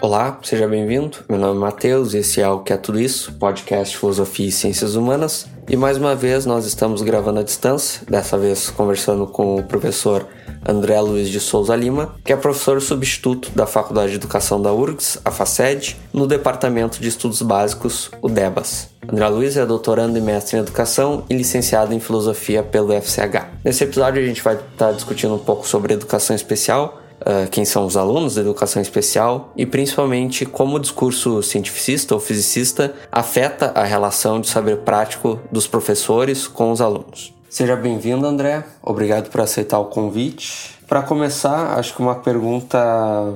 Olá, 0.00 0.38
seja 0.42 0.66
bem-vindo. 0.66 1.18
Meu 1.28 1.38
nome 1.38 1.56
é 1.56 1.60
Matheus 1.60 2.12
e 2.12 2.18
esse 2.18 2.40
é 2.40 2.48
o 2.48 2.60
Que 2.60 2.72
é 2.72 2.76
Tudo 2.76 3.00
Isso, 3.00 3.32
podcast 3.34 3.96
Filosofia 3.96 4.48
e 4.48 4.52
Ciências 4.52 4.96
Humanas. 4.96 5.46
E 5.68 5.76
mais 5.76 5.96
uma 5.96 6.14
vez 6.14 6.44
nós 6.44 6.66
estamos 6.66 7.02
gravando 7.02 7.40
à 7.40 7.42
distância, 7.42 8.02
dessa 8.08 8.36
vez 8.36 8.68
conversando 8.70 9.26
com 9.26 9.56
o 9.56 9.62
professor 9.62 10.26
André 10.68 11.00
Luiz 11.00 11.28
de 11.28 11.40
Souza 11.40 11.74
Lima, 11.74 12.14
que 12.24 12.32
é 12.32 12.36
professor 12.36 12.80
substituto 12.80 13.50
da 13.54 13.66
Faculdade 13.66 14.10
de 14.10 14.16
Educação 14.16 14.60
da 14.60 14.72
URGS, 14.72 15.20
a 15.24 15.30
FACED, 15.30 15.96
no 16.12 16.26
Departamento 16.26 17.00
de 17.00 17.08
Estudos 17.08 17.42
Básicos, 17.42 18.10
o 18.20 18.28
DEBAS. 18.28 18.90
André 19.10 19.28
Luiz 19.28 19.56
é 19.56 19.66
doutorando 19.66 20.16
e 20.16 20.20
mestre 20.20 20.56
em 20.56 20.60
Educação 20.60 21.24
e 21.28 21.34
licenciado 21.34 21.92
em 21.92 22.00
Filosofia 22.00 22.62
pelo 22.62 22.92
FCH. 22.92 23.41
Nesse 23.64 23.84
episódio 23.84 24.20
a 24.20 24.26
gente 24.26 24.42
vai 24.42 24.56
estar 24.56 24.90
discutindo 24.92 25.34
um 25.34 25.38
pouco 25.38 25.66
sobre 25.66 25.94
educação 25.94 26.34
especial, 26.34 26.98
Uh, 27.22 27.48
quem 27.48 27.64
são 27.64 27.86
os 27.86 27.96
alunos 27.96 28.34
da 28.34 28.40
educação 28.40 28.82
especial 28.82 29.52
e 29.56 29.64
principalmente 29.64 30.44
como 30.44 30.74
o 30.74 30.80
discurso 30.80 31.40
cientificista 31.40 32.14
ou 32.14 32.20
fisicista 32.20 32.94
afeta 33.12 33.70
a 33.76 33.84
relação 33.84 34.40
de 34.40 34.48
saber 34.48 34.78
prático 34.78 35.38
dos 35.48 35.68
professores 35.68 36.48
com 36.48 36.72
os 36.72 36.80
alunos. 36.80 37.32
Seja 37.48 37.76
bem-vindo, 37.76 38.26
André. 38.26 38.64
Obrigado 38.82 39.30
por 39.30 39.40
aceitar 39.40 39.78
o 39.78 39.84
convite. 39.84 40.76
Para 40.88 41.00
começar, 41.02 41.78
acho 41.78 41.94
que 41.94 42.02
uma 42.02 42.16
pergunta 42.16 43.34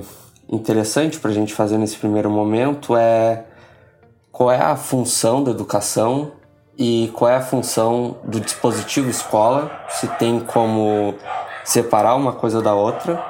interessante 0.49 1.17
para 1.17 1.31
a 1.31 1.33
gente 1.33 1.53
fazer 1.53 1.77
nesse 1.77 1.95
primeiro 1.95 2.29
momento 2.29 2.93
é 2.93 3.45
qual 4.33 4.51
é 4.51 4.59
a 4.59 4.75
função 4.75 5.41
da 5.41 5.51
educação 5.51 6.33
e 6.77 7.11
qual 7.13 7.31
é 7.31 7.35
a 7.35 7.41
função 7.41 8.17
do 8.23 8.39
dispositivo 8.39 9.09
escola, 9.09 9.71
se 9.89 10.07
tem 10.17 10.39
como 10.39 11.15
separar 11.63 12.15
uma 12.15 12.33
coisa 12.33 12.61
da 12.61 12.75
outra, 12.75 13.21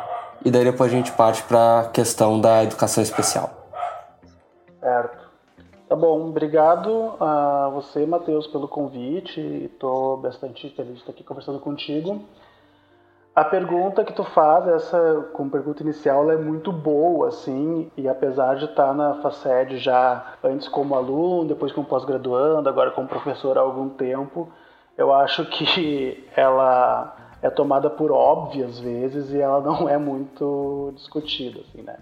e 0.43 0.51
daí 0.51 0.65
depois 0.65 0.91
a 0.91 0.95
gente 0.95 1.11
parte 1.13 1.41
para 1.43 1.79
a 1.79 1.85
questão 1.85 2.39
da 2.39 2.63
educação 2.63 3.01
especial. 3.01 3.49
Certo. 4.79 5.27
Tá 5.87 5.95
bom, 5.95 6.27
obrigado 6.27 7.13
a 7.19 7.69
você, 7.73 8.05
Matheus, 8.05 8.45
pelo 8.47 8.67
convite. 8.67 9.39
Estou 9.39 10.17
bastante 10.17 10.69
feliz 10.71 10.95
de 10.95 10.99
estar 10.99 11.11
aqui 11.11 11.23
conversando 11.23 11.59
contigo. 11.59 12.21
A 13.37 13.45
pergunta 13.45 14.03
que 14.03 14.13
tu 14.13 14.23
faz, 14.23 14.67
essa 14.67 15.29
como 15.31 15.51
pergunta 15.51 15.83
inicial, 15.83 16.23
ela 16.23 16.33
é 16.33 16.37
muito 16.37 16.71
boa, 16.71 17.27
assim, 17.27 17.91
e 17.95 18.09
apesar 18.09 18.55
de 18.55 18.65
estar 18.65 18.95
na 18.95 19.21
FACED 19.21 19.77
já 19.77 20.33
antes 20.43 20.67
como 20.67 20.95
aluno, 20.95 21.47
depois 21.47 21.71
como 21.71 21.85
pós-graduando, 21.85 22.67
agora 22.67 22.89
como 22.89 23.07
professor 23.07 23.55
há 23.55 23.61
algum 23.61 23.89
tempo, 23.89 24.49
eu 24.97 25.13
acho 25.13 25.45
que 25.45 26.27
ela 26.35 27.15
é 27.39 27.47
tomada 27.51 27.91
por 27.91 28.11
óbvia 28.11 28.65
às 28.65 28.79
vezes 28.79 29.31
e 29.31 29.39
ela 29.39 29.61
não 29.61 29.87
é 29.87 29.99
muito 29.99 30.91
discutida, 30.95 31.59
assim, 31.59 31.83
né? 31.83 31.95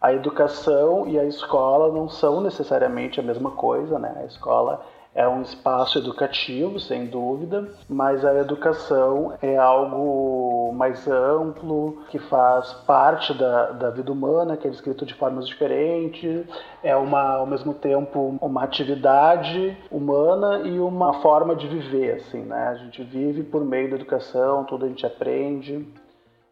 a 0.00 0.14
educação 0.14 1.06
e 1.06 1.18
a 1.18 1.24
escola 1.24 1.92
não 1.92 2.08
são 2.08 2.40
necessariamente 2.40 3.20
a 3.20 3.22
mesma 3.22 3.50
coisa, 3.50 3.98
né? 3.98 4.14
A 4.16 4.24
escola 4.24 4.80
é 5.14 5.26
um 5.26 5.42
espaço 5.42 5.98
educativo, 5.98 6.78
sem 6.78 7.06
dúvida, 7.06 7.68
mas 7.88 8.24
a 8.24 8.34
educação 8.38 9.36
é 9.42 9.56
algo 9.56 10.72
mais 10.72 11.06
amplo, 11.08 11.98
que 12.10 12.18
faz 12.18 12.72
parte 12.86 13.34
da, 13.34 13.72
da 13.72 13.90
vida 13.90 14.12
humana, 14.12 14.56
que 14.56 14.68
é 14.68 14.70
descrito 14.70 15.04
de 15.04 15.14
formas 15.14 15.48
diferentes, 15.48 16.46
é 16.82 16.94
uma, 16.94 17.34
ao 17.34 17.46
mesmo 17.46 17.74
tempo 17.74 18.38
uma 18.40 18.62
atividade 18.62 19.76
humana 19.90 20.60
e 20.60 20.78
uma 20.78 21.14
forma 21.14 21.56
de 21.56 21.66
viver, 21.66 22.14
assim, 22.14 22.42
né? 22.42 22.68
A 22.68 22.74
gente 22.74 23.02
vive 23.02 23.42
por 23.42 23.64
meio 23.64 23.90
da 23.90 23.96
educação, 23.96 24.64
tudo 24.64 24.84
a 24.84 24.88
gente 24.88 25.04
aprende. 25.04 25.86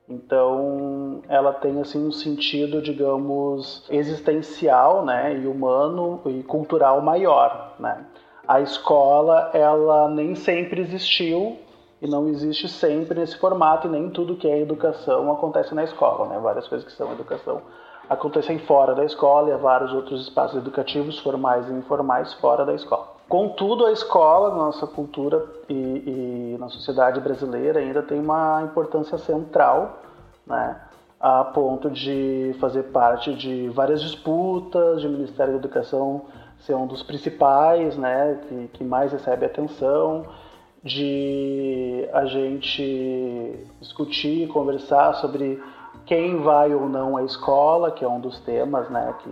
Então, 0.08 1.20
ela 1.28 1.52
tem 1.52 1.80
assim 1.80 2.06
um 2.06 2.10
sentido, 2.10 2.80
digamos, 2.80 3.84
existencial, 3.90 5.04
né, 5.04 5.38
e 5.38 5.46
humano 5.46 6.22
e 6.26 6.42
cultural 6.42 7.00
maior, 7.02 7.74
né? 7.78 8.04
A 8.48 8.62
escola, 8.62 9.50
ela 9.52 10.08
nem 10.08 10.34
sempre 10.34 10.80
existiu 10.80 11.58
e 12.00 12.08
não 12.08 12.28
existe 12.28 12.66
sempre 12.66 13.20
nesse 13.20 13.36
formato 13.36 13.86
e 13.86 13.90
nem 13.90 14.08
tudo 14.08 14.36
que 14.36 14.48
é 14.48 14.58
educação 14.58 15.30
acontece 15.30 15.74
na 15.74 15.84
escola, 15.84 16.26
né? 16.28 16.38
Várias 16.38 16.66
coisas 16.66 16.86
que 16.86 16.96
são 16.96 17.12
educação 17.12 17.60
acontecem 18.08 18.58
fora 18.60 18.94
da 18.94 19.04
escola 19.04 19.50
e 19.50 19.52
há 19.52 19.58
vários 19.58 19.92
outros 19.92 20.22
espaços 20.22 20.56
educativos 20.56 21.18
formais 21.18 21.68
e 21.68 21.72
informais 21.72 22.32
fora 22.34 22.64
da 22.64 22.72
escola. 22.72 23.18
Contudo, 23.28 23.84
a 23.84 23.92
escola, 23.92 24.54
nossa 24.54 24.86
cultura 24.86 25.44
e, 25.68 25.74
e, 25.74 26.56
na 26.58 26.70
sociedade 26.70 27.20
brasileira 27.20 27.80
ainda 27.80 28.02
tem 28.02 28.18
uma 28.18 28.62
importância 28.62 29.18
central, 29.18 29.98
né, 30.46 30.80
a 31.20 31.44
ponto 31.44 31.90
de 31.90 32.56
fazer 32.58 32.84
parte 32.84 33.34
de 33.34 33.68
várias 33.68 34.00
disputas, 34.00 35.02
de 35.02 35.08
Ministério 35.08 35.52
da 35.52 35.58
Educação 35.58 36.22
ser 36.60 36.74
um 36.74 36.86
dos 36.86 37.02
principais, 37.02 37.96
né, 37.96 38.40
que, 38.48 38.68
que 38.74 38.84
mais 38.84 39.12
recebe 39.12 39.46
atenção, 39.46 40.26
de 40.82 42.08
a 42.12 42.24
gente 42.26 43.66
discutir, 43.80 44.48
conversar 44.48 45.14
sobre 45.14 45.62
quem 46.06 46.40
vai 46.40 46.74
ou 46.74 46.88
não 46.88 47.16
à 47.16 47.24
escola, 47.24 47.90
que 47.90 48.04
é 48.04 48.08
um 48.08 48.20
dos 48.20 48.38
temas, 48.40 48.88
né, 48.88 49.14
que 49.22 49.30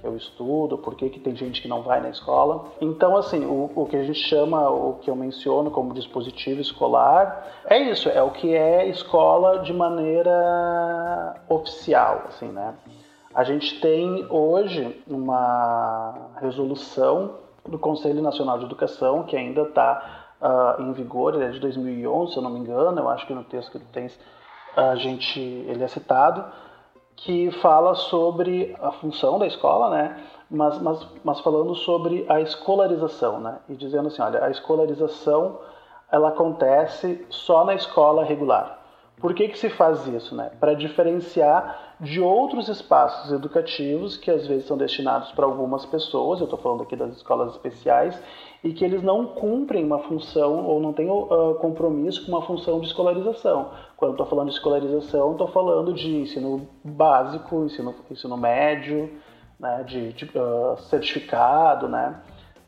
que 0.00 0.06
eu 0.06 0.16
estudo, 0.16 0.78
por 0.78 0.94
que, 0.94 1.10
que 1.10 1.20
tem 1.20 1.36
gente 1.36 1.60
que 1.60 1.68
não 1.68 1.82
vai 1.82 2.00
na 2.00 2.08
escola. 2.08 2.72
Então, 2.80 3.16
assim, 3.16 3.44
o, 3.44 3.70
o 3.74 3.86
que 3.86 3.96
a 3.96 4.02
gente 4.02 4.18
chama, 4.18 4.68
o 4.70 4.94
que 4.94 5.10
eu 5.10 5.14
menciono 5.14 5.70
como 5.70 5.92
dispositivo 5.92 6.60
escolar, 6.60 7.46
é 7.66 7.78
isso, 7.78 8.08
é 8.08 8.22
o 8.22 8.30
que 8.30 8.54
é 8.54 8.88
escola 8.88 9.58
de 9.58 9.72
maneira 9.72 11.34
oficial, 11.48 12.24
assim, 12.28 12.48
né? 12.48 12.74
A 13.32 13.44
gente 13.44 13.80
tem 13.80 14.26
hoje 14.28 15.04
uma 15.06 16.29
resolução 16.40 17.34
do 17.68 17.78
Conselho 17.78 18.22
Nacional 18.22 18.58
de 18.58 18.64
Educação, 18.64 19.22
que 19.24 19.36
ainda 19.36 19.62
está 19.62 20.26
uh, 20.40 20.82
em 20.82 20.92
vigor, 20.92 21.34
ele 21.34 21.44
é 21.44 21.50
de 21.50 21.60
2011, 21.60 22.32
se 22.32 22.38
eu 22.38 22.42
não 22.42 22.50
me 22.50 22.58
engano, 22.58 22.98
eu 23.00 23.08
acho 23.08 23.26
que 23.26 23.34
no 23.34 23.44
texto 23.44 23.72
que 23.72 23.78
tu 23.78 23.86
tens, 23.92 24.18
a 24.76 24.94
gente, 24.96 25.40
ele 25.40 25.84
é 25.84 25.88
citado, 25.88 26.44
que 27.16 27.50
fala 27.50 27.94
sobre 27.94 28.74
a 28.80 28.92
função 28.92 29.38
da 29.38 29.46
escola, 29.46 29.90
né? 29.90 30.24
Mas, 30.50 30.80
mas, 30.80 31.06
mas 31.22 31.40
falando 31.40 31.74
sobre 31.74 32.24
a 32.28 32.40
escolarização, 32.40 33.40
né? 33.40 33.58
E 33.68 33.76
dizendo 33.76 34.08
assim, 34.08 34.22
olha, 34.22 34.44
a 34.44 34.50
escolarização 34.50 35.58
ela 36.10 36.30
acontece 36.30 37.24
só 37.28 37.64
na 37.64 37.74
escola 37.74 38.24
regular. 38.24 38.79
Por 39.20 39.34
que, 39.34 39.48
que 39.48 39.58
se 39.58 39.68
faz 39.68 40.06
isso? 40.06 40.34
Né? 40.34 40.50
Para 40.58 40.74
diferenciar 40.74 41.94
de 42.00 42.20
outros 42.20 42.68
espaços 42.68 43.30
educativos 43.30 44.16
que 44.16 44.30
às 44.30 44.46
vezes 44.46 44.66
são 44.66 44.78
destinados 44.78 45.30
para 45.32 45.44
algumas 45.44 45.84
pessoas, 45.84 46.40
eu 46.40 46.44
estou 46.44 46.58
falando 46.58 46.82
aqui 46.82 46.96
das 46.96 47.14
escolas 47.16 47.52
especiais, 47.52 48.20
e 48.64 48.72
que 48.72 48.84
eles 48.84 49.02
não 49.02 49.26
cumprem 49.26 49.84
uma 49.84 49.98
função 50.00 50.66
ou 50.66 50.80
não 50.80 50.92
têm 50.92 51.10
uh, 51.10 51.54
compromisso 51.60 52.24
com 52.24 52.32
uma 52.32 52.42
função 52.42 52.80
de 52.80 52.86
escolarização. 52.86 53.70
Quando 53.96 54.12
estou 54.12 54.26
falando 54.26 54.48
de 54.48 54.54
escolarização, 54.54 55.32
estou 55.32 55.48
falando 55.48 55.92
de 55.92 56.16
ensino 56.16 56.66
básico, 56.82 57.64
ensino, 57.64 57.94
ensino 58.10 58.36
médio, 58.36 59.10
né, 59.58 59.84
de, 59.86 60.12
de 60.14 60.24
uh, 60.26 60.78
certificado, 60.88 61.86
né, 61.88 62.18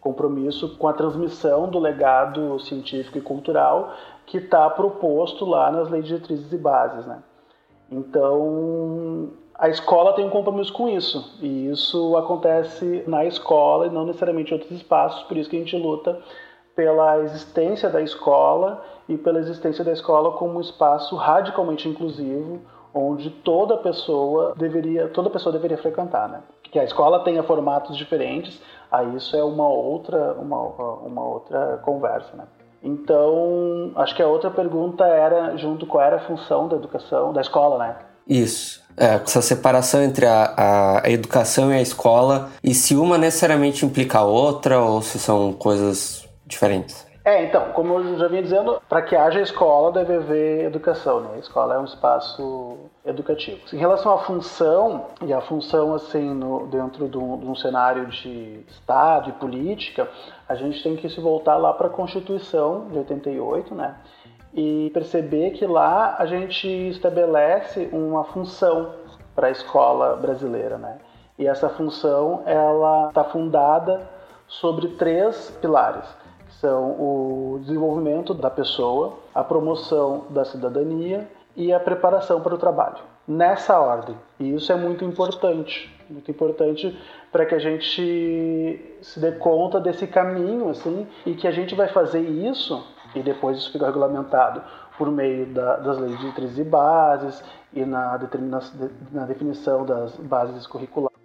compromisso 0.01 0.77
com 0.77 0.89
a 0.89 0.93
transmissão 0.93 1.69
do 1.69 1.79
legado 1.79 2.59
científico 2.61 3.17
e 3.17 3.21
cultural 3.21 3.95
que 4.27 4.39
está 4.39 4.69
proposto 4.71 5.45
lá 5.45 5.71
nas 5.71 5.91
leis 5.91 6.07
diretrizes 6.07 6.53
e 6.53 6.59
bases, 6.59 7.07
né? 7.07 7.23
Então, 7.91 9.31
a 9.55 9.69
escola 9.69 10.15
tem 10.15 10.25
um 10.25 10.31
compromisso 10.31 10.73
com 10.73 10.89
isso, 10.89 11.39
e 11.41 11.69
isso 11.69 12.17
acontece 12.17 13.05
na 13.07 13.25
escola 13.25 13.87
e 13.87 13.91
não 13.91 14.07
necessariamente 14.07 14.51
em 14.51 14.55
outros 14.55 14.73
espaços, 14.73 15.23
por 15.25 15.37
isso 15.37 15.51
que 15.51 15.57
a 15.57 15.59
gente 15.59 15.77
luta 15.77 16.19
pela 16.75 17.19
existência 17.21 17.91
da 17.91 18.01
escola 18.01 18.83
e 19.09 19.17
pela 19.17 19.39
existência 19.39 19.85
da 19.85 19.93
escola 19.93 20.33
como 20.33 20.57
um 20.57 20.61
espaço 20.61 21.15
radicalmente 21.17 21.89
inclusivo, 21.89 22.61
onde 22.95 23.31
toda 23.31 23.77
pessoa 23.77 24.55
deveria, 24.57 25.09
toda 25.09 25.31
pessoa 25.31 25.53
deveria 25.53 25.79
frequentar, 25.79 26.29
né? 26.29 26.43
Que 26.63 26.79
a 26.79 26.85
escola 26.85 27.21
tenha 27.21 27.43
formatos 27.43 27.97
diferentes, 27.97 28.61
aí 28.91 29.15
isso 29.17 29.37
é 29.37 29.45
uma 29.45 29.69
outra, 29.69 30.33
uma, 30.35 30.59
uma 30.59 31.25
outra 31.25 31.79
conversa, 31.85 32.35
né? 32.35 32.45
Então, 32.83 33.93
acho 33.97 34.15
que 34.15 34.23
a 34.23 34.27
outra 34.27 34.51
pergunta 34.51 35.05
era 35.05 35.57
junto 35.57 35.87
qual 35.87 36.05
era 36.05 36.17
a 36.17 36.27
função 36.27 36.69
da 36.69 36.77
educação, 36.77 37.33
da 37.33 37.41
escola, 37.41 37.79
né? 37.79 37.97
Isso. 38.29 38.83
É, 38.97 39.15
essa 39.15 39.41
separação 39.41 40.03
entre 40.03 40.27
a, 40.27 40.55
a, 40.57 41.07
a, 41.07 41.11
educação 41.11 41.73
e 41.73 41.77
a 41.77 41.81
escola, 41.81 42.51
e 42.63 42.75
se 42.75 42.95
uma 42.95 43.17
necessariamente 43.17 43.87
implica 43.87 44.19
a 44.19 44.25
outra, 44.25 44.81
ou 44.81 45.01
se 45.01 45.19
são 45.19 45.53
coisas 45.53 46.29
diferentes? 46.47 47.07
É, 47.25 47.45
então, 47.45 47.71
como 47.73 48.01
eu 48.01 48.19
já 48.19 48.27
vinha 48.27 48.43
dizendo, 48.43 48.83
para 48.89 49.01
que 49.03 49.15
haja 49.15 49.41
escola 49.41 49.93
deve 49.93 50.17
haver 50.17 50.65
educação, 50.65 51.21
né? 51.21 51.31
A 51.37 51.39
escola 51.39 51.75
é 51.75 51.79
um 51.79 51.85
espaço 51.85 52.79
educativo. 53.05 53.61
Em 53.73 53.79
relação 53.79 54.13
à 54.13 54.19
função, 54.19 55.07
e 55.25 55.33
a 55.33 55.41
função 55.41 55.95
assim 55.95 56.35
no, 56.35 56.67
dentro 56.67 57.09
de 57.09 57.17
um, 57.17 57.39
de 57.39 57.47
um 57.47 57.55
cenário 57.55 58.07
de 58.07 58.65
Estado 58.69 59.31
e 59.31 59.33
política, 59.35 60.09
a 60.49 60.57
gente 60.57 60.83
tem 60.83 60.97
que 60.97 61.09
se 61.09 61.21
voltar 61.21 61.57
lá 61.57 61.73
para 61.73 61.87
a 61.87 61.91
Constituição 61.91 62.89
de 62.89 62.99
88, 62.99 63.73
né? 63.73 63.95
e 64.55 64.91
perceber 64.93 65.53
que 65.53 65.67
lá 65.67 66.17
a 66.19 66.27
gente 66.27 66.69
estabelece 66.69 67.89
uma 67.93 68.25
função 68.25 68.95
para 69.35 69.47
a 69.47 69.51
escola 69.51 70.17
brasileira, 70.17 70.77
né? 70.77 70.99
E 71.39 71.47
essa 71.47 71.69
função 71.71 72.43
ela 72.45 73.09
está 73.09 73.25
fundada 73.25 74.03
sobre 74.47 74.89
três 74.89 75.51
pilares, 75.63 76.05
são 76.63 76.93
o 76.93 77.59
desenvolvimento 77.61 78.33
da 78.33 78.49
pessoa, 78.49 79.19
a 79.35 79.43
promoção 79.43 80.27
da 80.31 80.45
cidadania 80.45 81.29
e 81.57 81.73
a 81.73 81.81
preparação 81.81 82.41
para 82.41 82.55
o 82.55 82.59
trabalho. 82.59 82.99
Nessa 83.27 83.81
ordem. 83.81 84.15
E 84.39 84.55
isso 84.55 84.71
é 84.71 84.77
muito 84.77 85.05
importante, 85.05 85.93
muito 86.09 86.31
importante 86.31 86.97
para 87.33 87.45
que 87.45 87.57
a 87.57 87.59
gente 87.59 88.81
se 89.03 89.19
dê 89.19 89.33
conta 89.33 89.81
desse 89.81 90.07
caminho, 90.07 90.69
assim, 90.71 91.05
e 91.27 91.35
que 91.35 91.49
a 91.49 91.51
gente 91.51 91.75
vai 91.75 91.89
fazer 91.89 92.21
isso 92.21 92.87
e 93.13 93.21
depois 93.21 93.59
isso 93.59 93.73
fica 93.73 93.87
regulamentado 93.87 94.63
por 94.97 95.11
meio 95.11 95.47
da, 95.47 95.79
das 95.79 95.99
leis 95.99 96.13
de 96.13 96.19
diretrizes 96.19 96.59
e 96.59 96.65
bases 96.65 97.45
e 97.73 97.85
na, 97.85 98.21
na 99.11 99.25
definição 99.27 99.85
das 99.85 100.17
bases 100.17 100.65
curriculares 100.67 101.19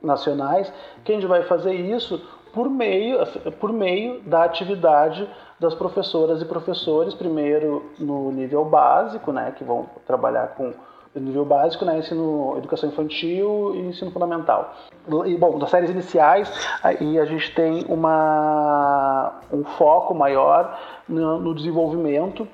nacionais, 0.00 0.72
que 1.04 1.10
a 1.10 1.14
gente 1.16 1.26
vai 1.26 1.42
fazer 1.42 1.74
isso 1.74 2.22
por 2.54 2.70
meio, 2.70 3.18
por 3.58 3.72
meio 3.72 4.20
da 4.20 4.44
atividade 4.44 5.28
das 5.58 5.74
professoras 5.74 6.40
e 6.40 6.44
professores, 6.44 7.14
primeiro 7.14 7.90
no 7.98 8.30
nível 8.30 8.64
básico, 8.64 9.32
né, 9.32 9.52
que 9.56 9.64
vão 9.64 9.86
trabalhar 10.06 10.48
com 10.48 10.72
nível 11.20 11.44
básico, 11.44 11.84
né, 11.84 11.98
ensino, 11.98 12.54
educação 12.58 12.88
infantil 12.88 13.72
e 13.74 13.80
ensino 13.80 14.10
fundamental. 14.10 14.74
E, 15.26 15.36
bom, 15.36 15.58
das 15.58 15.70
séries 15.70 15.90
iniciais, 15.90 16.50
aí 16.82 17.18
a 17.18 17.24
gente 17.24 17.54
tem 17.54 17.84
uma, 17.88 19.40
um 19.52 19.64
foco 19.64 20.14
maior 20.14 20.78
no, 21.08 21.38
no 21.38 21.54
desenvolvimento 21.54 22.48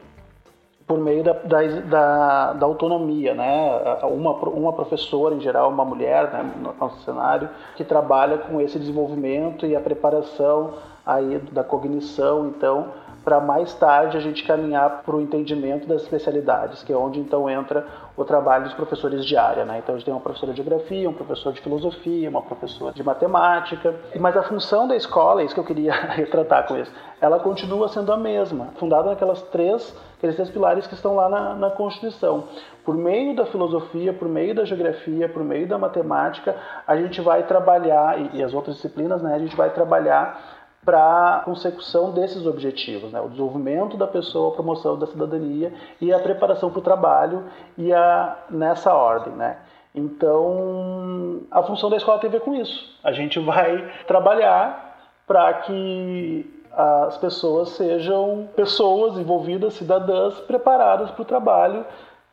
por 0.91 0.99
meio 0.99 1.23
da, 1.23 1.35
da, 1.35 1.63
da, 1.63 2.53
da, 2.55 2.67
autonomia, 2.67 3.33
né? 3.33 3.81
Uma, 4.03 4.33
uma 4.33 4.73
professora, 4.73 5.37
em 5.37 5.41
geral, 5.41 5.71
uma 5.71 5.85
mulher, 5.85 6.33
né, 6.33 6.53
no 6.61 6.75
nosso 6.81 7.05
cenário, 7.05 7.49
que 7.77 7.85
trabalha 7.85 8.39
com 8.39 8.61
esse 8.61 8.77
desenvolvimento 8.77 9.65
e 9.65 9.77
a 9.77 9.81
preparação 9.81 10.73
aí 11.07 11.39
da 11.53 11.63
cognição, 11.63 12.49
então, 12.49 12.89
para 13.25 13.41
mais 13.41 13.75
tarde 13.75 14.17
a 14.17 14.21
gente 14.21 14.45
caminhar 14.45 15.03
para 15.03 15.15
o 15.15 15.21
entendimento 15.21 15.87
das 15.87 16.03
especialidades, 16.03 16.83
que 16.83 16.93
é 16.93 16.97
onde 16.97 17.21
então 17.21 17.49
entra 17.51 17.87
o 18.17 18.25
trabalho 18.25 18.65
dos 18.65 18.75
professores 18.75 19.25
de 19.25 19.37
área. 19.37 19.65
Né? 19.65 19.79
Então 19.79 19.95
a 19.95 19.99
gente 19.99 20.07
tem 20.07 20.15
uma 20.15 20.21
professora 20.21 20.53
de 20.53 20.63
geografia, 20.63 21.09
um 21.09 21.13
professor 21.13 21.53
de 21.53 21.61
filosofia, 21.61 22.29
uma 22.29 22.43
professora 22.43 22.95
de 22.95 23.03
matemática, 23.03 23.95
mas 24.19 24.37
a 24.37 24.43
função 24.43 24.89
da 24.89 24.97
escola, 24.97 25.43
é 25.43 25.45
isso 25.45 25.55
que 25.55 25.61
eu 25.61 25.65
queria 25.65 25.93
retratar 26.13 26.67
com 26.67 26.77
isso, 26.77 26.91
ela 27.21 27.39
continua 27.39 27.89
sendo 27.89 28.13
a 28.13 28.17
mesma, 28.17 28.69
fundada 28.77 29.11
naquelas 29.11 29.43
três, 29.43 29.95
aqueles 30.17 30.37
três 30.37 30.51
pilares 30.51 30.87
que 30.87 30.95
estão 30.95 31.15
lá 31.15 31.29
na, 31.29 31.55
na 31.55 31.71
Constituição. 31.71 32.45
Por 32.85 32.97
meio 32.97 33.37
da 33.37 33.45
filosofia, 33.45 34.13
por 34.13 34.29
meio 34.29 34.55
da 34.55 34.65
geografia, 34.65 35.29
por 35.29 35.45
meio 35.45 35.69
da 35.69 35.77
matemática, 35.77 36.57
a 36.87 36.97
gente 36.97 37.21
vai 37.21 37.43
trabalhar, 37.43 38.19
e, 38.19 38.39
e 38.39 38.43
as 38.43 38.55
outras 38.55 38.77
disciplinas, 38.77 39.23
né, 39.23 39.35
a 39.35 39.39
gente 39.39 39.55
vai 39.55 39.71
trabalhar 39.71 40.60
para 40.85 41.37
a 41.37 41.41
consecução 41.41 42.11
desses 42.11 42.47
objetivos, 42.47 43.13
né? 43.13 43.21
o 43.21 43.29
desenvolvimento 43.29 43.97
da 43.97 44.07
pessoa, 44.07 44.51
a 44.51 44.55
promoção 44.55 44.99
da 44.99 45.07
cidadania 45.07 45.73
e 46.01 46.13
a 46.13 46.19
preparação 46.19 46.71
para 46.71 46.79
o 46.79 46.83
trabalho 46.83 47.45
e 47.77 47.93
a, 47.93 48.37
nessa 48.49 48.95
ordem. 48.95 49.35
Né? 49.35 49.59
Então, 49.95 51.43
a 51.51 51.63
função 51.63 51.91
da 51.91 51.97
escola 51.97 52.19
tem 52.19 52.29
a 52.29 52.33
ver 52.33 52.41
com 52.41 52.55
isso. 52.55 52.99
A 53.05 53.13
gente 53.13 53.39
vai 53.41 53.91
trabalhar 54.07 54.89
para 55.27 55.53
que 55.55 56.61
as 56.73 57.19
pessoas 57.19 57.71
sejam 57.71 58.49
pessoas 58.55 59.19
envolvidas, 59.19 59.75
cidadãs, 59.75 60.39
preparadas 60.41 61.11
para 61.11 61.23
o 61.23 61.25
trabalho 61.25 61.85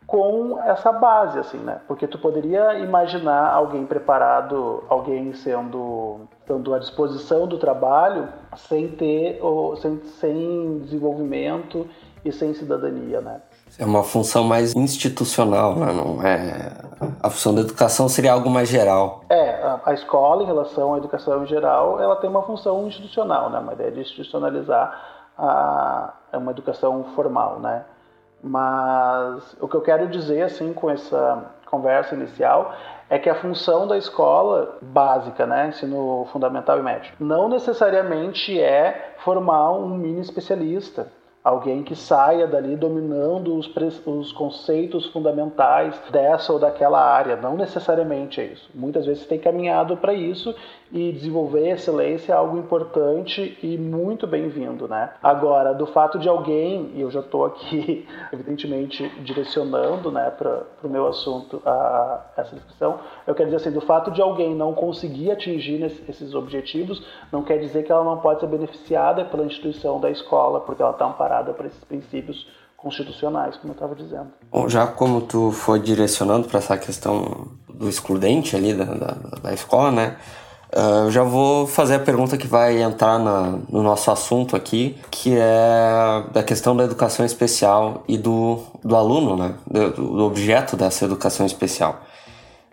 com 0.08 0.58
essa 0.64 0.90
base, 0.94 1.38
assim, 1.38 1.58
né? 1.58 1.82
Porque 1.86 2.08
tu 2.08 2.18
poderia 2.18 2.80
imaginar 2.80 3.52
alguém 3.52 3.86
preparado, 3.86 4.86
alguém 4.88 5.34
sendo, 5.34 6.22
estando 6.40 6.74
à 6.74 6.80
disposição 6.80 7.46
do 7.46 7.58
trabalho 7.58 8.30
sem 8.56 8.88
ter, 8.88 9.38
ou, 9.42 9.76
sem, 9.76 10.02
sem 10.06 10.80
desenvolvimento 10.80 11.86
e 12.24 12.32
sem 12.32 12.54
cidadania, 12.54 13.20
né? 13.20 13.42
É 13.78 13.86
uma 13.86 14.02
função 14.02 14.46
mais 14.46 14.74
institucional, 14.74 15.76
né? 15.76 15.92
não 15.92 16.26
é? 16.26 16.72
A 17.22 17.30
função 17.30 17.54
da 17.54 17.60
educação 17.60 18.08
seria 18.08 18.32
algo 18.32 18.50
mais 18.50 18.70
geral. 18.70 19.26
É, 19.30 19.62
a, 19.84 19.94
escola, 19.94 20.42
em 20.42 20.46
relação 20.46 20.94
à 20.94 20.98
educação 20.98 21.44
em 21.44 21.48
geral, 21.48 22.00
ela 22.00 22.16
tem 22.16 22.30
uma 22.30 22.44
função 22.44 22.88
institucional, 22.88 23.50
né? 23.50 23.60
Uma 23.60 23.74
ideia 23.74 23.92
de 23.92 24.00
institucionalizar 24.00 25.00
a, 25.38 26.14
uma 26.34 26.52
educação 26.52 27.04
formal, 27.14 27.60
né? 27.60 27.84
Mas 28.42 29.56
o 29.60 29.68
que 29.68 29.76
eu 29.76 29.82
quero 29.82 30.08
dizer 30.08 30.44
assim 30.44 30.74
com 30.74 30.90
essa 30.90 31.52
conversa 31.66 32.16
inicial 32.16 32.74
é 33.10 33.18
que 33.18 33.30
a 33.30 33.36
função 33.36 33.88
da 33.88 33.98
escola 33.98 34.78
básica, 34.82 35.46
né, 35.46 35.70
ensino 35.70 36.28
fundamental 36.32 36.78
e 36.78 36.84
médio, 36.84 37.14
não 37.20 37.48
necessariamente 37.48 38.60
é 38.60 39.16
formar 39.20 39.72
um 39.72 39.90
mini 39.90 40.22
especialista 40.22 41.08
alguém 41.48 41.82
que 41.82 41.96
saia 41.96 42.46
dali 42.46 42.76
dominando 42.76 43.56
os, 43.56 43.72
os, 44.06 44.34
conceitos 44.34 45.06
fundamentais 45.08 45.98
dessa 46.12 46.52
ou 46.52 46.60
daquela 46.60 47.02
área. 47.02 47.38
Não 47.38 47.56
necessariamente 47.56 48.42
é 48.42 48.46
isso. 48.48 48.70
Muitas 48.76 49.06
vezes 49.06 49.26
tem 49.26 49.40
caminhado 49.40 49.96
para 49.96 50.14
isso 50.14 50.54
e 50.92 51.12
desenvolver 51.12 51.70
excelência 51.70 52.34
é 52.34 52.36
algo 52.36 52.58
importante 52.58 53.58
e 53.62 53.78
muito 53.78 54.26
bem-vindo, 54.26 54.88
né? 54.88 55.12
Agora, 55.22 55.74
do 55.74 55.86
fato 55.86 56.18
de 56.18 56.30
alguém, 56.30 56.92
e 56.96 57.02
eu 57.02 57.12
já 57.12 57.20
estou 57.20 57.46
aqui, 57.46 58.08
evidentemente, 58.32 59.08
direcionando 59.24 60.12
né, 60.12 60.30
para 60.30 60.64
o 60.84 60.90
meu 60.90 61.08
assunto 61.08 61.62
a, 61.66 62.26
essa 62.38 62.56
discussão, 62.56 63.00
eu 63.26 63.36
quero 63.36 63.50
dizer 63.50 63.58
assim, 63.58 63.72
do 63.72 63.82
fato 63.82 64.12
de 64.12 64.22
alguém 64.22 64.56
não 64.56 64.74
conseguir 64.74 65.32
atingir 65.32 65.84
esses 65.84 66.34
objetivos, 66.34 67.06
não 67.32 67.44
quer 67.44 67.58
dizer 67.58 67.84
que 67.84 67.92
ela 67.92 68.04
não 68.04 68.18
pode 68.18 68.40
ser 68.40 68.48
beneficiada 68.48 69.26
pela 69.26 69.46
instituição 69.46 70.00
da 70.00 70.10
escola, 70.10 70.62
porque 70.62 70.82
ela 70.82 70.92
está 70.92 71.06
amparada 71.06 71.54
por 71.54 71.66
esses 71.66 71.84
princípios 71.84 72.48
constitucionais, 72.78 73.58
como 73.58 73.72
eu 73.72 73.76
estava 73.76 73.96
dizendo. 73.96 74.28
Bom, 74.52 74.70
já 74.70 74.86
como 74.86 75.22
tu 75.22 75.52
foi 75.52 75.80
direcionando 75.80 76.48
para 76.48 76.60
essa 76.60 76.78
questão 76.78 77.48
do 77.68 77.90
excludente 77.90 78.56
ali 78.56 78.74
da, 78.74 78.86
da, 78.86 79.12
da 79.42 79.54
escola, 79.54 79.92
né? 79.92 80.18
Uh, 80.78 81.06
eu 81.06 81.12
já 81.12 81.24
vou 81.24 81.66
fazer 81.66 81.96
a 81.96 82.00
pergunta 82.00 82.38
que 82.38 82.46
vai 82.46 82.84
entrar 82.84 83.18
na, 83.18 83.58
no 83.68 83.82
nosso 83.82 84.12
assunto 84.12 84.56
aqui, 84.56 84.96
que 85.10 85.36
é 85.36 86.24
da 86.32 86.44
questão 86.44 86.78
da 86.78 86.84
educação 86.84 87.26
especial 87.26 88.04
e 88.08 88.16
do, 88.16 88.60
do 88.84 88.96
aluno, 88.96 89.36
né? 89.36 89.56
Do, 89.66 89.90
do 89.90 90.24
objeto 90.24 90.78
dessa 90.78 91.06
educação 91.06 91.48
especial. 91.48 92.02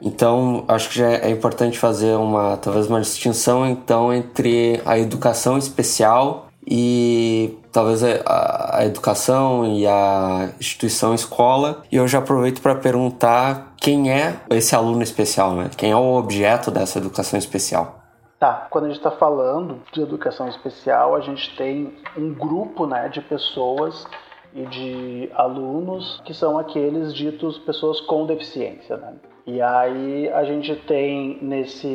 Então, 0.02 0.66
acho 0.68 0.90
que 0.90 0.98
já 0.98 1.12
é 1.12 1.30
importante 1.30 1.78
fazer 1.78 2.14
uma, 2.16 2.58
talvez 2.58 2.88
uma 2.88 3.00
distinção 3.00 3.66
então 3.66 4.12
entre 4.12 4.82
a 4.84 4.98
educação 4.98 5.56
especial 5.56 6.48
e 6.66 7.56
talvez 7.74 8.04
a, 8.04 8.78
a 8.78 8.86
educação 8.86 9.66
e 9.66 9.84
a 9.84 10.50
instituição 10.60 11.12
escola. 11.12 11.82
E 11.90 11.96
eu 11.96 12.06
já 12.06 12.20
aproveito 12.20 12.62
para 12.62 12.76
perguntar 12.76 13.74
quem 13.76 14.12
é 14.12 14.36
esse 14.50 14.76
aluno 14.76 15.02
especial, 15.02 15.54
né? 15.54 15.68
Quem 15.76 15.90
é 15.90 15.96
o 15.96 16.14
objeto 16.14 16.70
dessa 16.70 16.98
educação 16.98 17.36
especial? 17.36 18.00
Tá, 18.38 18.68
quando 18.70 18.84
a 18.84 18.88
gente 18.88 18.98
está 18.98 19.10
falando 19.10 19.80
de 19.92 20.00
educação 20.00 20.48
especial, 20.48 21.16
a 21.16 21.20
gente 21.20 21.56
tem 21.56 21.96
um 22.16 22.32
grupo 22.32 22.86
né, 22.86 23.08
de 23.08 23.20
pessoas 23.20 24.06
e 24.54 24.64
de 24.66 25.30
alunos 25.34 26.22
que 26.24 26.32
são 26.32 26.58
aqueles 26.58 27.12
ditos 27.12 27.58
pessoas 27.58 28.00
com 28.02 28.24
deficiência. 28.24 28.96
Né? 28.96 29.14
E 29.46 29.60
aí 29.60 30.28
a 30.28 30.44
gente 30.44 30.76
tem 30.76 31.38
nesse 31.42 31.88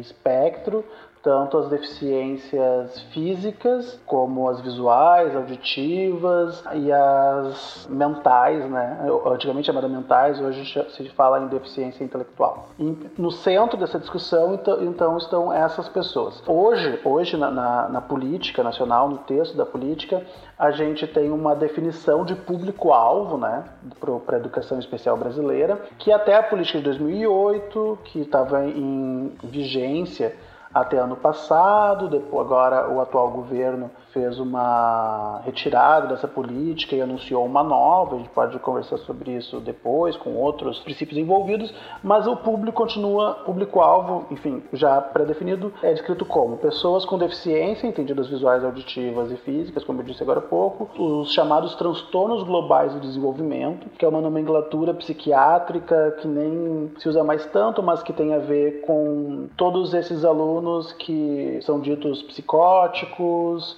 espectro 0.00 0.84
tanto 1.26 1.58
as 1.58 1.68
deficiências 1.68 3.00
físicas, 3.12 4.00
como 4.06 4.48
as 4.48 4.60
visuais, 4.60 5.34
auditivas 5.34 6.62
e 6.72 6.92
as 6.92 7.84
mentais, 7.90 8.64
né? 8.70 9.04
Antigamente 9.26 9.66
chamada 9.66 9.88
mentais, 9.88 10.40
hoje 10.40 10.86
se 10.88 11.08
fala 11.08 11.40
em 11.40 11.48
deficiência 11.48 12.04
intelectual. 12.04 12.68
E 12.78 12.96
no 13.18 13.32
centro 13.32 13.76
dessa 13.76 13.98
discussão, 13.98 14.54
então, 14.54 14.84
então, 14.84 15.16
estão 15.16 15.52
essas 15.52 15.88
pessoas. 15.88 16.40
Hoje, 16.46 17.00
hoje 17.04 17.36
na, 17.36 17.50
na, 17.50 17.88
na 17.88 18.00
política 18.00 18.62
nacional, 18.62 19.08
no 19.08 19.18
texto 19.18 19.56
da 19.56 19.66
política, 19.66 20.22
a 20.56 20.70
gente 20.70 21.08
tem 21.08 21.32
uma 21.32 21.56
definição 21.56 22.24
de 22.24 22.36
público-alvo, 22.36 23.36
né, 23.36 23.64
para 23.98 24.36
a 24.36 24.38
educação 24.38 24.78
especial 24.78 25.16
brasileira, 25.16 25.76
que 25.98 26.12
até 26.12 26.36
a 26.36 26.42
política 26.44 26.78
de 26.78 26.84
2008, 26.84 27.98
que 28.04 28.20
estava 28.20 28.64
em 28.64 29.32
vigência 29.42 30.32
até 30.80 30.98
ano 30.98 31.16
passado, 31.16 32.06
depois 32.06 32.44
agora 32.46 32.86
o 32.90 33.00
atual 33.00 33.30
governo 33.30 33.90
fez 34.16 34.38
uma 34.40 35.42
retirada 35.44 36.06
dessa 36.06 36.26
política 36.26 36.96
e 36.96 37.02
anunciou 37.02 37.44
uma 37.44 37.62
nova. 37.62 38.14
A 38.14 38.18
gente 38.18 38.30
pode 38.30 38.58
conversar 38.60 38.96
sobre 38.98 39.32
isso 39.32 39.60
depois 39.60 40.16
com 40.16 40.34
outros 40.36 40.80
princípios 40.80 41.18
envolvidos, 41.18 41.72
mas 42.02 42.26
o 42.26 42.34
público 42.34 42.78
continua 42.78 43.34
público-alvo, 43.44 44.24
enfim, 44.30 44.62
já 44.72 45.02
pré-definido, 45.02 45.70
é 45.82 45.92
descrito 45.92 46.24
como 46.24 46.56
pessoas 46.56 47.04
com 47.04 47.18
deficiência, 47.18 47.86
entendidas 47.86 48.28
visuais, 48.28 48.64
auditivas 48.64 49.30
e 49.30 49.36
físicas, 49.36 49.84
como 49.84 50.00
eu 50.00 50.04
disse 50.04 50.22
agora 50.22 50.38
há 50.38 50.42
pouco, 50.42 50.88
os 50.98 51.32
chamados 51.32 51.74
transtornos 51.74 52.42
globais 52.42 52.94
do 52.94 53.00
desenvolvimento, 53.00 53.88
que 53.98 54.04
é 54.04 54.08
uma 54.08 54.22
nomenclatura 54.22 54.94
psiquiátrica 54.94 56.16
que 56.22 56.26
nem 56.26 56.90
se 56.98 57.08
usa 57.08 57.22
mais 57.22 57.44
tanto, 57.46 57.82
mas 57.82 58.02
que 58.02 58.14
tem 58.14 58.32
a 58.32 58.38
ver 58.38 58.80
com 58.80 59.48
todos 59.58 59.92
esses 59.92 60.24
alunos 60.24 60.92
que 60.92 61.58
são 61.62 61.80
ditos 61.80 62.22
psicóticos, 62.22 63.76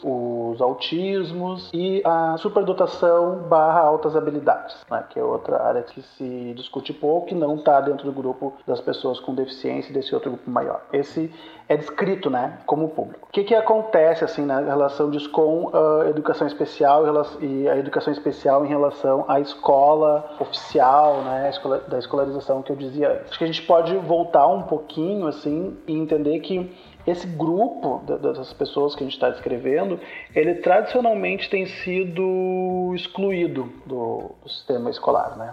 os 0.53 0.61
autismos 0.61 1.71
e 1.73 2.03
a 2.05 2.37
superdotação 2.39 3.45
barra 3.49 3.81
altas 3.81 4.17
habilidades, 4.17 4.77
né, 4.91 5.05
que 5.09 5.19
é 5.19 5.25
outra 5.25 5.63
área 5.63 5.83
que 5.83 6.03
se 6.03 6.53
discute 6.55 6.93
pouco 6.93 7.31
e 7.31 7.35
não 7.35 7.57
está 7.57 7.81
dentro 7.81 8.05
do 8.05 8.13
grupo 8.13 8.55
das 8.67 8.81
pessoas 8.81 9.21
com 9.21 9.35
deficiência 9.35 9.93
desse 9.93 10.15
outro 10.15 10.33
grupo 10.33 10.51
maior. 10.51 10.83
Esse 10.93 11.33
é 11.69 11.77
descrito 11.77 12.31
né, 12.31 12.59
como 12.65 12.89
público. 12.89 13.29
O 13.29 13.33
que, 13.33 13.45
que 13.45 13.55
acontece 13.55 14.25
assim 14.25 14.45
na 14.45 14.61
relação 14.61 15.11
disso 15.11 15.31
com 15.31 15.71
a 15.73 16.09
educação 16.09 16.47
especial 16.47 17.05
e 17.41 17.69
a 17.69 17.77
educação 17.77 18.13
especial 18.13 18.65
em 18.65 18.69
relação 18.69 19.25
à 19.29 19.39
escola 19.39 20.31
oficial, 20.41 21.23
né, 21.23 21.51
da 21.87 21.99
escolarização 21.99 22.63
que 22.63 22.73
eu 22.73 22.77
dizia 22.77 23.13
antes? 23.13 23.31
Acho 23.31 23.39
que 23.39 23.45
a 23.45 23.47
gente 23.47 23.63
pode 23.63 23.95
voltar 23.97 24.47
um 24.47 24.63
pouquinho 24.63 25.27
assim 25.27 25.77
e 25.87 25.93
entender 25.93 26.41
que 26.41 26.75
esse 27.07 27.27
grupo 27.27 28.03
das 28.07 28.53
pessoas 28.53 28.95
que 28.95 29.03
a 29.03 29.07
gente 29.07 29.15
está 29.15 29.31
descrevendo, 29.31 29.99
ele 30.35 30.57
tradicionalmente 30.57 31.49
tem 31.49 31.67
sido 31.67 32.93
excluído 32.95 33.73
do, 33.87 34.31
do 34.43 34.49
sistema 34.49 34.91
escolar, 34.91 35.37
né? 35.37 35.53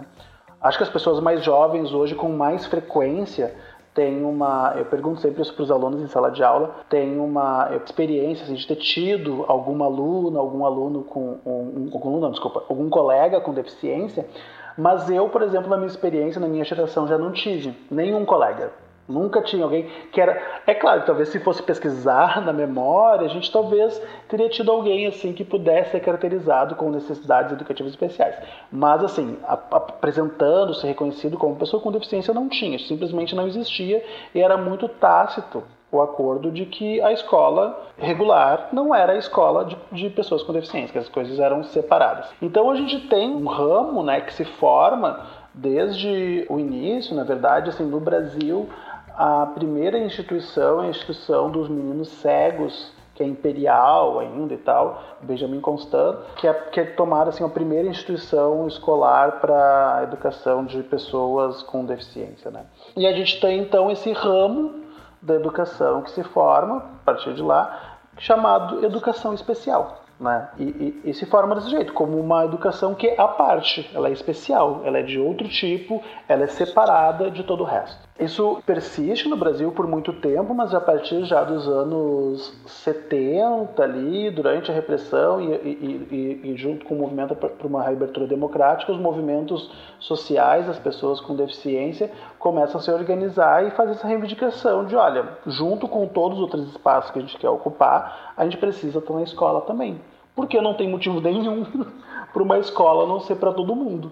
Acho 0.60 0.78
que 0.78 0.84
as 0.84 0.90
pessoas 0.90 1.20
mais 1.20 1.44
jovens 1.44 1.92
hoje, 1.92 2.14
com 2.14 2.28
mais 2.30 2.66
frequência, 2.66 3.54
têm 3.94 4.24
uma. 4.24 4.74
Eu 4.76 4.84
pergunto 4.86 5.20
sempre 5.20 5.42
isso 5.42 5.54
para 5.54 5.62
os 5.62 5.70
alunos 5.70 6.02
em 6.02 6.08
sala 6.08 6.30
de 6.30 6.42
aula. 6.42 6.74
Tem 6.88 7.18
uma 7.18 7.70
experiência 7.84 8.44
assim, 8.44 8.54
de 8.54 8.66
ter 8.66 8.76
tido 8.76 9.44
alguma 9.48 9.86
aluna, 9.86 10.38
algum 10.38 10.64
aluno 10.66 11.04
com. 11.04 11.38
Um, 11.46 11.90
algum 11.92 12.10
aluno, 12.10 12.30
desculpa, 12.30 12.64
algum 12.68 12.88
colega 12.88 13.40
com 13.40 13.52
deficiência. 13.52 14.26
Mas 14.76 15.08
eu, 15.08 15.28
por 15.28 15.42
exemplo, 15.42 15.70
na 15.70 15.76
minha 15.76 15.88
experiência, 15.88 16.40
na 16.40 16.48
minha 16.48 16.64
geração, 16.64 17.06
já 17.06 17.16
não 17.16 17.32
tive 17.32 17.74
nenhum 17.90 18.24
colega 18.26 18.72
Nunca 19.08 19.40
tinha 19.40 19.62
alguém 19.62 19.88
que 20.10 20.20
era. 20.20 20.40
É 20.66 20.74
claro, 20.74 21.02
talvez 21.06 21.28
se 21.28 21.38
fosse 21.38 21.62
pesquisar 21.62 22.44
na 22.44 22.52
memória, 22.52 23.26
a 23.26 23.30
gente 23.30 23.50
talvez 23.52 24.00
teria 24.28 24.48
tido 24.48 24.72
alguém 24.72 25.06
assim 25.06 25.32
que 25.32 25.44
pudesse 25.44 25.92
ser 25.92 26.00
caracterizado 26.00 26.74
com 26.74 26.90
necessidades 26.90 27.52
educativas 27.52 27.92
especiais. 27.92 28.36
Mas 28.70 29.04
assim, 29.04 29.38
apresentando-se 29.46 30.86
reconhecido 30.86 31.38
como 31.38 31.56
pessoa 31.56 31.82
com 31.82 31.92
deficiência 31.92 32.34
não 32.34 32.48
tinha, 32.48 32.78
simplesmente 32.78 33.34
não 33.34 33.46
existia 33.46 34.02
e 34.34 34.40
era 34.40 34.56
muito 34.56 34.88
tácito 34.88 35.62
o 35.90 36.02
acordo 36.02 36.50
de 36.50 36.66
que 36.66 37.00
a 37.00 37.12
escola 37.12 37.86
regular 37.96 38.68
não 38.72 38.94
era 38.94 39.12
a 39.12 39.16
escola 39.16 39.64
de, 39.64 39.76
de, 39.92 40.10
pessoas 40.10 40.42
com 40.42 40.52
deficiência, 40.52 40.92
que 40.92 40.98
as 40.98 41.08
coisas 41.08 41.38
eram 41.38 41.62
separadas. 41.62 42.28
Então 42.42 42.70
a 42.70 42.74
gente 42.74 43.08
tem 43.08 43.30
um 43.30 43.46
ramo 43.46 44.02
né, 44.02 44.20
que 44.20 44.34
se 44.34 44.44
forma 44.44 45.24
desde 45.54 46.44
o 46.50 46.58
início, 46.58 47.14
na 47.14 47.24
verdade, 47.24 47.70
assim, 47.70 47.84
no 47.84 47.98
Brasil, 47.98 48.68
a 49.16 49.46
primeira 49.46 49.98
instituição 49.98 50.82
é 50.82 50.86
a 50.86 50.90
instituição 50.90 51.50
dos 51.50 51.68
meninos 51.68 52.08
cegos, 52.08 52.92
que 53.14 53.22
é 53.22 53.26
imperial 53.26 54.20
ainda 54.20 54.52
e 54.52 54.58
tal, 54.58 55.02
Benjamin 55.22 55.60
Constant, 55.60 56.18
que 56.36 56.46
é, 56.46 56.52
que 56.52 56.80
é 56.80 56.84
tomada 56.84 57.30
assim, 57.30 57.42
a 57.42 57.48
primeira 57.48 57.88
instituição 57.88 58.68
escolar 58.68 59.40
para 59.40 59.96
a 59.96 60.02
educação 60.02 60.66
de 60.66 60.82
pessoas 60.82 61.62
com 61.62 61.84
deficiência. 61.86 62.50
Né? 62.50 62.66
E 62.94 63.06
a 63.06 63.12
gente 63.12 63.40
tem 63.40 63.58
então 63.60 63.90
esse 63.90 64.12
ramo 64.12 64.84
da 65.22 65.34
educação 65.34 66.02
que 66.02 66.10
se 66.10 66.22
forma, 66.22 66.76
a 66.76 67.04
partir 67.04 67.32
de 67.32 67.42
lá, 67.42 67.98
chamado 68.18 68.84
educação 68.84 69.32
especial. 69.32 70.04
Né? 70.20 70.48
E, 70.58 70.62
e, 70.64 71.10
e, 71.10 71.14
se 71.14 71.26
forma 71.26 71.54
desse 71.54 71.70
jeito, 71.70 71.92
como 71.92 72.18
uma 72.18 72.44
educação 72.44 72.94
que 72.94 73.06
é 73.06 73.20
à 73.20 73.28
parte, 73.28 73.90
ela 73.94 74.08
é 74.08 74.12
especial, 74.12 74.82
ela 74.84 74.98
é 74.98 75.02
de 75.02 75.18
outro 75.18 75.48
tipo, 75.48 76.02
ela 76.28 76.44
é 76.44 76.46
separada 76.46 77.30
de 77.30 77.42
todo 77.44 77.62
o 77.62 77.66
resto. 77.66 78.05
Isso 78.18 78.62
persiste 78.64 79.28
no 79.28 79.36
Brasil 79.36 79.70
por 79.72 79.86
muito 79.86 80.10
tempo, 80.10 80.54
mas 80.54 80.74
a 80.74 80.80
partir 80.80 81.26
já 81.26 81.44
dos 81.44 81.68
anos 81.68 82.50
70 82.64 83.82
ali, 83.82 84.30
durante 84.30 84.70
a 84.70 84.74
repressão 84.74 85.38
e, 85.38 85.52
e, 85.52 86.40
e 86.42 86.56
junto 86.56 86.86
com 86.86 86.94
o 86.94 86.98
movimento 86.98 87.36
para 87.36 87.66
uma 87.66 87.82
reabertura 87.82 88.26
democrática, 88.26 88.90
os 88.90 88.98
movimentos 88.98 89.70
sociais, 89.98 90.66
as 90.66 90.78
pessoas 90.78 91.20
com 91.20 91.36
deficiência, 91.36 92.10
começam 92.38 92.80
a 92.80 92.82
se 92.82 92.90
organizar 92.90 93.66
e 93.66 93.70
fazer 93.72 93.92
essa 93.92 94.06
reivindicação 94.06 94.86
de, 94.86 94.96
olha, 94.96 95.36
junto 95.46 95.86
com 95.86 96.08
todos 96.08 96.38
os 96.38 96.44
outros 96.44 96.70
espaços 96.70 97.10
que 97.10 97.18
a 97.18 97.22
gente 97.22 97.36
quer 97.36 97.50
ocupar, 97.50 98.32
a 98.34 98.44
gente 98.44 98.56
precisa 98.56 98.98
estar 98.98 99.12
na 99.12 99.24
escola 99.24 99.60
também. 99.60 100.00
Porque 100.34 100.58
não 100.58 100.72
tem 100.72 100.88
motivo 100.88 101.20
nenhum 101.20 101.66
para 102.32 102.42
uma 102.42 102.58
escola 102.58 103.06
não 103.06 103.20
ser 103.20 103.36
para 103.36 103.52
todo 103.52 103.76
mundo. 103.76 104.10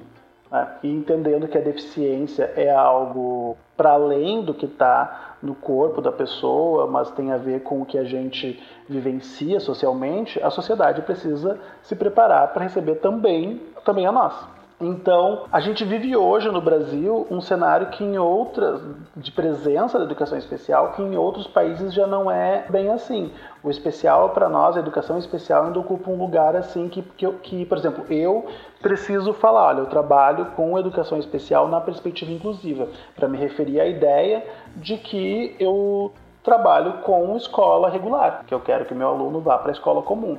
Né? 0.54 0.68
E 0.84 0.88
entendendo 0.88 1.48
que 1.48 1.58
a 1.58 1.60
deficiência 1.60 2.44
é 2.54 2.70
algo 2.70 3.56
para 3.76 3.90
além 3.90 4.44
do 4.44 4.54
que 4.54 4.66
está 4.66 5.34
no 5.42 5.52
corpo 5.52 6.00
da 6.00 6.12
pessoa, 6.12 6.86
mas 6.86 7.10
tem 7.10 7.32
a 7.32 7.36
ver 7.36 7.64
com 7.64 7.82
o 7.82 7.84
que 7.84 7.98
a 7.98 8.04
gente 8.04 8.62
vivencia 8.88 9.58
socialmente, 9.58 10.40
a 10.40 10.50
sociedade 10.50 11.02
precisa 11.02 11.58
se 11.82 11.96
preparar 11.96 12.52
para 12.52 12.62
receber 12.62 12.96
também, 12.96 13.60
também 13.84 14.06
a 14.06 14.12
nós. 14.12 14.32
Então, 14.80 15.44
a 15.52 15.60
gente 15.60 15.84
vive 15.84 16.16
hoje 16.16 16.50
no 16.50 16.60
Brasil 16.60 17.28
um 17.30 17.40
cenário 17.40 17.90
que 17.90 18.02
em 18.02 18.18
outras 18.18 18.82
de 19.16 19.30
presença 19.30 19.98
da 19.98 20.04
educação 20.04 20.36
especial 20.36 20.92
que 20.92 21.02
em 21.02 21.16
outros 21.16 21.46
países 21.46 21.94
já 21.94 22.08
não 22.08 22.28
é 22.28 22.66
bem 22.68 22.90
assim. 22.90 23.30
O 23.62 23.70
especial 23.70 24.30
para 24.30 24.48
nós, 24.48 24.76
a 24.76 24.80
educação 24.80 25.16
especial 25.16 25.66
ainda 25.66 25.78
ocupa 25.78 26.10
um 26.10 26.16
lugar 26.16 26.56
assim 26.56 26.88
que, 26.88 27.02
que, 27.02 27.30
que, 27.34 27.64
por 27.66 27.78
exemplo, 27.78 28.04
eu 28.12 28.46
preciso 28.82 29.32
falar, 29.32 29.68
olha, 29.68 29.78
eu 29.78 29.86
trabalho 29.86 30.46
com 30.56 30.76
educação 30.76 31.18
especial 31.18 31.68
na 31.68 31.80
perspectiva 31.80 32.32
inclusiva, 32.32 32.88
para 33.14 33.28
me 33.28 33.38
referir 33.38 33.80
à 33.80 33.86
ideia 33.86 34.44
de 34.76 34.96
que 34.96 35.54
eu 35.60 36.12
trabalho 36.42 36.94
com 37.04 37.34
escola 37.36 37.88
regular, 37.88 38.44
que 38.46 38.52
eu 38.52 38.60
quero 38.60 38.84
que 38.84 38.94
meu 38.94 39.08
aluno 39.08 39.40
vá 39.40 39.56
para 39.56 39.70
a 39.70 39.72
escola 39.72 40.02
comum 40.02 40.36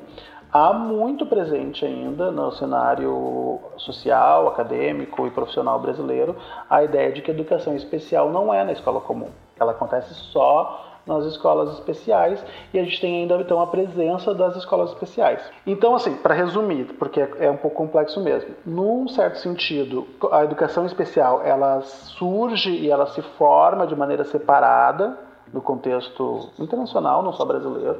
há 0.55 0.71
muito 0.71 1.25
presente 1.25 1.85
ainda 1.85 2.31
no 2.31 2.49
cenário 2.53 3.59
social, 3.75 4.47
acadêmico 4.47 5.27
e 5.27 5.29
profissional 5.29 5.77
brasileiro 5.81 6.33
a 6.69 6.81
ideia 6.81 7.11
de 7.11 7.21
que 7.21 7.29
educação 7.29 7.75
especial 7.75 8.31
não 8.31 8.53
é 8.53 8.63
na 8.63 8.71
escola 8.71 9.01
comum. 9.01 9.27
Ela 9.59 9.73
acontece 9.73 10.13
só 10.13 11.01
nas 11.05 11.25
escolas 11.25 11.73
especiais 11.73 12.41
e 12.73 12.79
a 12.79 12.83
gente 12.85 13.01
tem 13.01 13.17
ainda 13.17 13.35
então 13.35 13.59
a 13.59 13.67
presença 13.67 14.33
das 14.33 14.55
escolas 14.55 14.91
especiais. 14.91 15.41
Então, 15.67 15.93
assim, 15.93 16.15
para 16.15 16.33
resumir, 16.33 16.85
porque 16.97 17.19
é 17.37 17.51
um 17.51 17.57
pouco 17.57 17.75
complexo 17.75 18.21
mesmo, 18.21 18.55
num 18.65 19.09
certo 19.09 19.39
sentido, 19.39 20.07
a 20.31 20.45
educação 20.45 20.85
especial 20.85 21.41
ela 21.43 21.81
surge 21.81 22.71
e 22.71 22.89
ela 22.89 23.07
se 23.07 23.21
forma 23.21 23.85
de 23.85 23.95
maneira 23.95 24.23
separada 24.23 25.17
no 25.51 25.61
contexto 25.61 26.49
internacional, 26.57 27.21
não 27.21 27.33
só 27.33 27.43
brasileiro, 27.43 27.99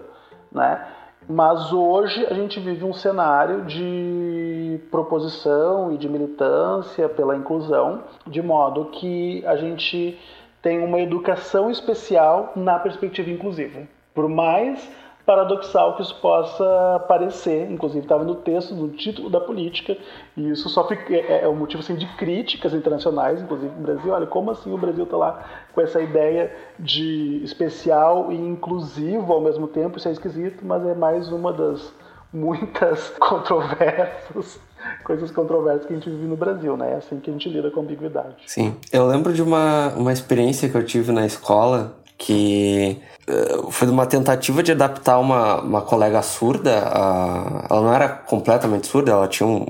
né? 0.54 0.88
Mas 1.28 1.74
hoje 1.74 2.26
a 2.30 2.34
gente 2.34 2.60
vive 2.60 2.86
um 2.86 2.94
cenário 2.94 3.66
de 3.66 4.80
proposição 4.92 5.92
e 5.92 5.98
de 5.98 6.08
militância 6.08 7.10
pela 7.10 7.36
inclusão, 7.36 8.04
de 8.28 8.42
modo 8.44 8.86
que 8.92 9.44
a 9.46 9.56
gente 9.56 10.20
tem 10.62 10.84
uma 10.84 11.00
educação 11.00 11.70
especial 11.72 12.54
na 12.56 12.78
perspectiva 12.78 13.30
inclusiva. 13.30 13.82
Por 14.14 14.30
mais 14.30 14.88
paradoxal 15.26 15.96
que 15.96 16.04
isso 16.04 16.16
possa 16.22 17.04
parecer, 17.08 17.70
inclusive 17.72 18.06
estava 18.06 18.24
no 18.24 18.36
texto, 18.36 18.76
no 18.76 18.90
título 18.90 19.30
da 19.30 19.40
política, 19.40 19.98
e 20.38 20.52
isso 20.52 20.70
só 20.70 20.88
fica, 20.88 21.14
é, 21.14 21.44
é 21.44 21.50
um 21.50 21.56
motivo 21.56 21.82
assim, 21.82 21.96
de 21.96 22.06
críticas 22.16 22.74
internacionais, 22.74 23.42
inclusive 23.42 23.74
no 23.76 23.82
Brasil. 23.82 24.14
Olha, 24.14 24.28
como 24.28 24.52
assim 24.52 24.72
o 24.72 24.78
Brasil 24.78 25.04
está 25.04 25.18
lá 25.18 25.44
com 25.74 25.82
essa 25.82 26.02
ideia 26.02 26.56
de 26.78 27.42
especial 27.44 28.32
e 28.32 28.36
inclusivo 28.36 29.34
ao 29.34 29.42
mesmo 29.42 29.68
tempo? 29.68 29.98
Isso 29.98 30.08
é 30.08 30.12
esquisito, 30.12 30.64
mas 30.64 30.86
é 30.86 30.94
mais 30.94 31.32
uma 31.32 31.52
das 31.52 31.92
muitas 32.32 33.10
controvérsias, 33.18 34.60
coisas 35.04 35.32
controversas 35.32 35.88
que 35.88 35.94
a 35.94 35.96
gente 35.96 36.10
vive 36.10 36.28
no 36.28 36.36
Brasil, 36.36 36.78
né? 36.78 36.92
É 36.92 36.96
assim 36.96 37.20
que 37.20 37.30
a 37.30 37.34
gente 37.34 37.50
lida 37.50 37.72
com 37.72 37.82
ambiguidade. 37.82 38.36
Sim, 38.46 38.76
eu 38.92 39.08
lembro 39.08 39.34
de 39.34 39.42
uma, 39.42 39.90
uma 39.96 40.14
experiência 40.14 40.70
que 40.70 40.76
eu 40.76 40.86
tive 40.86 41.12
na 41.12 41.26
escola 41.26 41.96
que 42.18 43.02
uh, 43.28 43.72
foi 43.72 43.88
uma 43.88 44.06
tentativa 44.06 44.64
de 44.64 44.72
adaptar 44.72 45.20
uma, 45.20 45.62
uma 45.62 45.82
colega 45.82 46.22
surda. 46.22 46.84
A, 46.88 47.68
ela 47.70 47.82
não 47.82 47.94
era 47.94 48.10
completamente 48.10 48.88
surda, 48.88 49.12
ela 49.12 49.28
tinha 49.28 49.48
um, 49.48 49.66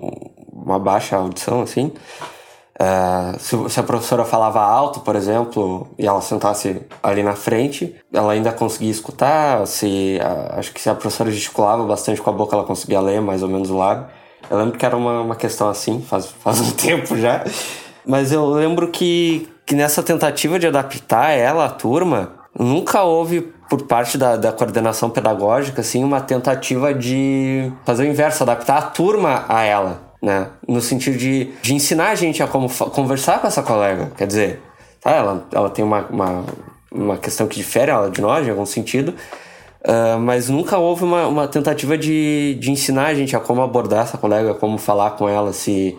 uma 0.51 0.79
baixa 0.79 1.15
audição, 1.15 1.61
assim. 1.61 1.91
Uh, 2.77 3.39
se, 3.39 3.69
se, 3.69 3.79
a 3.79 3.83
professora 3.83 4.25
falava 4.25 4.59
alto, 4.61 4.99
por 4.99 5.15
exemplo, 5.15 5.87
e 5.97 6.05
ela 6.05 6.19
sentasse 6.19 6.81
ali 7.01 7.23
na 7.23 7.33
frente, 7.33 7.95
ela 8.11 8.33
ainda 8.33 8.51
conseguia 8.51 8.91
escutar. 8.91 9.65
Se, 9.65 10.19
uh, 10.21 10.59
acho 10.59 10.73
que 10.73 10.81
se 10.81 10.89
a 10.89 10.93
professora 10.93 11.31
gesticulava 11.31 11.85
bastante 11.85 12.21
com 12.21 12.29
a 12.29 12.33
boca, 12.33 12.55
ela 12.55 12.65
conseguia 12.65 12.99
ler 12.99 13.21
mais 13.21 13.41
ou 13.41 13.49
menos 13.49 13.69
o 13.69 13.77
lábio. 13.77 14.07
Eu 14.49 14.57
lembro 14.57 14.77
que 14.77 14.85
era 14.85 14.95
uma, 14.95 15.21
uma 15.21 15.35
questão 15.35 15.69
assim, 15.69 16.01
faz, 16.01 16.27
faz 16.39 16.59
um 16.59 16.71
tempo 16.71 17.17
já. 17.17 17.43
Mas 18.05 18.31
eu 18.31 18.45
lembro 18.45 18.89
que, 18.89 19.47
que 19.65 19.75
nessa 19.75 20.03
tentativa 20.03 20.59
de 20.59 20.67
adaptar 20.67 21.31
ela 21.31 21.65
à 21.65 21.69
turma, 21.69 22.33
nunca 22.57 23.03
houve 23.03 23.41
por 23.69 23.83
parte 23.83 24.17
da, 24.17 24.37
da 24.37 24.51
coordenação 24.51 25.09
pedagógica 25.09 25.81
assim 25.81 26.03
uma 26.03 26.21
tentativa 26.21 26.93
de 26.93 27.71
fazer 27.83 28.03
o 28.03 28.07
inverso, 28.07 28.43
adaptar 28.43 28.77
a 28.77 28.81
turma 28.83 29.45
a 29.49 29.63
ela 29.63 30.05
né? 30.25 30.47
No 30.67 30.81
sentido 30.81 31.17
de, 31.17 31.51
de 31.61 31.75
ensinar 31.75 32.09
a 32.09 32.15
gente 32.15 32.41
a 32.41 32.47
como 32.47 32.67
conversar 32.89 33.39
com 33.39 33.47
essa 33.47 33.61
colega. 33.61 34.11
Quer 34.17 34.25
dizer, 34.25 34.61
tá? 34.99 35.11
ela, 35.11 35.45
ela 35.51 35.69
tem 35.69 35.85
uma, 35.85 36.05
uma, 36.07 36.45
uma 36.91 37.17
questão 37.17 37.47
que 37.47 37.57
difere 37.57 37.91
ela 37.91 38.09
de 38.09 38.19
nós, 38.21 38.45
em 38.45 38.49
algum 38.49 38.65
sentido, 38.65 39.13
uh, 39.83 40.19
mas 40.19 40.49
nunca 40.49 40.79
houve 40.79 41.03
uma, 41.03 41.27
uma 41.27 41.47
tentativa 41.47 41.95
de, 41.95 42.57
de 42.59 42.71
ensinar 42.71 43.05
a 43.05 43.13
gente 43.13 43.35
a 43.35 43.39
como 43.39 43.61
abordar 43.61 44.03
essa 44.03 44.17
colega, 44.17 44.55
como 44.55 44.79
falar 44.79 45.11
com 45.11 45.29
ela, 45.29 45.53
se, 45.53 45.95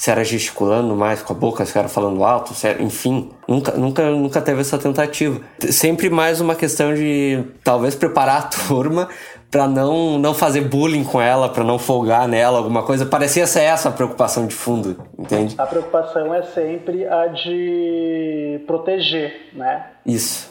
se 0.00 0.10
era 0.10 0.24
gesticulando 0.24 0.96
mais 0.96 1.20
com 1.20 1.34
a 1.34 1.36
boca, 1.36 1.62
se 1.66 1.78
era 1.78 1.86
falando 1.86 2.24
alto, 2.24 2.54
era, 2.66 2.82
enfim, 2.82 3.30
nunca, 3.46 3.72
nunca, 3.72 4.10
nunca 4.10 4.40
teve 4.40 4.62
essa 4.62 4.78
tentativa. 4.78 5.38
Sempre 5.58 6.08
mais 6.08 6.40
uma 6.40 6.54
questão 6.54 6.94
de 6.94 7.44
talvez 7.62 7.94
preparar 7.94 8.38
a 8.38 8.42
turma 8.66 9.10
para 9.50 9.68
não, 9.68 10.18
não 10.18 10.32
fazer 10.32 10.62
bullying 10.62 11.04
com 11.04 11.20
ela, 11.20 11.50
para 11.50 11.62
não 11.62 11.78
folgar 11.78 12.26
nela, 12.26 12.56
alguma 12.56 12.82
coisa. 12.82 13.04
Parecia 13.04 13.46
ser 13.46 13.60
essa 13.60 13.90
a 13.90 13.92
preocupação 13.92 14.46
de 14.46 14.54
fundo, 14.54 14.96
entende? 15.18 15.54
A 15.58 15.66
preocupação 15.66 16.34
é 16.34 16.44
sempre 16.44 17.06
a 17.06 17.26
de 17.26 18.64
proteger, 18.66 19.50
né? 19.52 19.84
Isso. 20.06 20.50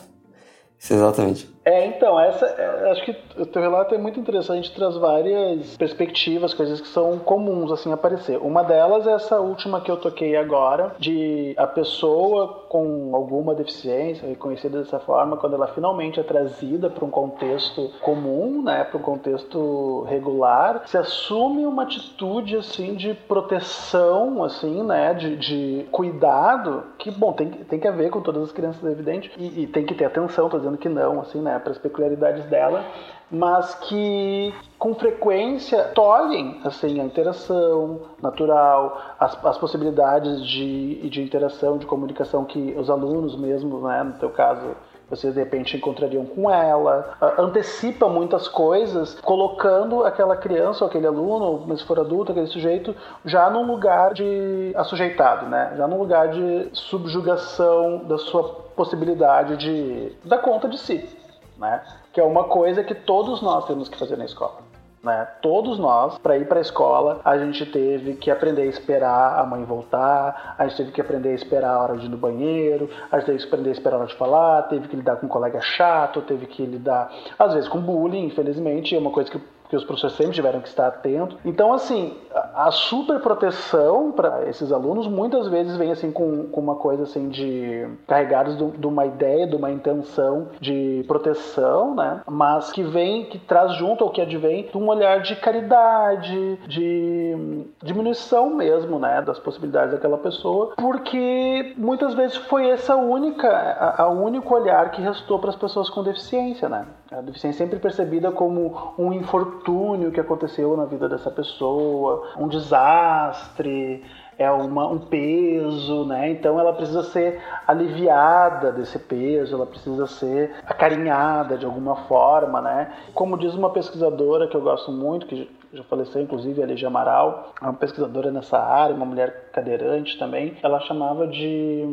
Isso, 0.77 0.93
exatamente. 0.93 1.49
É, 1.65 1.85
então, 1.85 2.19
essa, 2.19 2.45
é, 2.45 2.91
acho 2.91 3.03
que 3.03 3.15
o 3.37 3.45
teu 3.45 3.61
relato 3.61 3.93
é 3.93 3.97
muito 3.97 4.19
interessante, 4.19 4.73
traz 4.73 4.95
várias 4.95 5.77
perspectivas, 5.77 6.53
coisas 6.53 6.79
que 6.79 6.87
são 6.87 7.19
comuns, 7.19 7.71
assim, 7.71 7.91
aparecer. 7.91 8.37
Uma 8.37 8.63
delas 8.63 9.05
é 9.05 9.11
essa 9.11 9.39
última 9.39 9.81
que 9.81 9.91
eu 9.91 9.97
toquei 9.97 10.35
agora, 10.35 10.95
de 10.97 11.53
a 11.57 11.67
pessoa 11.67 12.65
com 12.69 13.11
alguma 13.13 13.53
deficiência, 13.53 14.27
reconhecida 14.27 14.79
dessa 14.79 14.99
forma, 14.99 15.37
quando 15.37 15.55
ela 15.55 15.67
finalmente 15.67 16.19
é 16.19 16.23
trazida 16.23 16.89
para 16.89 17.05
um 17.05 17.09
contexto 17.09 17.91
comum, 18.01 18.61
né, 18.63 18.83
para 18.83 18.97
um 18.97 19.01
contexto 19.01 20.03
regular, 20.07 20.83
se 20.85 20.97
assume 20.97 21.65
uma 21.65 21.83
atitude, 21.83 22.55
assim, 22.55 22.95
de 22.95 23.13
proteção, 23.13 24.43
assim, 24.43 24.83
né, 24.83 25.13
de, 25.13 25.35
de 25.35 25.87
cuidado, 25.91 26.83
que, 26.97 27.11
bom, 27.11 27.33
tem, 27.33 27.49
tem 27.49 27.79
que 27.79 27.87
haver 27.87 28.09
com 28.09 28.21
todas 28.21 28.43
as 28.43 28.51
crianças, 28.51 28.83
é 28.83 28.91
evidente, 28.91 29.31
e, 29.37 29.63
e 29.63 29.67
tem 29.67 29.85
que 29.85 29.93
ter 29.93 30.05
atenção, 30.05 30.49
tô 30.49 30.57
dizendo 30.57 30.77
que 30.77 30.89
não, 30.89 31.19
assim, 31.19 31.41
né, 31.41 31.48
para 31.57 31.71
as 31.71 31.77
peculiaridades 31.77 32.45
dela, 32.45 32.83
mas 33.31 33.75
que 33.75 34.53
com 34.77 34.95
frequência 34.95 35.83
tolhem 35.95 36.59
assim 36.63 36.99
a 36.99 37.03
interação 37.03 38.01
natural, 38.21 38.99
as, 39.19 39.45
as 39.45 39.57
possibilidades 39.57 40.45
de, 40.45 41.09
de 41.09 41.21
interação, 41.21 41.77
de 41.77 41.85
comunicação 41.85 42.43
que 42.45 42.75
os 42.77 42.89
alunos 42.89 43.35
mesmo, 43.35 43.79
né, 43.87 44.03
no 44.03 44.13
teu 44.13 44.29
caso, 44.29 44.75
vocês 45.09 45.33
de 45.33 45.39
repente 45.39 45.75
encontrariam 45.75 46.23
com 46.23 46.49
ela, 46.49 47.17
antecipa 47.37 48.07
muitas 48.07 48.47
coisas, 48.47 49.19
colocando 49.21 50.03
aquela 50.03 50.37
criança 50.37 50.83
ou 50.83 50.89
aquele 50.89 51.07
aluno, 51.07 51.65
mas 51.67 51.79
se 51.79 51.85
for 51.85 51.99
adulto, 51.99 52.31
aquele 52.31 52.45
sujeito, 52.47 52.95
já 53.25 53.49
num 53.49 53.65
lugar 53.65 54.13
de 54.13 54.71
assujeitado, 54.75 55.47
né? 55.47 55.73
Já 55.77 55.87
num 55.87 55.97
lugar 55.97 56.29
de 56.29 56.69
subjugação 56.73 58.03
da 58.05 58.19
sua 58.19 58.43
possibilidade 58.75 59.57
de 59.57 60.11
dar 60.23 60.37
conta 60.37 60.69
de 60.69 60.77
si 60.77 61.17
né? 61.59 61.81
Que 62.13 62.21
é 62.21 62.23
uma 62.23 62.45
coisa 62.45 62.83
que 62.83 62.95
todos 62.95 63.41
nós 63.41 63.65
temos 63.65 63.89
que 63.89 63.97
fazer 63.97 64.17
na 64.17 64.25
escola. 64.25 64.69
Né? 65.01 65.27
Todos 65.41 65.79
nós, 65.79 66.17
para 66.17 66.37
ir 66.37 66.45
para 66.47 66.59
a 66.59 66.61
escola, 66.61 67.21
a 67.23 67.37
gente 67.37 67.65
teve 67.65 68.15
que 68.15 68.29
aprender 68.29 68.63
a 68.63 68.65
esperar 68.65 69.39
a 69.39 69.45
mãe 69.45 69.63
voltar, 69.63 70.55
a 70.57 70.67
gente 70.67 70.77
teve 70.77 70.91
que 70.91 70.99
aprender 70.99 71.29
a 71.29 71.33
esperar 71.33 71.71
a 71.71 71.83
hora 71.83 71.97
de 71.97 72.05
ir 72.05 72.09
no 72.09 72.17
banheiro, 72.17 72.89
a 73.09 73.17
gente 73.17 73.27
teve 73.27 73.37
que 73.39 73.45
aprender 73.45 73.69
a 73.69 73.73
esperar 73.73 73.95
a 73.95 73.99
hora 73.99 74.07
de 74.07 74.15
falar, 74.15 74.63
teve 74.63 74.87
que 74.89 74.95
lidar 74.97 75.15
com 75.15 75.27
um 75.27 75.29
colega 75.29 75.61
chato, 75.61 76.21
teve 76.21 76.47
que 76.47 76.65
lidar, 76.65 77.11
às 77.37 77.53
vezes, 77.53 77.69
com 77.69 77.79
bullying, 77.79 78.25
infelizmente, 78.25 78.93
é 78.93 78.99
uma 78.99 79.11
coisa 79.11 79.31
que 79.31 79.39
que 79.69 79.75
os 79.75 79.83
professores 79.83 80.17
sempre 80.17 80.33
tiveram 80.33 80.59
que 80.61 80.67
estar 80.67 80.87
atentos. 80.87 81.37
Então, 81.45 81.71
assim, 81.71 82.17
a, 82.55 82.71
super 82.71 83.19
proteção 83.19 84.11
para 84.11 84.47
esses 84.47 84.71
alunos 84.71 85.07
muitas 85.07 85.47
vezes 85.47 85.75
vem 85.77 85.91
assim 85.91 86.11
com, 86.11 86.47
com 86.47 86.61
uma 86.61 86.75
coisa 86.75 87.03
assim 87.03 87.29
de 87.29 87.87
carregados 88.07 88.57
de, 88.57 88.87
uma 88.87 89.05
ideia, 89.05 89.47
de 89.47 89.55
uma 89.55 89.71
intenção 89.71 90.47
de 90.59 91.03
proteção, 91.07 91.95
né? 91.95 92.21
Mas 92.27 92.71
que 92.71 92.83
vem, 92.83 93.25
que 93.25 93.37
traz 93.39 93.73
junto 93.75 94.03
ou 94.03 94.09
que 94.09 94.21
advém 94.21 94.67
de 94.71 94.77
um 94.77 94.87
olhar 94.87 95.21
de 95.21 95.35
caridade, 95.35 96.57
de 96.67 97.65
diminuição 97.83 98.49
mesmo, 98.49 98.99
né, 98.99 99.21
das 99.21 99.39
possibilidades 99.39 99.93
daquela 99.93 100.17
pessoa, 100.17 100.73
porque 100.77 101.73
muitas 101.77 102.13
vezes 102.13 102.35
foi 102.37 102.69
essa 102.69 102.95
única, 102.95 103.47
a, 103.47 104.03
a 104.03 104.09
único 104.09 104.53
olhar 104.53 104.91
que 104.91 105.01
restou 105.01 105.39
para 105.39 105.49
as 105.49 105.55
pessoas 105.55 105.89
com 105.89 106.03
deficiência, 106.03 106.69
né? 106.69 106.85
A 107.11 107.21
deficiência 107.21 107.65
sempre 107.65 107.79
percebida 107.79 108.31
como 108.31 108.93
um 108.97 109.11
infortúnio 109.11 110.11
que 110.11 110.19
aconteceu 110.19 110.77
na 110.77 110.85
vida 110.85 111.09
dessa 111.09 111.31
pessoa, 111.31 112.23
um 112.39 112.47
desastre, 112.47 114.03
é 114.39 114.49
uma, 114.49 114.87
um 114.87 114.99
peso, 114.99 116.05
né? 116.05 116.31
Então 116.31 116.57
ela 116.57 116.71
precisa 116.71 117.03
ser 117.03 117.41
aliviada 117.67 118.71
desse 118.71 118.97
peso, 118.97 119.53
ela 119.53 119.65
precisa 119.65 120.07
ser 120.07 120.55
acarinhada 120.65 121.57
de 121.57 121.65
alguma 121.65 121.97
forma, 122.07 122.61
né? 122.61 122.93
Como 123.13 123.37
diz 123.37 123.53
uma 123.53 123.69
pesquisadora 123.69 124.47
que 124.47 124.55
eu 124.55 124.61
gosto 124.61 124.93
muito, 124.93 125.25
que 125.25 125.49
já 125.73 125.83
faleceu 125.83 126.21
inclusive, 126.21 126.63
a 126.63 126.65
Ligia 126.65 126.87
Amaral, 126.87 127.53
uma 127.61 127.73
pesquisadora 127.73 128.31
nessa 128.31 128.57
área, 128.57 128.95
uma 128.95 129.05
mulher 129.05 129.51
cadeirante 129.51 130.17
também, 130.17 130.55
ela 130.63 130.79
chamava 130.79 131.27
de 131.27 131.83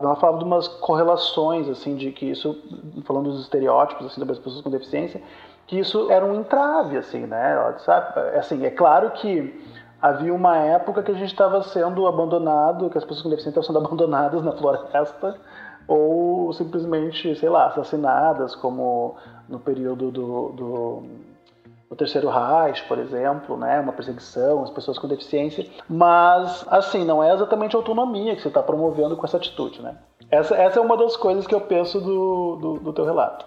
ela 0.00 0.14
falava 0.16 0.38
de 0.38 0.44
umas 0.44 0.68
correlações 0.68 1.68
assim 1.68 1.96
de 1.96 2.12
que 2.12 2.26
isso 2.30 2.56
falando 3.04 3.30
dos 3.30 3.42
estereótipos 3.42 4.06
assim 4.06 4.24
das 4.24 4.38
pessoas 4.38 4.62
com 4.62 4.70
deficiência, 4.70 5.20
que 5.66 5.78
isso 5.78 6.10
era 6.10 6.24
um 6.24 6.40
entrave 6.40 6.96
assim, 6.96 7.26
né? 7.26 7.74
Sabe, 7.78 8.20
assim, 8.36 8.64
é 8.64 8.70
claro 8.70 9.10
que 9.10 9.62
havia 10.00 10.34
uma 10.34 10.56
época 10.56 11.02
que 11.02 11.12
a 11.12 11.14
gente 11.14 11.30
estava 11.32 11.62
sendo 11.62 12.06
abandonado, 12.06 12.90
que 12.90 12.98
as 12.98 13.04
pessoas 13.04 13.22
com 13.22 13.30
deficiência 13.30 13.60
estavam 13.60 13.80
sendo 13.80 13.86
abandonadas 13.86 14.42
na 14.42 14.52
floresta 14.52 15.36
ou 15.86 16.52
simplesmente, 16.52 17.34
sei 17.36 17.48
lá, 17.48 17.66
assassinadas, 17.66 18.54
como 18.54 19.16
no 19.48 19.58
período 19.58 20.10
do, 20.10 20.48
do 20.50 21.02
o 21.92 21.94
terceiro 21.94 22.30
Reich, 22.30 22.82
por 22.88 22.98
exemplo, 22.98 23.54
né, 23.54 23.78
uma 23.78 23.92
perseguição 23.92 24.62
às 24.62 24.70
pessoas 24.70 24.98
com 24.98 25.06
deficiência, 25.06 25.66
mas 25.86 26.64
assim 26.70 27.04
não 27.04 27.22
é 27.22 27.34
exatamente 27.34 27.76
a 27.76 27.78
autonomia 27.78 28.34
que 28.34 28.40
você 28.40 28.48
está 28.48 28.62
promovendo 28.62 29.14
com 29.14 29.26
essa 29.26 29.36
atitude, 29.36 29.82
né? 29.82 29.98
Essa, 30.30 30.56
essa 30.56 30.78
é 30.78 30.82
uma 30.82 30.96
das 30.96 31.18
coisas 31.18 31.46
que 31.46 31.54
eu 31.54 31.60
penso 31.60 32.00
do, 32.00 32.56
do, 32.56 32.74
do 32.80 32.92
teu 32.94 33.04
relato. 33.04 33.44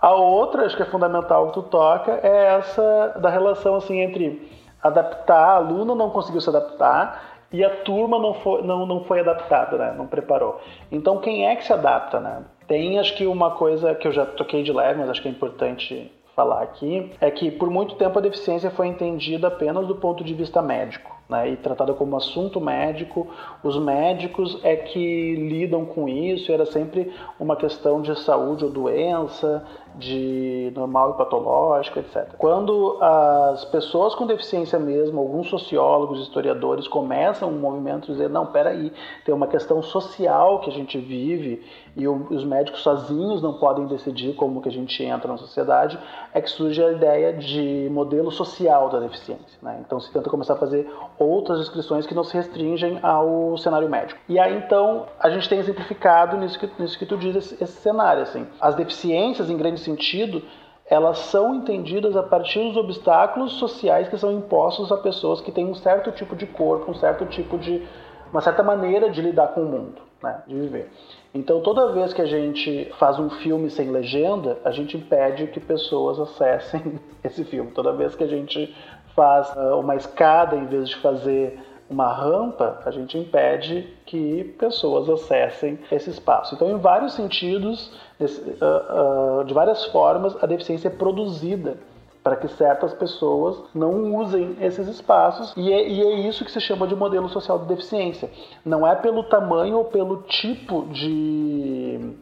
A 0.00 0.12
outra, 0.14 0.64
acho 0.64 0.76
que 0.76 0.82
é 0.82 0.86
fundamental 0.86 1.48
que 1.48 1.54
tu 1.54 1.62
toca, 1.62 2.20
é 2.22 2.56
essa 2.56 3.18
da 3.20 3.28
relação 3.28 3.74
assim 3.74 4.00
entre 4.00 4.48
adaptar, 4.82 5.48
a 5.48 5.56
aluna 5.56 5.94
não 5.94 6.10
conseguiu 6.10 6.40
se 6.40 6.48
adaptar 6.48 7.38
e 7.50 7.64
a 7.64 7.70
turma 7.82 8.18
não 8.18 8.34
foi, 8.34 8.62
não, 8.62 8.86
não 8.86 9.04
foi 9.04 9.20
adaptada, 9.20 9.76
né? 9.76 9.94
não 9.96 10.06
preparou. 10.06 10.60
Então 10.92 11.18
quem 11.18 11.48
é 11.48 11.56
que 11.56 11.64
se 11.64 11.72
adapta? 11.72 12.20
Né? 12.20 12.44
Tem 12.68 12.98
acho 12.98 13.16
que 13.16 13.26
uma 13.26 13.52
coisa 13.52 13.94
que 13.94 14.06
eu 14.06 14.12
já 14.12 14.24
toquei 14.24 14.62
de 14.62 14.72
leve, 14.72 15.00
mas 15.00 15.10
acho 15.10 15.22
que 15.22 15.28
é 15.28 15.30
importante 15.30 16.12
falar 16.36 16.62
aqui, 16.62 17.10
é 17.20 17.30
que 17.32 17.50
por 17.50 17.68
muito 17.68 17.96
tempo 17.96 18.16
a 18.18 18.22
deficiência 18.22 18.70
foi 18.70 18.86
entendida 18.86 19.48
apenas 19.48 19.88
do 19.88 19.96
ponto 19.96 20.22
de 20.22 20.32
vista 20.32 20.62
médico. 20.62 21.17
Né, 21.28 21.50
e 21.50 21.56
tratada 21.56 21.92
como 21.92 22.16
assunto 22.16 22.58
médico. 22.58 23.26
Os 23.62 23.78
médicos 23.78 24.58
é 24.62 24.74
que 24.76 25.34
lidam 25.34 25.84
com 25.84 26.08
isso, 26.08 26.50
era 26.50 26.64
sempre 26.64 27.12
uma 27.38 27.54
questão 27.54 28.00
de 28.00 28.18
saúde 28.18 28.64
ou 28.64 28.70
doença, 28.70 29.62
de 29.98 30.72
normal 30.74 31.10
e 31.10 31.18
patológico, 31.18 31.98
etc. 31.98 32.32
Quando 32.38 32.96
as 33.02 33.64
pessoas 33.64 34.14
com 34.14 34.26
deficiência 34.26 34.78
mesmo, 34.78 35.20
alguns 35.20 35.48
sociólogos, 35.48 36.20
historiadores 36.20 36.86
começam 36.86 37.48
um 37.50 37.58
movimento 37.58 38.06
de 38.06 38.12
dizer, 38.12 38.30
não, 38.30 38.46
peraí, 38.46 38.92
tem 39.24 39.34
uma 39.34 39.48
questão 39.48 39.82
social 39.82 40.60
que 40.60 40.70
a 40.70 40.72
gente 40.72 40.98
vive 40.98 41.62
e 41.96 42.06
os 42.06 42.44
médicos 42.44 42.80
sozinhos 42.82 43.42
não 43.42 43.54
podem 43.54 43.86
decidir 43.86 44.34
como 44.34 44.62
que 44.62 44.68
a 44.68 44.72
gente 44.72 45.02
entra 45.02 45.32
na 45.32 45.36
sociedade, 45.36 45.98
é 46.32 46.40
que 46.40 46.48
surge 46.48 46.82
a 46.82 46.92
ideia 46.92 47.32
de 47.32 47.88
modelo 47.90 48.30
social 48.30 48.88
da 48.88 49.00
deficiência. 49.00 49.58
Né? 49.60 49.82
Então 49.84 49.98
se 49.98 50.12
tenta 50.12 50.30
começar 50.30 50.54
a 50.54 50.58
fazer 50.58 50.88
outras 51.18 51.58
descrições 51.58 52.06
que 52.06 52.14
não 52.14 52.24
se 52.24 52.34
restringem 52.34 52.98
ao 53.02 53.56
cenário 53.58 53.88
médico. 53.88 54.20
E 54.28 54.38
aí 54.38 54.56
então 54.56 55.06
a 55.18 55.28
gente 55.30 55.48
tem 55.48 55.58
exemplificado 55.58 56.36
nisso 56.36 56.58
que, 56.58 56.70
nisso 56.78 56.98
que 56.98 57.06
tu 57.06 57.16
diz 57.16 57.34
esse, 57.36 57.62
esse 57.62 57.80
cenário. 57.80 58.22
Assim. 58.22 58.46
As 58.60 58.74
deficiências, 58.74 59.50
em 59.50 59.56
grande 59.56 59.80
sentido, 59.80 60.42
elas 60.86 61.18
são 61.18 61.54
entendidas 61.54 62.16
a 62.16 62.22
partir 62.22 62.60
dos 62.60 62.76
obstáculos 62.76 63.52
sociais 63.54 64.08
que 64.08 64.16
são 64.16 64.32
impostos 64.32 64.90
a 64.90 64.96
pessoas 64.96 65.40
que 65.40 65.52
têm 65.52 65.66
um 65.66 65.74
certo 65.74 66.10
tipo 66.12 66.34
de 66.34 66.46
corpo, 66.46 66.90
um 66.90 66.94
certo 66.94 67.26
tipo 67.26 67.58
de 67.58 67.86
uma 68.32 68.40
certa 68.40 68.62
maneira 68.62 69.10
de 69.10 69.20
lidar 69.20 69.48
com 69.48 69.62
o 69.62 69.66
mundo, 69.66 70.02
né, 70.22 70.42
de 70.46 70.54
viver. 70.54 70.90
Então, 71.34 71.60
toda 71.60 71.92
vez 71.92 72.12
que 72.12 72.22
a 72.22 72.26
gente 72.26 72.90
faz 72.98 73.18
um 73.18 73.30
filme 73.30 73.70
sem 73.70 73.90
legenda, 73.90 74.58
a 74.64 74.70
gente 74.70 74.96
impede 74.96 75.46
que 75.48 75.60
pessoas 75.60 76.18
acessem 76.18 77.00
esse 77.22 77.44
filme. 77.44 77.70
Toda 77.70 77.92
vez 77.92 78.14
que 78.14 78.24
a 78.24 78.28
gente 78.28 78.74
faz 79.18 79.52
ah, 79.56 79.74
uma 79.74 79.96
escada 79.96 80.54
em 80.54 80.66
vez 80.66 80.88
de 80.88 80.96
fazer 80.98 81.58
uma 81.90 82.12
rampa, 82.12 82.80
a 82.84 82.90
gente 82.92 83.18
impede 83.18 83.82
que 84.06 84.44
pessoas 84.58 85.08
acessem 85.08 85.76
esse 85.90 86.10
espaço. 86.10 86.54
Então, 86.54 86.70
em 86.70 86.76
vários 86.76 87.14
sentidos, 87.14 87.90
ah, 88.20 89.40
ah, 89.40 89.44
de 89.44 89.52
várias 89.52 89.86
formas, 89.86 90.40
a 90.40 90.46
deficiência 90.46 90.86
é 90.86 90.90
produzida 90.90 91.78
para 92.22 92.36
que 92.36 92.46
certas 92.46 92.94
pessoas 92.94 93.60
não 93.74 94.14
usem 94.16 94.56
esses 94.60 94.86
espaços 94.86 95.52
e 95.56 95.72
é, 95.72 95.88
e 95.88 96.00
é, 96.02 96.28
isso 96.28 96.44
que 96.44 96.52
se 96.52 96.60
chama 96.60 96.86
de 96.86 96.94
modelo 96.94 97.28
social 97.28 97.58
de 97.60 97.66
deficiência. 97.66 98.30
Não 98.64 98.86
é 98.86 98.94
pelo 98.94 99.24
tamanho 99.24 99.78
ou 99.78 99.84
pelo 99.86 100.22
tipo 100.22 100.86
de 100.92 102.14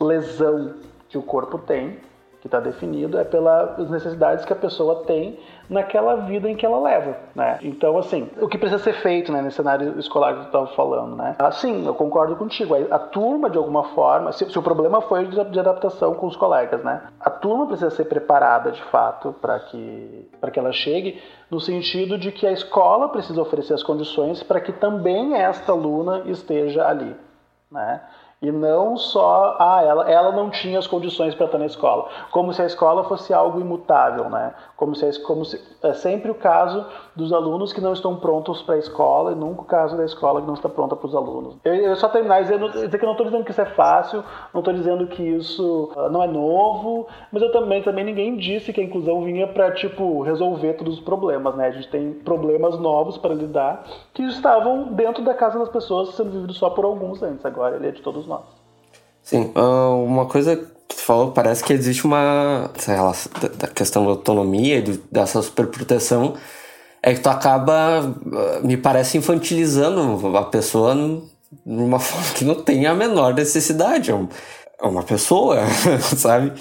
lesão 0.00 0.74
que 1.08 1.18
o 1.18 1.22
corpo 1.22 1.58
tem, 1.58 1.98
que 2.40 2.46
está 2.46 2.58
definido, 2.58 3.18
é 3.18 3.24
pelas 3.24 3.90
necessidades 3.90 4.44
que 4.44 4.52
a 4.52 4.56
pessoa 4.56 5.04
tem 5.04 5.38
naquela 5.68 6.16
vida 6.16 6.50
em 6.50 6.56
que 6.56 6.64
ela 6.64 6.80
leva, 6.80 7.16
né? 7.34 7.58
Então, 7.62 7.98
assim, 7.98 8.28
o 8.40 8.48
que 8.48 8.56
precisa 8.56 8.82
ser 8.82 8.94
feito, 8.94 9.30
né, 9.30 9.42
nesse 9.42 9.56
cenário 9.56 9.98
escolar 9.98 10.32
que 10.32 10.40
tu 10.40 10.46
estava 10.46 10.66
falando, 10.68 11.14
né? 11.16 11.36
Assim, 11.38 11.86
eu 11.86 11.94
concordo 11.94 12.34
contigo. 12.36 12.74
A, 12.90 12.98
turma, 12.98 13.50
de 13.50 13.58
alguma 13.58 13.84
forma, 13.90 14.32
se, 14.32 14.50
se, 14.50 14.58
o 14.58 14.62
problema 14.62 15.02
foi 15.02 15.26
de, 15.26 15.44
de 15.44 15.60
adaptação 15.60 16.14
com 16.14 16.26
os 16.26 16.36
colegas, 16.36 16.82
né? 16.82 17.02
A 17.20 17.30
turma 17.30 17.66
precisa 17.66 17.90
ser 17.90 18.06
preparada, 18.06 18.72
de 18.72 18.82
fato, 18.84 19.34
para 19.40 19.60
que, 19.60 20.28
que 20.52 20.58
ela 20.58 20.72
chegue 20.72 21.22
no 21.50 21.60
sentido 21.60 22.16
de 22.16 22.32
que 22.32 22.46
a 22.46 22.52
escola 22.52 23.08
precisa 23.10 23.40
oferecer 23.40 23.74
as 23.74 23.82
condições 23.82 24.42
para 24.42 24.60
que 24.60 24.72
também 24.72 25.34
esta 25.34 25.72
aluna 25.72 26.22
esteja 26.26 26.88
ali, 26.88 27.14
né? 27.70 28.00
E 28.42 28.50
não 28.50 28.96
só, 28.96 29.54
ah, 29.58 29.82
ela, 29.82 30.10
ela 30.10 30.32
não 30.32 30.48
tinha 30.48 30.78
as 30.78 30.86
condições 30.86 31.34
para 31.34 31.44
estar 31.44 31.58
na 31.58 31.66
escola. 31.66 32.08
Como 32.30 32.54
se 32.54 32.62
a 32.62 32.64
escola 32.64 33.04
fosse 33.04 33.34
algo 33.34 33.60
imutável, 33.60 34.30
né? 34.30 34.54
Como 34.78 34.94
se, 34.94 35.20
como 35.24 35.44
se 35.44 35.60
é 35.82 35.92
sempre 35.92 36.30
o 36.30 36.34
caso 36.34 36.86
dos 37.14 37.34
alunos 37.34 37.70
que 37.70 37.82
não 37.82 37.92
estão 37.92 38.16
prontos 38.16 38.62
para 38.62 38.76
a 38.76 38.78
escola 38.78 39.32
e 39.32 39.34
nunca 39.34 39.60
o 39.60 39.64
caso 39.66 39.94
da 39.94 40.06
escola 40.06 40.40
que 40.40 40.46
não 40.46 40.54
está 40.54 40.70
pronta 40.70 40.96
para 40.96 41.06
os 41.06 41.14
alunos. 41.14 41.58
Eu, 41.62 41.74
eu 41.74 41.96
só 41.96 42.08
terminar 42.08 42.40
dizendo, 42.40 42.70
dizer 42.70 42.96
que 42.96 43.04
eu 43.04 43.08
não 43.08 43.12
estou 43.12 43.26
dizendo 43.26 43.44
que 43.44 43.50
isso 43.50 43.60
é 43.60 43.66
fácil, 43.66 44.24
não 44.54 44.60
estou 44.60 44.72
dizendo 44.72 45.06
que 45.08 45.22
isso 45.22 45.92
uh, 45.94 46.08
não 46.08 46.22
é 46.22 46.26
novo, 46.26 47.08
mas 47.30 47.42
eu 47.42 47.52
também, 47.52 47.82
também 47.82 48.04
ninguém 48.06 48.38
disse 48.38 48.72
que 48.72 48.80
a 48.80 48.84
inclusão 48.84 49.22
vinha 49.22 49.48
para, 49.48 49.70
tipo, 49.72 50.22
resolver 50.22 50.74
todos 50.74 50.94
os 50.94 51.00
problemas, 51.00 51.54
né? 51.56 51.66
A 51.66 51.72
gente 51.72 51.88
tem 51.88 52.14
problemas 52.14 52.78
novos 52.78 53.18
para 53.18 53.34
lidar 53.34 53.84
que 54.14 54.22
estavam 54.22 54.94
dentro 54.94 55.22
da 55.22 55.34
casa 55.34 55.58
das 55.58 55.68
pessoas 55.68 56.14
sendo 56.14 56.30
vividos 56.30 56.56
só 56.56 56.70
por 56.70 56.86
alguns 56.86 57.22
antes, 57.22 57.44
agora 57.44 57.76
ele 57.76 57.88
é 57.88 57.90
de 57.90 58.00
todos. 58.00 58.29
Sim, 59.30 59.52
ah, 59.54 59.90
uma 59.90 60.26
coisa 60.26 60.56
que 60.56 60.66
tu 60.88 60.96
falou, 60.96 61.30
parece 61.30 61.62
que 61.62 61.72
existe 61.72 62.04
uma. 62.04 62.68
Lá, 62.88 63.14
da 63.58 63.68
questão 63.68 64.02
da 64.02 64.10
autonomia 64.10 64.78
e 64.78 65.00
dessa 65.08 65.40
superproteção, 65.40 66.34
é 67.00 67.14
que 67.14 67.20
tu 67.20 67.28
acaba, 67.28 68.00
ah, 68.00 68.60
me 68.64 68.76
parece, 68.76 69.16
infantilizando 69.16 70.36
a 70.36 70.42
pessoa 70.46 70.96
numa 71.64 71.98
forma 72.00 72.34
que 72.34 72.44
não 72.44 72.56
tem 72.56 72.86
a 72.86 72.94
menor 72.94 73.32
necessidade. 73.32 74.10
É, 74.10 74.14
é 74.82 74.84
uma 74.84 75.04
pessoa, 75.04 75.58
sabe? 76.16 76.52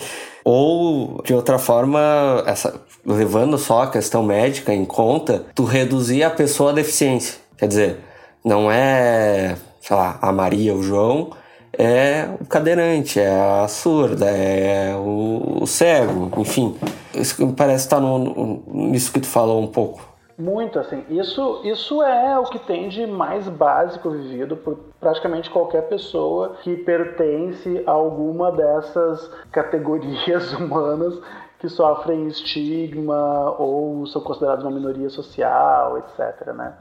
Ou, 0.46 1.24
de 1.24 1.34
outra 1.34 1.58
forma, 1.58 2.44
essa, 2.46 2.80
levando 3.04 3.58
só 3.58 3.82
a 3.82 3.90
questão 3.90 4.22
médica 4.22 4.72
em 4.72 4.86
conta, 4.86 5.44
tu 5.56 5.64
reduzir 5.64 6.22
a 6.22 6.30
pessoa 6.30 6.70
à 6.70 6.74
deficiência. 6.74 7.40
Quer 7.58 7.68
dizer, 7.68 7.98
não 8.46 8.72
é, 8.72 9.56
sei 9.82 9.96
lá, 9.96 10.20
a 10.22 10.32
Maria, 10.32 10.76
o 10.76 10.84
João, 10.84 11.32
é 11.80 12.30
o 12.42 12.46
cadeirante, 12.46 13.22
é 13.22 13.30
a 13.64 13.68
surda, 13.70 14.26
é 14.26 14.94
o, 14.98 15.60
o 15.62 15.66
cego, 15.66 16.30
enfim. 16.38 16.78
Isso 17.14 17.46
me 17.46 17.54
parece 17.54 17.86
estar 17.86 18.02
no, 18.02 18.20
no, 18.20 18.64
nisso 18.68 19.14
que 19.14 19.22
tu 19.22 19.28
falou 19.28 19.62
um 19.62 19.68
pouco. 19.68 20.02
Muito, 20.38 20.78
assim. 20.78 21.06
Isso, 21.10 21.62
isso 21.64 22.04
é 22.04 22.38
o 22.38 22.44
que 22.44 22.60
tem 22.60 22.90
de 22.90 23.08
mais 23.08 23.48
básico 23.48 24.10
vivido 24.10 24.58
por 24.58 24.78
praticamente 25.00 25.50
qualquer 25.50 25.84
pessoa 25.84 26.58
que 26.64 26.76
pertence 26.76 27.82
a 27.88 27.92
alguma 27.92 28.52
dessas 28.52 29.32
categorias 29.50 30.52
humanas 30.60 31.18
que 31.60 31.70
sofrem 31.70 32.28
estigma 32.28 33.56
ou 33.58 34.06
são 34.08 34.22
consideradas 34.22 34.66
uma 34.66 34.72
minoria 34.72 35.10
social, 35.10 35.98
etc. 35.98 36.54
Né? 36.54 36.74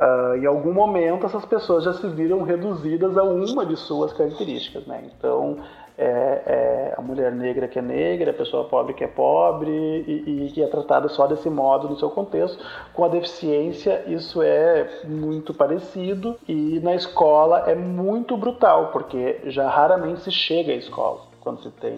Uh, 0.00 0.36
em 0.36 0.46
algum 0.46 0.72
momento 0.72 1.26
essas 1.26 1.44
pessoas 1.44 1.84
já 1.84 1.92
se 1.92 2.08
viram 2.08 2.42
reduzidas 2.42 3.16
a 3.16 3.22
uma 3.22 3.64
de 3.64 3.76
suas 3.76 4.12
características, 4.12 4.86
né? 4.86 5.04
Então 5.16 5.58
é, 5.96 6.04
é, 6.04 6.94
a 6.96 7.02
mulher 7.02 7.30
negra 7.32 7.68
que 7.68 7.78
é 7.78 7.82
negra, 7.82 8.30
a 8.30 8.34
pessoa 8.34 8.64
pobre 8.64 8.94
que 8.94 9.04
é 9.04 9.06
pobre 9.06 9.70
e, 9.70 10.50
que 10.52 10.62
é 10.62 10.66
tratada 10.66 11.08
só 11.08 11.26
desse 11.26 11.50
modo 11.50 11.88
no 11.88 11.98
seu 11.98 12.10
contexto. 12.10 12.64
Com 12.94 13.04
a 13.04 13.08
deficiência 13.08 14.02
isso 14.06 14.42
é 14.42 14.88
muito 15.04 15.52
parecido 15.52 16.38
e 16.48 16.80
na 16.80 16.94
escola 16.94 17.70
é 17.70 17.74
muito 17.74 18.36
brutal 18.36 18.90
porque 18.92 19.40
já 19.44 19.68
raramente 19.68 20.22
se 20.22 20.32
chega 20.32 20.72
à 20.72 20.76
escola 20.76 21.20
quando 21.40 21.60
se 21.62 21.70
tem 21.70 21.96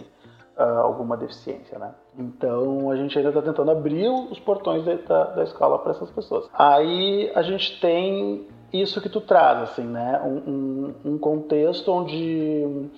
uh, 0.59 0.81
alguma 0.83 1.17
deficiência, 1.17 1.79
né? 1.79 1.95
Então 2.19 2.91
a 2.91 2.97
gente 2.97 3.17
ainda 3.17 3.31
está 3.31 3.43
tentando 3.43 3.71
abrir 3.71 4.09
os 4.09 4.39
portões 4.39 4.85
da, 4.85 5.25
da 5.25 5.43
escola 5.43 5.79
para 5.79 5.93
essas 5.93 6.11
pessoas. 6.11 6.49
Aí 6.53 7.31
a 7.35 7.43
gente 7.43 7.81
tem 7.81 8.47
isso 8.73 9.01
que 9.01 9.09
tu 9.09 9.21
traz, 9.21 9.63
assim, 9.63 9.85
né? 9.85 10.21
Um, 10.25 10.51
um, 10.51 11.13
um 11.13 11.19
contexto 11.19 11.91
onde 11.91 12.89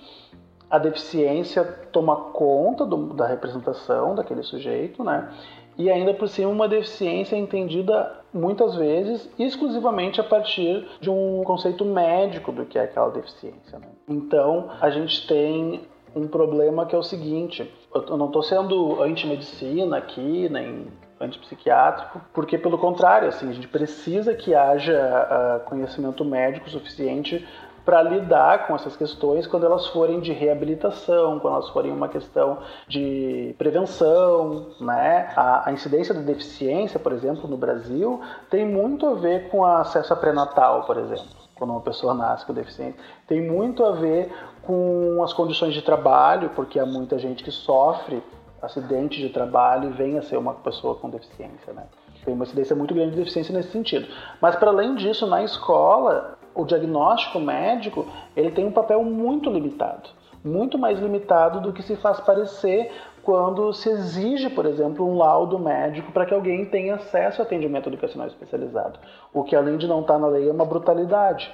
a 0.69 0.77
deficiência 0.77 1.63
toma 1.91 2.15
conta 2.15 2.85
do, 2.85 3.13
da 3.13 3.25
representação 3.25 4.15
daquele 4.15 4.43
sujeito, 4.43 5.03
né? 5.03 5.31
E 5.77 5.91
ainda 5.91 6.13
por 6.13 6.27
cima 6.27 6.49
uma 6.49 6.67
deficiência 6.67 7.35
entendida 7.35 8.19
muitas 8.33 8.75
vezes 8.75 9.29
exclusivamente 9.37 10.19
a 10.19 10.23
partir 10.23 10.87
de 10.99 11.09
um 11.09 11.43
conceito 11.43 11.85
médico 11.85 12.51
do 12.51 12.65
que 12.65 12.79
é 12.79 12.83
aquela 12.83 13.09
deficiência. 13.09 13.77
Né? 13.77 13.87
Então 14.07 14.69
a 14.81 14.89
gente 14.89 15.27
tem 15.27 15.81
um 16.15 16.27
problema 16.27 16.85
que 16.85 16.95
é 16.95 16.97
o 16.97 17.03
seguinte: 17.03 17.71
eu 17.93 18.17
não 18.17 18.27
estou 18.27 18.43
sendo 18.43 19.01
anti-medicina 19.01 19.97
aqui, 19.97 20.49
nem 20.49 20.87
antipsiquiátrico, 21.19 22.21
porque 22.33 22.57
pelo 22.57 22.77
contrário, 22.77 23.27
assim, 23.27 23.49
a 23.49 23.53
gente 23.53 23.67
precisa 23.67 24.33
que 24.35 24.53
haja 24.53 24.93
uh, 24.93 25.69
conhecimento 25.69 26.23
médico 26.23 26.69
suficiente 26.69 27.47
para 27.83 28.01
lidar 28.03 28.67
com 28.67 28.75
essas 28.75 28.97
questões 28.97 29.47
quando 29.47 29.65
elas 29.65 29.87
forem 29.87 30.19
de 30.19 30.33
reabilitação, 30.33 31.39
quando 31.39 31.53
elas 31.53 31.69
forem 31.69 31.89
uma 31.89 32.09
questão 32.09 32.59
de 32.85 33.55
prevenção, 33.57 34.71
né? 34.81 35.31
A, 35.37 35.69
a 35.69 35.71
incidência 35.71 36.13
da 36.13 36.19
deficiência, 36.19 36.99
por 36.99 37.13
exemplo, 37.13 37.49
no 37.49 37.55
Brasil, 37.55 38.19
tem 38.49 38.65
muito 38.65 39.07
a 39.07 39.13
ver 39.13 39.49
com 39.49 39.63
acesso 39.63 40.11
a 40.11 40.17
pré-natal, 40.17 40.83
por 40.83 40.97
exemplo 40.97 41.47
quando 41.57 41.71
uma 41.71 41.81
pessoa 41.81 42.13
nasce 42.13 42.45
com 42.45 42.53
deficiência, 42.53 42.99
tem 43.27 43.41
muito 43.41 43.83
a 43.83 43.91
ver 43.91 44.31
com 44.67 45.23
as 45.23 45.31
condições 45.31 45.73
de 45.73 45.81
trabalho, 45.81 46.51
porque 46.53 46.77
há 46.77 46.85
muita 46.85 47.17
gente 47.17 47.41
que 47.41 47.51
sofre 47.51 48.21
acidente 48.61 49.17
de 49.17 49.29
trabalho 49.29 49.89
e 49.89 49.93
vem 49.93 50.17
a 50.17 50.21
ser 50.21 50.35
uma 50.35 50.53
pessoa 50.55 50.95
com 50.95 51.09
deficiência, 51.09 51.71
né? 51.71 51.83
Tem 52.25 52.33
uma 52.33 52.43
incidência 52.43 52.75
muito 52.75 52.93
grande 52.93 53.11
de 53.11 53.17
deficiência 53.17 53.55
nesse 53.55 53.71
sentido. 53.71 54.05
Mas 54.41 54.57
para 54.57 54.69
além 54.69 54.95
disso, 54.95 55.25
na 55.25 55.41
escola, 55.41 56.37
o 56.53 56.65
diagnóstico 56.65 57.39
médico 57.39 58.05
ele 58.35 58.51
tem 58.51 58.65
um 58.65 58.71
papel 58.71 59.01
muito 59.03 59.49
limitado, 59.49 60.09
muito 60.43 60.77
mais 60.77 60.99
limitado 60.99 61.61
do 61.61 61.71
que 61.71 61.81
se 61.81 61.95
faz 61.95 62.19
parecer 62.19 62.91
quando 63.23 63.71
se 63.71 63.89
exige, 63.89 64.49
por 64.49 64.65
exemplo, 64.65 65.05
um 65.05 65.17
laudo 65.17 65.57
médico 65.57 66.11
para 66.11 66.25
que 66.25 66.33
alguém 66.33 66.65
tenha 66.65 66.95
acesso 66.95 67.41
a 67.41 67.45
atendimento 67.45 67.87
educacional 67.87 68.27
especializado. 68.27 68.99
O 69.33 69.45
que, 69.45 69.55
além 69.55 69.77
de 69.77 69.87
não 69.87 70.01
estar 70.01 70.15
tá 70.15 70.19
na 70.19 70.27
lei, 70.27 70.49
é 70.49 70.51
uma 70.51 70.65
brutalidade, 70.65 71.49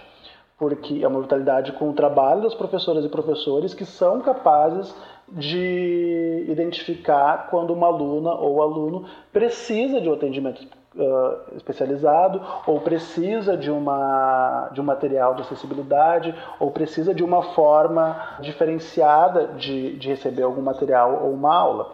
porque 0.58 1.04
é 1.04 1.08
uma 1.08 1.20
brutalidade 1.20 1.72
com 1.74 1.90
o 1.90 1.94
trabalho 1.94 2.44
das 2.44 2.54
professoras 2.54 3.04
e 3.04 3.10
professores 3.10 3.74
que 3.74 3.86
são 3.86 4.22
capazes 4.22 4.94
de 5.28 6.46
identificar 6.48 7.48
quando 7.50 7.74
uma 7.74 7.88
aluna 7.88 8.34
ou 8.34 8.62
aluno 8.62 9.06
precisa 9.32 10.00
de 10.00 10.10
um 10.10 10.14
atendimento 10.14 10.68
uh, 10.96 11.56
especializado 11.56 12.42
ou 12.68 12.80
precisa 12.82 13.58
de, 13.58 13.72
uma, 13.72 14.70
de 14.74 14.82
um 14.82 14.84
material 14.84 15.34
de 15.36 15.42
acessibilidade 15.42 16.36
ou 16.60 16.72
precisa 16.72 17.14
de 17.14 17.24
uma 17.24 17.42
forma 17.54 18.38
diferenciada 18.42 19.48
de, 19.58 19.98
de 19.98 20.10
receber 20.10 20.44
algum 20.44 20.62
material 20.62 21.22
ou 21.24 21.34
uma 21.34 21.56
aula. 21.56 21.94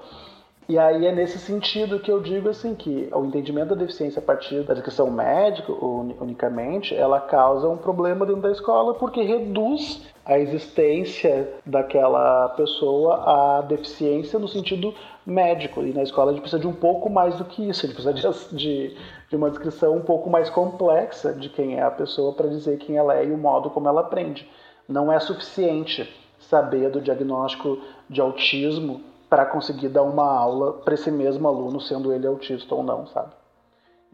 E 0.70 0.78
aí 0.78 1.08
é 1.08 1.12
nesse 1.12 1.40
sentido 1.40 2.00
que 2.00 2.12
eu 2.12 2.22
digo 2.22 2.48
assim 2.48 2.76
que 2.76 3.10
o 3.12 3.26
entendimento 3.26 3.70
da 3.70 3.76
deficiência 3.76 4.20
a 4.20 4.22
partir 4.22 4.62
da 4.62 4.76
descrição 4.76 5.10
médica, 5.10 5.74
unicamente, 5.74 6.94
ela 6.94 7.20
causa 7.20 7.68
um 7.68 7.76
problema 7.76 8.24
dentro 8.24 8.44
da 8.44 8.52
escola 8.52 8.94
porque 8.94 9.24
reduz 9.24 10.08
a 10.24 10.38
existência 10.38 11.52
daquela 11.66 12.50
pessoa 12.50 13.16
a 13.58 13.62
deficiência 13.62 14.38
no 14.38 14.48
sentido 14.48 14.94
médico. 15.26 15.82
E 15.82 15.92
na 15.92 16.04
escola 16.04 16.30
a 16.30 16.34
gente 16.34 16.44
precisa 16.44 16.62
de 16.62 16.68
um 16.68 16.76
pouco 16.76 17.10
mais 17.10 17.36
do 17.36 17.46
que 17.46 17.68
isso, 17.68 17.88
a 17.88 17.90
gente 17.90 18.00
precisa 18.00 18.56
de, 18.56 18.96
de 19.28 19.36
uma 19.36 19.50
descrição 19.50 19.98
um 19.98 20.02
pouco 20.02 20.30
mais 20.30 20.52
complexa 20.52 21.34
de 21.34 21.50
quem 21.50 21.80
é 21.80 21.82
a 21.82 21.90
pessoa 21.90 22.32
para 22.34 22.48
dizer 22.48 22.78
quem 22.78 22.96
ela 22.96 23.16
é 23.16 23.26
e 23.26 23.32
o 23.32 23.38
modo 23.40 23.72
como 23.72 23.90
ela 23.90 24.02
aprende. 24.02 24.48
Não 24.88 25.12
é 25.12 25.20
suficiente 25.20 26.08
saber 26.38 26.92
do 26.92 27.02
diagnóstico 27.02 27.80
de 28.08 28.22
autismo 28.22 29.09
para 29.30 29.46
conseguir 29.46 29.90
dar 29.90 30.04
uma 30.04 30.26
aula 30.26 30.74
para 30.74 30.96
esse 30.96 31.12
mesmo 31.12 31.48
aluno, 31.48 31.80
sendo 31.80 32.12
ele 32.12 32.26
autista 32.26 32.74
ou 32.74 32.84
não, 32.84 33.06
sabe? 33.08 33.30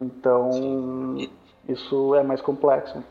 Então, 0.02 0.52
Sim. 0.52 1.30
isso 1.70 2.14
é 2.16 2.24
mais 2.24 2.42
complexo. 2.42 3.02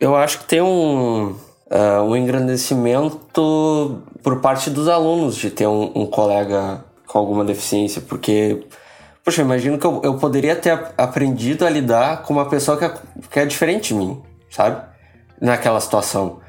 Eu 0.00 0.16
acho 0.16 0.40
que 0.40 0.44
tem 0.46 0.62
um, 0.62 1.30
uh, 1.30 2.02
um 2.04 2.16
engrandecimento 2.16 4.02
por 4.22 4.40
parte 4.40 4.70
dos 4.70 4.88
alunos 4.88 5.36
de 5.36 5.50
ter 5.50 5.66
um, 5.66 5.92
um 5.94 6.06
colega 6.06 6.84
com 7.06 7.18
alguma 7.18 7.44
deficiência, 7.44 8.00
porque, 8.00 8.66
poxa, 9.22 9.42
imagino 9.42 9.78
que 9.78 9.86
eu, 9.86 10.00
eu 10.02 10.16
poderia 10.16 10.56
ter 10.56 10.92
aprendido 10.96 11.66
a 11.66 11.70
lidar 11.70 12.22
com 12.22 12.32
uma 12.32 12.48
pessoa 12.48 12.78
que 12.78 12.84
é, 12.84 12.94
que 13.30 13.40
é 13.40 13.44
diferente 13.46 13.88
de 13.88 13.94
mim, 13.94 14.22
sabe? 14.50 14.82
Naquela 15.40 15.80
situação. 15.80 16.40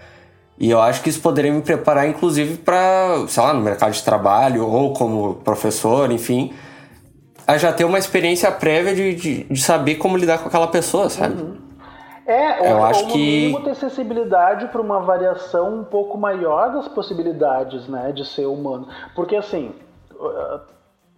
E 0.57 0.69
eu 0.69 0.81
acho 0.81 1.01
que 1.01 1.09
isso 1.09 1.21
poderia 1.21 1.51
me 1.51 1.61
preparar, 1.61 2.07
inclusive, 2.07 2.57
para, 2.57 3.25
sei 3.27 3.41
lá, 3.43 3.53
no 3.53 3.61
mercado 3.61 3.91
de 3.91 4.03
trabalho 4.03 4.67
ou 4.67 4.93
como 4.93 5.35
professor, 5.35 6.11
enfim, 6.11 6.53
a 7.47 7.57
já 7.57 7.73
ter 7.73 7.85
uma 7.85 7.97
experiência 7.97 8.51
prévia 8.51 8.93
de, 8.93 9.15
de, 9.15 9.43
de 9.43 9.61
saber 9.61 9.95
como 9.95 10.15
lidar 10.15 10.39
com 10.39 10.47
aquela 10.47 10.67
pessoa, 10.67 11.09
sabe? 11.09 11.41
Uhum. 11.41 11.57
É, 12.25 12.71
eu 12.71 12.77
ou, 12.77 12.85
acho 12.85 13.01
ou 13.01 13.07
no 13.07 13.13
que 13.13 13.61
ter 13.65 13.75
sensibilidade 13.75 14.67
para 14.67 14.81
uma 14.81 15.01
variação 15.01 15.79
um 15.79 15.83
pouco 15.83 16.17
maior 16.17 16.71
das 16.71 16.87
possibilidades, 16.87 17.87
né, 17.89 18.13
de 18.13 18.25
ser 18.25 18.45
humano. 18.45 18.87
Porque 19.13 19.35
assim, 19.35 19.73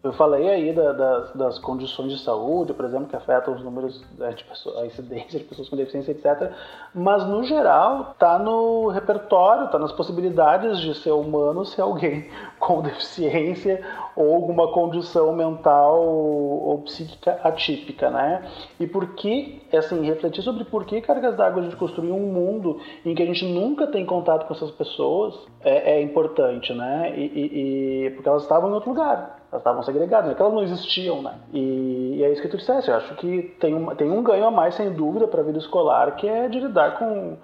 eu 0.06 0.14
falei 0.14 0.48
aí 0.48 0.72
da, 0.72 0.92
das, 0.92 1.34
das, 1.34 1.58
condições 1.58 2.12
de 2.12 2.20
saúde, 2.20 2.74
por 2.76 2.86
exemplo, 2.86 3.08
que 3.08 3.16
afetam 3.16 3.56
os 3.56 3.64
números 3.64 4.00
né, 4.20 4.34
de 4.34 4.46
a 4.78 4.86
incidência 4.86 5.40
de 5.40 5.46
pessoas 5.46 5.68
com 5.68 5.76
deficiência, 5.76 6.12
etc. 6.12 6.52
Mas, 6.94 7.26
no 7.26 7.44
geral, 7.44 8.12
está 8.12 8.38
no 8.38 8.90
repertório, 8.90 9.66
está 9.66 9.80
nas 9.80 9.92
possibilidades 9.92 10.80
de 10.80 10.94
ser 10.94 11.10
humano 11.10 11.66
ser 11.66 11.82
alguém 11.82 12.30
com 12.60 12.84
deficiência 12.84 13.84
ou 14.16 14.36
alguma 14.36 14.72
condição 14.72 15.36
mental 15.36 16.00
ou 16.06 16.84
psíquica 16.84 17.40
atípica, 17.44 18.12
né? 18.12 18.48
E 18.80 18.86
por 18.86 19.16
que, 19.16 19.64
assim, 19.74 20.06
refletir 20.06 20.44
sobre 20.44 20.66
por 20.66 20.86
que 20.86 21.02
cargas 21.02 21.36
d'água 21.36 21.62
a 21.62 21.64
gente 21.64 21.78
construiu 21.78 22.16
um 22.16 22.32
mundo 22.32 22.80
em 23.04 23.16
que 23.16 23.24
a 23.24 23.26
gente 23.26 23.46
nunca 23.46 23.88
tem 23.88 24.06
contato 24.06 24.46
com 24.46 24.54
essas 24.54 24.70
pessoas 24.70 25.36
é, 25.62 25.96
é 25.96 26.02
importante, 26.04 26.76
né? 26.76 27.12
E, 27.18 27.24
e, 27.24 28.06
e 28.06 28.10
porque 28.12 28.30
elas 28.30 28.44
estavam 28.44 28.70
em 28.70 28.74
outro 28.74 28.92
lugar 28.92 29.45
elas 29.56 29.62
estavam 29.62 29.84
segregadas, 29.84 30.30
né? 30.30 30.36
elas 30.38 30.54
não 30.54 30.64
existiam, 30.64 31.22
né? 31.22 31.34
E, 31.54 32.16
e, 32.18 32.24
é 32.24 32.32
isso 32.32 32.42
que 32.42 32.48
tu 32.48 32.58
disseste, 32.58 32.90
eu 32.90 32.98
acho 32.98 33.16
que 33.16 33.56
tem 33.60 33.74
um, 33.74 33.96
tem 33.96 34.10
um 34.10 34.22
ganho 34.22 34.46
a 34.46 34.52
mais, 34.52 34.76
sem 34.76 34.92
dúvida, 34.92 35.28
para 35.28 35.42
a 35.42 35.44
vida 35.44 35.58
escolar, 35.58 36.16
que 36.16 36.28
é 36.28 36.48
de 36.48 36.60
lidar 36.60 37.00
com, 37.00 37.38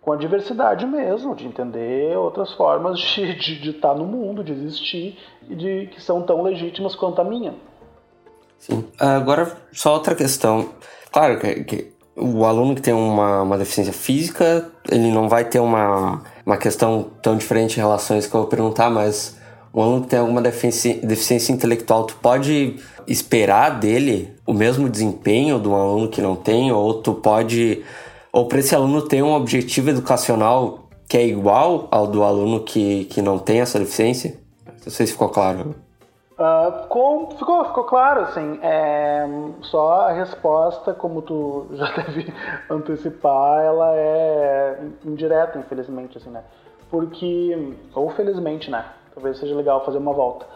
com 0.00 0.12
a 0.12 0.16
diversidade 0.16 0.86
mesmo, 0.86 1.34
de 1.34 1.46
entender 1.46 2.16
outras 2.16 2.52
formas 2.52 2.98
de, 2.98 3.34
de, 3.38 3.60
de 3.60 3.70
estar 3.70 3.94
no 3.94 4.04
mundo, 4.04 4.44
de 4.44 4.52
existir, 4.52 5.18
e 5.48 5.54
de 5.54 5.86
que 5.88 6.02
são 6.02 6.22
tão 6.22 6.42
legítimas 6.42 6.94
quanto 6.94 7.20
a 7.20 7.24
minha. 7.24 7.54
Sim. 8.58 8.84
Agora, 8.98 9.56
só 9.72 9.94
outra 9.94 10.14
questão. 10.14 10.70
Claro 11.10 11.38
que, 11.38 11.64
que 11.64 11.94
o 12.16 12.44
aluno 12.44 12.74
que 12.74 12.82
tem 12.82 12.94
uma, 12.94 13.42
uma 13.42 13.58
deficiência 13.58 13.92
física, 13.92 14.70
ele 14.90 15.10
não 15.10 15.28
vai 15.28 15.44
ter 15.44 15.60
uma, 15.60 16.22
uma 16.46 16.56
questão 16.56 17.10
tão 17.22 17.36
diferente 17.36 17.76
em 17.76 17.80
relação 17.80 18.16
a 18.16 18.18
isso 18.18 18.30
que 18.30 18.34
eu 18.34 18.40
vou 18.40 18.48
perguntar, 18.48 18.88
mas 18.88 19.38
um 19.74 19.82
aluno 19.82 20.02
que 20.02 20.08
tem 20.08 20.18
alguma 20.18 20.40
deficiência, 20.40 21.52
intelectual, 21.52 22.04
tu 22.04 22.16
pode 22.22 22.76
esperar 23.08 23.80
dele 23.80 24.32
o 24.46 24.52
mesmo 24.52 24.88
desempenho 24.88 25.58
do 25.58 25.74
aluno 25.74 26.08
que 26.08 26.22
não 26.22 26.36
tem, 26.36 26.70
ou 26.70 27.02
tu 27.02 27.14
pode, 27.14 27.82
ou 28.32 28.46
para 28.46 28.60
esse 28.60 28.74
aluno 28.74 29.02
ter 29.02 29.22
um 29.22 29.32
objetivo 29.32 29.90
educacional 29.90 30.88
que 31.08 31.18
é 31.18 31.26
igual 31.26 31.88
ao 31.90 32.06
do 32.06 32.22
aluno 32.22 32.60
que, 32.60 33.04
que 33.06 33.20
não 33.20 33.38
tem 33.38 33.60
essa 33.60 33.78
deficiência? 33.78 34.38
Não 34.84 34.92
sei 34.92 35.06
se 35.06 35.12
ficou 35.12 35.28
claro. 35.28 35.74
Uh, 36.36 36.82
ficou, 36.82 37.30
ficou, 37.30 37.64
ficou 37.66 37.84
claro, 37.84 38.22
assim, 38.22 38.58
é, 38.60 39.24
só 39.62 40.08
a 40.08 40.12
resposta, 40.12 40.92
como 40.92 41.22
tu 41.22 41.66
já 41.74 41.92
deve 41.92 42.32
antecipar, 42.68 43.62
ela 43.62 43.92
é 43.94 44.80
indireta, 45.04 45.58
infelizmente, 45.58 46.18
assim, 46.18 46.30
né? 46.30 46.42
Porque, 46.90 47.76
ou 47.94 48.10
felizmente, 48.10 48.70
né? 48.70 48.84
talvez 49.14 49.38
seja 49.38 49.54
legal 49.54 49.84
fazer 49.84 49.98
uma 49.98 50.12
volta. 50.12 50.46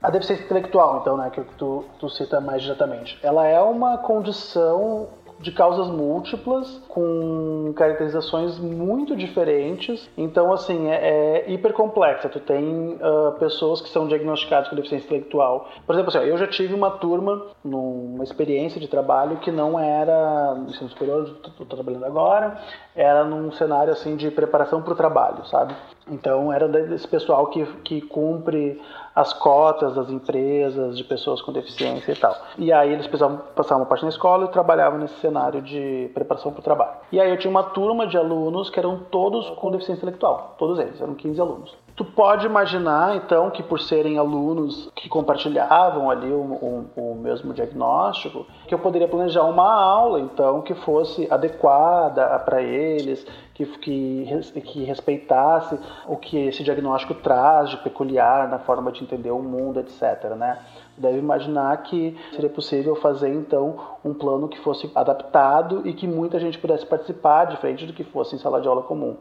A 0.00 0.10
deficiência 0.10 0.44
intelectual, 0.44 1.00
então, 1.00 1.16
né, 1.16 1.30
que 1.30 1.42
tu, 1.56 1.84
tu 1.98 2.08
cita 2.08 2.40
mais 2.40 2.62
diretamente, 2.62 3.18
ela 3.22 3.46
é 3.46 3.60
uma 3.60 3.98
condição 3.98 5.08
de 5.44 5.52
causas 5.52 5.88
múltiplas, 5.88 6.82
com 6.88 7.72
caracterizações 7.76 8.58
muito 8.58 9.14
diferentes. 9.14 10.08
Então, 10.16 10.52
assim, 10.52 10.88
é, 10.88 11.44
é 11.44 11.52
hiper 11.52 11.74
complexa. 11.74 12.28
Tu 12.30 12.40
tem 12.40 12.94
uh, 12.94 13.32
pessoas 13.38 13.82
que 13.82 13.90
são 13.90 14.08
diagnosticadas 14.08 14.68
com 14.68 14.76
deficiência 14.76 15.06
intelectual. 15.06 15.68
Por 15.86 15.94
exemplo, 15.94 16.16
assim, 16.16 16.26
eu 16.26 16.38
já 16.38 16.46
tive 16.46 16.72
uma 16.72 16.92
turma, 16.92 17.46
numa 17.62 18.24
experiência 18.24 18.80
de 18.80 18.88
trabalho 18.88 19.36
que 19.36 19.50
não 19.50 19.78
era 19.78 20.54
no 20.54 20.70
ensino 20.70 20.88
superior, 20.88 21.36
estou 21.46 21.66
trabalhando 21.66 22.06
agora, 22.06 22.58
era 22.96 23.22
num 23.24 23.52
cenário 23.52 23.92
assim 23.92 24.16
de 24.16 24.30
preparação 24.30 24.80
para 24.80 24.94
o 24.94 24.96
trabalho, 24.96 25.44
sabe? 25.46 25.74
Então, 26.10 26.52
era 26.52 26.68
desse 26.68 27.08
pessoal 27.08 27.46
que, 27.46 27.64
que 27.82 28.00
cumpre 28.02 28.80
as 29.14 29.32
cotas 29.32 29.94
das 29.94 30.10
empresas 30.10 30.98
de 30.98 31.04
pessoas 31.04 31.40
com 31.40 31.52
deficiência 31.52 32.12
e 32.12 32.16
tal. 32.16 32.36
E 32.58 32.72
aí 32.72 32.92
eles 32.92 33.06
precisavam 33.06 33.38
passar 33.54 33.76
uma 33.76 33.86
parte 33.86 34.02
na 34.02 34.10
escola 34.10 34.46
e 34.46 34.48
trabalhavam 34.48 34.98
nesse 34.98 35.14
cenário 35.20 35.62
de 35.62 36.10
preparação 36.12 36.52
para 36.52 36.60
o 36.60 36.64
trabalho. 36.64 36.96
E 37.12 37.20
aí 37.20 37.30
eu 37.30 37.38
tinha 37.38 37.50
uma 37.50 37.62
turma 37.62 38.06
de 38.06 38.16
alunos 38.16 38.68
que 38.70 38.78
eram 38.78 38.98
todos 39.10 39.48
com 39.50 39.70
deficiência 39.70 40.00
intelectual, 40.00 40.56
todos 40.58 40.78
eles, 40.78 41.00
eram 41.00 41.14
15 41.14 41.40
alunos. 41.40 41.83
Tu 41.96 42.04
pode 42.04 42.44
imaginar, 42.44 43.14
então, 43.14 43.50
que 43.50 43.62
por 43.62 43.78
serem 43.78 44.18
alunos 44.18 44.90
que 44.96 45.08
compartilhavam 45.08 46.10
ali 46.10 46.28
o, 46.28 46.40
o, 46.40 46.90
o, 46.96 47.14
mesmo 47.14 47.54
diagnóstico, 47.54 48.44
que 48.66 48.74
eu 48.74 48.80
poderia 48.80 49.06
planejar 49.06 49.44
uma 49.44 49.72
aula, 49.72 50.18
então, 50.18 50.60
que 50.60 50.74
fosse 50.74 51.28
adequada 51.30 52.36
para 52.40 52.60
eles, 52.60 53.24
que, 53.54 53.64
que, 53.64 54.60
que 54.62 54.82
respeitasse 54.82 55.78
o 56.08 56.16
que 56.16 56.36
esse 56.36 56.64
diagnóstico 56.64 57.14
traz 57.14 57.70
de 57.70 57.76
peculiar 57.76 58.48
na 58.48 58.58
forma 58.58 58.90
de 58.90 59.04
entender 59.04 59.30
o 59.30 59.38
mundo, 59.38 59.78
etc. 59.78 60.30
Né? 60.36 60.58
Deve 60.98 61.18
imaginar 61.18 61.76
que 61.84 62.18
seria 62.32 62.50
possível 62.50 62.96
fazer 62.96 63.32
então 63.32 63.78
um 64.04 64.12
plano 64.12 64.48
que 64.48 64.58
fosse 64.58 64.90
adaptado 64.96 65.86
e 65.86 65.92
que 65.92 66.08
muita 66.08 66.40
gente 66.40 66.58
pudesse 66.58 66.84
participar, 66.84 67.44
diferente 67.44 67.86
do 67.86 67.92
que 67.92 68.02
fosse 68.02 68.34
em 68.34 68.38
sala 68.40 68.60
de 68.60 68.66
aula 68.66 68.82
comum. 68.82 69.16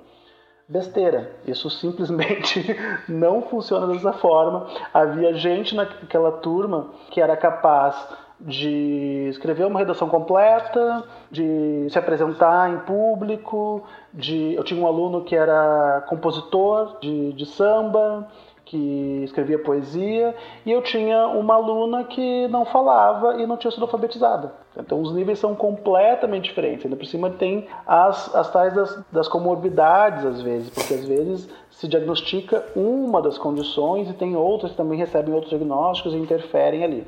Besteira, 0.68 1.36
isso 1.46 1.70
simplesmente 1.70 2.64
não 3.08 3.42
funciona 3.42 3.88
dessa 3.88 4.14
forma. 4.14 4.68
Havia 4.94 5.34
gente 5.34 5.76
naquela 5.76 6.32
turma 6.32 6.90
que 7.12 7.20
era 7.20 7.36
capaz 7.36 7.96
de 8.40 9.28
escrever 9.30 9.66
uma 9.66 9.80
redação 9.80 10.10
completa, 10.10 11.04
de 11.32 11.88
se 11.90 11.98
apresentar 11.98 12.72
em 12.72 12.80
público, 12.80 13.84
de 14.14 14.54
eu 14.54 14.64
tinha 14.64 14.82
um 14.82 14.88
aluno 14.88 15.24
que 15.24 15.36
era 15.36 16.04
compositor 16.08 16.98
de, 17.00 17.34
de 17.34 17.46
samba, 17.46 18.28
que 18.74 19.22
escrevia 19.24 19.60
poesia, 19.60 20.36
e 20.66 20.72
eu 20.72 20.82
tinha 20.82 21.28
uma 21.28 21.54
aluna 21.54 22.06
que 22.06 22.48
não 22.48 22.66
falava 22.66 23.40
e 23.40 23.46
não 23.46 23.56
tinha 23.56 23.70
sido 23.70 23.84
alfabetizada. 23.84 24.52
Então 24.76 25.00
os 25.00 25.14
níveis 25.14 25.38
são 25.38 25.54
completamente 25.54 26.46
diferentes. 26.46 26.84
Ainda 26.84 26.98
por 26.98 27.06
cima 27.06 27.30
tem 27.30 27.68
as, 27.86 28.34
as 28.34 28.52
tais 28.52 28.74
das, 28.74 29.00
das 29.12 29.28
comorbidades, 29.28 30.26
às 30.26 30.42
vezes, 30.42 30.72
porque 30.72 30.96
às 30.96 31.06
vezes 31.06 31.48
se 31.70 31.88
diagnostica 31.88 32.66
uma 32.76 33.22
das 33.22 33.38
condições 33.38 34.10
e 34.10 34.14
tem 34.14 34.36
outras 34.36 34.72
que 34.72 34.78
também 34.78 34.98
recebem 34.98 35.34
outros 35.34 35.52
diagnósticos 35.52 36.16
e 36.16 36.18
interferem 36.18 36.84
ali. 36.84 37.06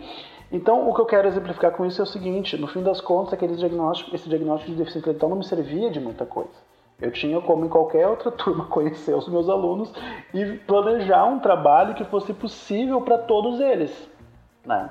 Então, 0.52 0.88
o 0.88 0.94
que 0.94 1.02
eu 1.02 1.06
quero 1.08 1.28
exemplificar 1.28 1.72
com 1.72 1.84
isso 1.84 2.00
é 2.00 2.04
o 2.04 2.08
seguinte: 2.08 2.56
no 2.58 2.68
fim 2.68 2.84
das 2.84 3.02
contas, 3.02 3.34
aquele 3.34 3.56
diagnóstico, 3.56 4.16
esse 4.16 4.30
diagnóstico 4.30 4.72
de 4.72 4.78
deficiência 4.78 5.00
intelectual 5.00 5.32
não 5.32 5.38
me 5.38 5.44
servia 5.44 5.90
de 5.90 6.00
muita 6.00 6.28
coisa. 6.28 6.75
Eu 7.02 7.12
tinha, 7.12 7.42
como 7.42 7.66
em 7.66 7.70
qualquer 7.70 8.08
outra 8.08 8.32
turma, 8.32 8.66
conhecer 8.66 9.16
os 9.16 9.28
meus 9.28 9.50
alunos 9.50 9.94
e 10.34 10.58
planejar 10.60 11.26
um 11.26 11.40
trabalho 11.40 11.94
que 11.94 12.06
fosse 12.06 12.34
possível 12.34 13.02
para 13.02 13.18
todos 13.18 13.60
eles. 13.60 14.10
Né? 14.66 14.90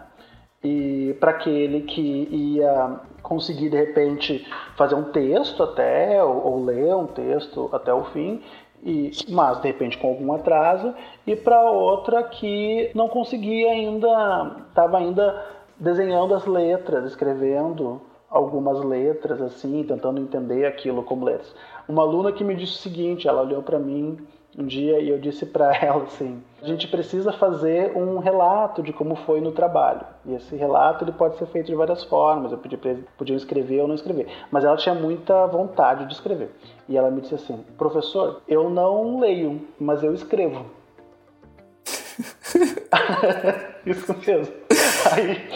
E 0.63 1.17
para 1.21 1.33
aquele 1.33 1.83
que 1.83 2.29
ia 2.31 3.01
conseguir, 3.23 3.71
de 3.71 3.77
repente, 3.77 4.47
fazer 4.77 4.95
um 4.95 5.05
texto 5.05 5.63
até, 5.63 6.23
ou, 6.23 6.47
ou 6.47 6.65
ler 6.65 6.95
um 6.95 7.07
texto 7.07 7.69
até 7.73 7.93
o 7.93 8.05
fim, 8.05 8.43
e, 8.83 9.11
mas 9.31 9.61
de 9.61 9.69
repente 9.69 9.97
com 9.99 10.09
algum 10.09 10.33
atraso, 10.33 10.95
e 11.27 11.35
para 11.35 11.71
outra 11.71 12.23
que 12.23 12.91
não 12.95 13.09
conseguia 13.09 13.71
ainda, 13.73 14.57
estava 14.69 14.99
ainda 14.99 15.43
desenhando 15.79 16.35
as 16.35 16.47
letras, 16.47 17.07
escrevendo 17.07 18.01
algumas 18.29 18.83
letras 18.85 19.41
assim, 19.41 19.85
tentando 19.85 20.21
entender 20.21 20.67
aquilo 20.67 21.03
como 21.03 21.25
letras. 21.25 21.55
Uma 21.89 22.03
aluna 22.03 22.33
que 22.33 22.43
me 22.43 22.55
disse 22.55 22.73
o 22.73 22.83
seguinte, 22.83 23.29
ela 23.29 23.43
olhou 23.43 23.63
para 23.63 23.79
mim 23.79 24.19
um 24.57 24.67
dia 24.67 25.01
e 25.01 25.09
eu 25.09 25.19
disse 25.19 25.45
para 25.45 25.75
ela 25.77 26.05
assim: 26.05 26.43
a 26.63 26.67
gente 26.67 26.89
precisa 26.89 27.33
fazer 27.33 27.97
um 27.97 28.19
relato 28.19 28.83
de 28.83 28.93
como 28.93 29.17
foi 29.17 29.41
no 29.41 29.53
trabalho. 29.53 30.07
E 30.25 30.35
esse 30.35 30.57
relato 30.57 31.05
ele 31.05 31.13
pode 31.13 31.37
ser 31.37 31.47
feito 31.47 31.67
de 31.67 31.75
várias 31.75 32.05
formas. 32.05 32.53
Eu 32.53 32.61
podiam 33.17 33.37
escrever 33.37 33.81
ou 33.81 33.89
não 33.89 33.95
escrever, 33.95 34.29
mas 34.51 34.65
ela 34.65 34.77
tinha 34.77 34.95
muita 34.95 35.47
vontade 35.47 36.07
de 36.07 36.15
escrever. 36.15 36.51
E 36.89 36.97
ela 36.97 37.11
me 37.11 37.21
disse 37.21 37.35
assim: 37.35 37.65
professor, 37.77 38.41
eu 38.49 38.71
não 38.71 39.19
leio, 39.19 39.61
mas 39.79 40.03
eu 40.03 40.15
escrevo. 40.15 40.67
Isso 43.85 44.15
mesmo. 44.27 44.55
Aí, 45.13 45.49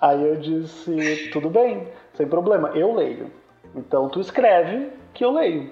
aí 0.00 0.28
eu 0.28 0.36
disse: 0.36 1.30
tudo 1.32 1.48
bem, 1.48 1.88
sem 2.14 2.26
problema, 2.26 2.70
eu 2.70 2.94
leio. 2.94 3.30
Então 3.74 4.08
tu 4.08 4.20
escreve 4.20 4.90
que 5.14 5.24
eu 5.24 5.30
leio. 5.30 5.70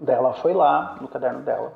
Dela 0.00 0.32
foi 0.34 0.52
lá 0.52 0.96
no 1.00 1.08
caderno 1.08 1.40
dela 1.40 1.72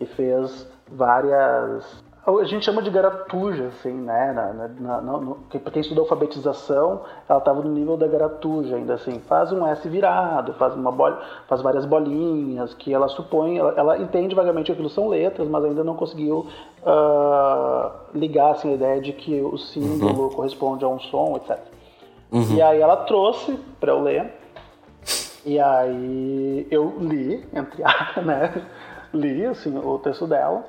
e 0.00 0.06
fez 0.06 0.66
várias. 0.90 2.06
A 2.26 2.44
gente 2.44 2.64
chama 2.64 2.82
de 2.82 2.90
garatuja, 2.90 3.68
assim, 3.68 3.92
né? 3.92 4.32
Na, 4.34 4.52
na, 4.52 5.00
na, 5.00 5.34
para 5.50 5.72
quem 5.72 5.80
estuda 5.80 6.02
alfabetização, 6.02 7.02
ela 7.26 7.38
estava 7.38 7.62
no 7.62 7.70
nível 7.70 7.96
da 7.96 8.06
garatuja, 8.06 8.76
ainda 8.76 8.94
assim. 8.94 9.18
Faz 9.20 9.50
um 9.50 9.66
S 9.66 9.88
virado, 9.88 10.52
faz 10.54 10.74
uma 10.74 10.92
bola, 10.92 11.22
faz 11.46 11.62
várias 11.62 11.86
bolinhas, 11.86 12.74
que 12.74 12.92
ela 12.92 13.08
supõe, 13.08 13.56
ela, 13.56 13.72
ela 13.78 13.98
entende 13.98 14.34
vagamente 14.34 14.66
que 14.66 14.72
aquilo 14.72 14.90
são 14.90 15.08
letras, 15.08 15.48
mas 15.48 15.64
ainda 15.64 15.82
não 15.82 15.94
conseguiu 15.94 16.46
uh, 16.82 17.90
ligar 18.14 18.50
assim, 18.50 18.72
a 18.72 18.74
ideia 18.74 19.00
de 19.00 19.14
que 19.14 19.40
o 19.40 19.56
símbolo 19.56 20.24
uhum. 20.24 20.30
corresponde 20.30 20.84
a 20.84 20.88
um 20.88 20.98
som, 20.98 21.36
etc. 21.36 21.58
Uhum. 22.30 22.56
E 22.56 22.60
aí 22.60 22.80
ela 22.80 22.96
trouxe 22.96 23.58
para 23.80 23.92
eu 23.92 24.02
ler, 24.02 24.34
e 25.44 25.58
aí 25.58 26.66
eu 26.70 26.96
li, 26.98 27.46
entre 27.52 27.82
a, 27.84 28.20
né? 28.22 28.62
li 29.12 29.46
assim, 29.46 29.76
o 29.78 29.98
texto 29.98 30.26
dela 30.26 30.64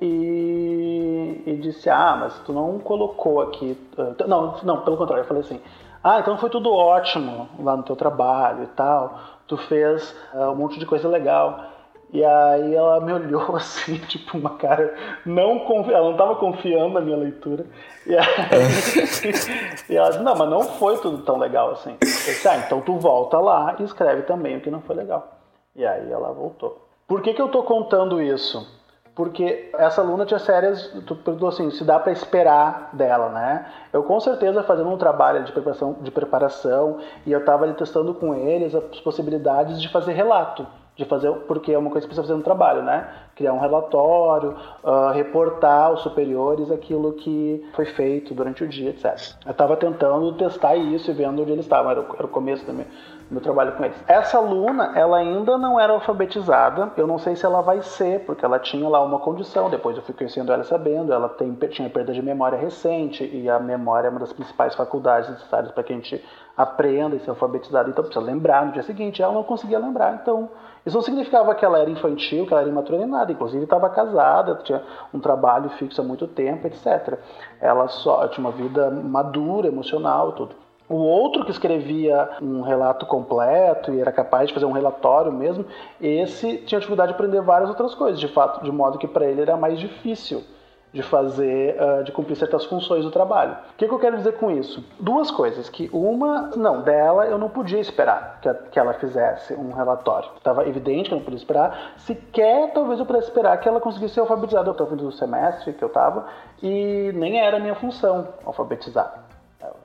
e, 0.00 1.42
e, 1.46 1.56
disse: 1.56 1.88
Ah, 1.88 2.16
mas 2.18 2.38
tu 2.40 2.52
não 2.52 2.78
colocou 2.78 3.40
aqui. 3.40 3.78
Uh, 3.96 4.28
não, 4.28 4.56
não, 4.62 4.80
pelo 4.82 4.96
contrário, 4.96 5.22
eu 5.22 5.26
falei 5.26 5.42
assim: 5.42 5.60
Ah, 6.02 6.20
então 6.20 6.36
foi 6.38 6.50
tudo 6.50 6.72
ótimo 6.72 7.48
lá 7.58 7.76
no 7.76 7.82
teu 7.82 7.96
trabalho 7.96 8.64
e 8.64 8.68
tal. 8.68 9.18
Tu 9.46 9.56
fez 9.56 10.14
uh, 10.34 10.50
um 10.50 10.56
monte 10.56 10.78
de 10.78 10.86
coisa 10.86 11.08
legal. 11.08 11.75
E 12.12 12.24
aí 12.24 12.74
ela 12.74 13.00
me 13.00 13.12
olhou 13.12 13.54
assim, 13.56 13.98
tipo, 13.98 14.38
uma 14.38 14.56
cara 14.56 14.94
não 15.24 15.60
confi... 15.60 15.92
ela 15.92 16.04
não 16.04 16.12
estava 16.12 16.36
confiando 16.36 16.94
na 16.94 17.00
minha 17.00 17.16
leitura. 17.16 17.66
E, 18.06 18.16
aí... 18.16 18.26
e 19.90 19.96
ela 19.96 20.10
disse, 20.10 20.22
não, 20.22 20.36
mas 20.36 20.48
não 20.48 20.62
foi 20.62 20.98
tudo 20.98 21.18
tão 21.24 21.38
legal 21.38 21.72
assim. 21.72 21.96
Eu 22.00 22.06
disse, 22.06 22.48
ah, 22.48 22.58
então 22.58 22.80
tu 22.80 22.96
volta 22.98 23.38
lá 23.38 23.76
e 23.78 23.82
escreve 23.82 24.22
também 24.22 24.56
o 24.56 24.60
que 24.60 24.70
não 24.70 24.80
foi 24.80 24.96
legal. 24.96 25.36
E 25.74 25.84
aí 25.84 26.10
ela 26.10 26.32
voltou. 26.32 26.86
Por 27.06 27.20
que, 27.20 27.34
que 27.34 27.42
eu 27.42 27.46
estou 27.46 27.62
contando 27.64 28.20
isso? 28.20 28.74
Porque 29.14 29.70
essa 29.78 30.02
aluna 30.02 30.26
tinha 30.26 30.38
sérias, 30.38 30.92
tu 31.06 31.16
perguntou 31.16 31.48
assim, 31.48 31.70
se 31.70 31.84
dá 31.84 31.98
para 31.98 32.12
esperar 32.12 32.90
dela, 32.92 33.30
né? 33.30 33.66
Eu 33.90 34.02
com 34.02 34.20
certeza 34.20 34.62
fazendo 34.62 34.90
um 34.90 34.98
trabalho 34.98 35.42
de 35.42 35.52
preparação, 35.52 35.96
de 36.02 36.10
preparação 36.10 36.98
e 37.24 37.32
eu 37.32 37.40
estava 37.40 37.64
ali 37.64 37.72
testando 37.72 38.12
com 38.12 38.34
eles 38.34 38.74
as 38.74 39.00
possibilidades 39.00 39.80
de 39.80 39.88
fazer 39.88 40.12
relato 40.12 40.66
de 40.96 41.04
fazer, 41.04 41.30
porque 41.46 41.72
é 41.72 41.78
uma 41.78 41.90
coisa 41.90 42.06
que 42.06 42.08
precisa 42.08 42.26
fazer 42.26 42.36
no 42.36 42.42
trabalho, 42.42 42.82
né? 42.82 43.06
Criar 43.34 43.52
um 43.52 43.58
relatório, 43.58 44.56
uh, 44.82 45.12
reportar 45.12 45.88
aos 45.88 46.00
superiores 46.00 46.70
aquilo 46.70 47.12
que 47.12 47.62
foi 47.74 47.84
feito 47.84 48.32
durante 48.32 48.64
o 48.64 48.68
dia, 48.68 48.90
etc. 48.90 49.36
Eu 49.44 49.52
estava 49.52 49.76
tentando 49.76 50.32
testar 50.32 50.74
isso 50.74 51.10
e 51.10 51.14
vendo 51.14 51.42
onde 51.42 51.52
eles 51.52 51.66
estavam, 51.66 51.90
era, 51.90 52.00
era 52.00 52.24
o 52.24 52.28
começo 52.28 52.64
do 52.64 52.72
meu, 52.72 52.86
do 52.86 53.32
meu, 53.32 53.42
trabalho 53.42 53.72
com 53.72 53.84
eles. 53.84 54.02
Essa 54.08 54.38
aluna, 54.38 54.92
ela 54.96 55.18
ainda 55.18 55.58
não 55.58 55.78
era 55.78 55.92
alfabetizada, 55.92 56.90
eu 56.96 57.06
não 57.06 57.18
sei 57.18 57.36
se 57.36 57.44
ela 57.44 57.60
vai 57.60 57.82
ser, 57.82 58.24
porque 58.24 58.42
ela 58.42 58.58
tinha 58.58 58.88
lá 58.88 59.04
uma 59.04 59.18
condição, 59.18 59.68
depois 59.68 59.98
eu 59.98 60.02
fui 60.02 60.14
conhecendo 60.14 60.50
ela 60.50 60.64
sabendo, 60.64 61.12
ela 61.12 61.28
tem, 61.28 61.52
tinha 61.68 61.90
perda 61.90 62.14
de 62.14 62.22
memória 62.22 62.56
recente, 62.56 63.22
e 63.22 63.50
a 63.50 63.58
memória 63.58 64.08
é 64.08 64.10
uma 64.10 64.20
das 64.20 64.32
principais 64.32 64.74
faculdades 64.74 65.28
necessárias 65.28 65.72
para 65.72 65.82
que 65.82 65.92
a 65.92 65.96
gente 65.96 66.24
aprenda 66.56 67.16
e 67.16 67.20
ser 67.20 67.30
alfabetizado, 67.30 67.90
então 67.90 68.02
precisa 68.02 68.24
lembrar 68.24 68.64
no 68.64 68.72
dia 68.72 68.82
seguinte, 68.82 69.22
ela 69.22 69.32
não 69.32 69.42
conseguia 69.42 69.78
lembrar, 69.78 70.20
então 70.22 70.48
isso 70.86 70.96
não 70.96 71.02
significava 71.02 71.54
que 71.54 71.64
ela 71.64 71.80
era 71.80 71.90
infantil, 71.90 72.46
que 72.46 72.52
ela 72.52 72.62
era 72.62 72.70
imatura 72.70 72.98
nem 72.98 73.08
nada. 73.08 73.32
Inclusive 73.32 73.64
estava 73.64 73.90
casada, 73.90 74.54
tinha 74.62 74.80
um 75.12 75.18
trabalho 75.18 75.68
fixo 75.70 76.00
há 76.00 76.04
muito 76.04 76.28
tempo, 76.28 76.66
etc. 76.68 77.18
Ela 77.60 77.88
só 77.88 78.28
tinha 78.28 78.46
uma 78.46 78.52
vida 78.52 78.88
madura, 78.90 79.66
emocional 79.66 80.32
tudo. 80.32 80.54
O 80.88 80.94
outro 80.94 81.44
que 81.44 81.50
escrevia 81.50 82.28
um 82.40 82.62
relato 82.62 83.04
completo 83.06 83.92
e 83.92 84.00
era 84.00 84.12
capaz 84.12 84.46
de 84.46 84.54
fazer 84.54 84.66
um 84.66 84.72
relatório 84.72 85.32
mesmo, 85.32 85.66
esse 86.00 86.58
tinha 86.58 86.78
dificuldade 86.78 87.08
de 87.08 87.14
aprender 87.14 87.40
várias 87.40 87.68
outras 87.68 87.92
coisas, 87.92 88.20
de 88.20 88.28
fato, 88.28 88.62
de 88.62 88.70
modo 88.70 88.96
que 88.96 89.08
para 89.08 89.26
ele 89.26 89.42
era 89.42 89.56
mais 89.56 89.80
difícil 89.80 90.44
de 90.92 91.02
fazer, 91.02 91.76
uh, 91.80 92.04
de 92.04 92.12
cumprir 92.12 92.36
certas 92.36 92.64
funções 92.64 93.04
do 93.04 93.10
trabalho. 93.10 93.52
O 93.52 93.76
que, 93.76 93.86
que, 93.86 93.92
eu 93.92 93.98
quero 93.98 94.16
dizer 94.16 94.32
com 94.38 94.50
isso? 94.50 94.84
Duas 94.98 95.30
coisas. 95.30 95.68
Que 95.68 95.90
uma, 95.92 96.50
não, 96.56 96.82
dela 96.82 97.26
eu 97.26 97.36
não 97.36 97.48
podia 97.48 97.78
esperar 97.78 98.38
que, 98.40 98.48
a, 98.48 98.54
que 98.54 98.78
ela 98.78 98.94
fizesse 98.94 99.54
um 99.54 99.72
relatório. 99.72 100.30
Estava 100.36 100.66
evidente 100.66 101.08
que 101.08 101.14
eu 101.14 101.18
não 101.18 101.24
podia 101.24 101.38
esperar. 101.38 101.92
Sequer, 101.98 102.72
talvez 102.72 102.98
eu 102.98 103.06
pudesse 103.06 103.28
esperar 103.28 103.58
que 103.58 103.68
ela 103.68 103.80
conseguisse 103.80 104.14
ser 104.14 104.20
alfabetizada. 104.20 104.68
Eu 104.68 104.72
estava 104.72 104.90
vindo 104.90 105.04
do 105.04 105.12
semestre 105.12 105.72
que 105.74 105.84
eu 105.84 105.88
estava 105.88 106.26
e 106.62 107.12
nem 107.14 107.40
era 107.40 107.58
minha 107.58 107.74
função 107.74 108.28
alfabetizar. 108.44 109.26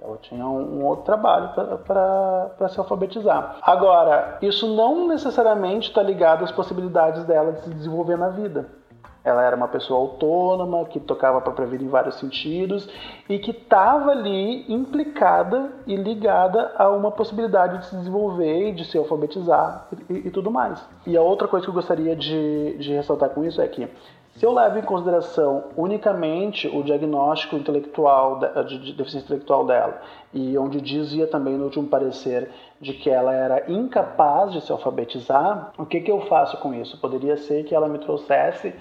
Ela 0.01 0.17
tinha 0.17 0.45
um, 0.45 0.83
outro 0.85 1.05
trabalho 1.05 1.49
para 1.85 2.69
se 2.69 2.79
alfabetizar. 2.79 3.57
Agora, 3.61 4.37
isso 4.41 4.67
não 4.75 5.07
necessariamente 5.07 5.89
está 5.89 6.01
ligado 6.01 6.43
às 6.43 6.51
possibilidades 6.51 7.23
dela 7.25 7.53
de 7.53 7.61
se 7.61 7.69
desenvolver 7.69 8.17
na 8.17 8.29
vida. 8.29 8.80
Ela 9.23 9.43
era 9.43 9.55
uma 9.55 9.67
pessoa 9.67 9.99
autônoma, 9.99 10.85
que 10.85 10.99
tocava 10.99 11.37
a 11.37 11.41
própria 11.41 11.67
vida 11.67 11.83
em 11.83 11.87
vários 11.87 12.15
sentidos 12.15 12.89
e 13.29 13.37
que 13.37 13.51
estava 13.51 14.11
ali 14.11 14.65
implicada 14.71 15.71
e 15.85 15.95
ligada 15.95 16.73
a 16.75 16.89
uma 16.89 17.11
possibilidade 17.11 17.79
de 17.79 17.85
se 17.85 17.95
desenvolver 17.95 18.69
e 18.69 18.71
de 18.71 18.85
se 18.85 18.97
alfabetizar 18.97 19.87
e, 20.09 20.27
e 20.27 20.31
tudo 20.31 20.49
mais. 20.49 20.83
E 21.05 21.15
a 21.15 21.21
outra 21.21 21.47
coisa 21.47 21.65
que 21.65 21.69
eu 21.69 21.75
gostaria 21.75 22.15
de, 22.15 22.77
de 22.79 22.93
ressaltar 22.93 23.29
com 23.29 23.43
isso 23.43 23.61
é 23.61 23.67
que 23.67 23.87
se 24.35 24.45
eu 24.45 24.53
levo 24.53 24.79
em 24.79 24.81
consideração 24.81 25.65
unicamente 25.75 26.67
o 26.67 26.81
diagnóstico 26.83 27.57
intelectual 27.57 28.39
de 28.65 28.93
deficiência 28.93 29.25
intelectual 29.25 29.65
dela 29.65 30.01
e 30.33 30.57
onde 30.57 30.79
dizia 30.79 31.27
também 31.27 31.57
no 31.57 31.65
último 31.65 31.87
parecer 31.87 32.49
de 32.79 32.93
que 32.93 33.09
ela 33.09 33.33
era 33.33 33.69
incapaz 33.69 34.53
de 34.53 34.61
se 34.61 34.71
alfabetizar, 34.71 35.73
o 35.77 35.85
que, 35.85 35.99
que 35.99 36.09
eu 36.09 36.21
faço 36.21 36.57
com 36.57 36.73
isso? 36.73 36.97
Poderia 36.97 37.35
ser 37.37 37.65
que 37.65 37.75
ela 37.75 37.89
me 37.89 37.99
trouxesse 37.99 38.73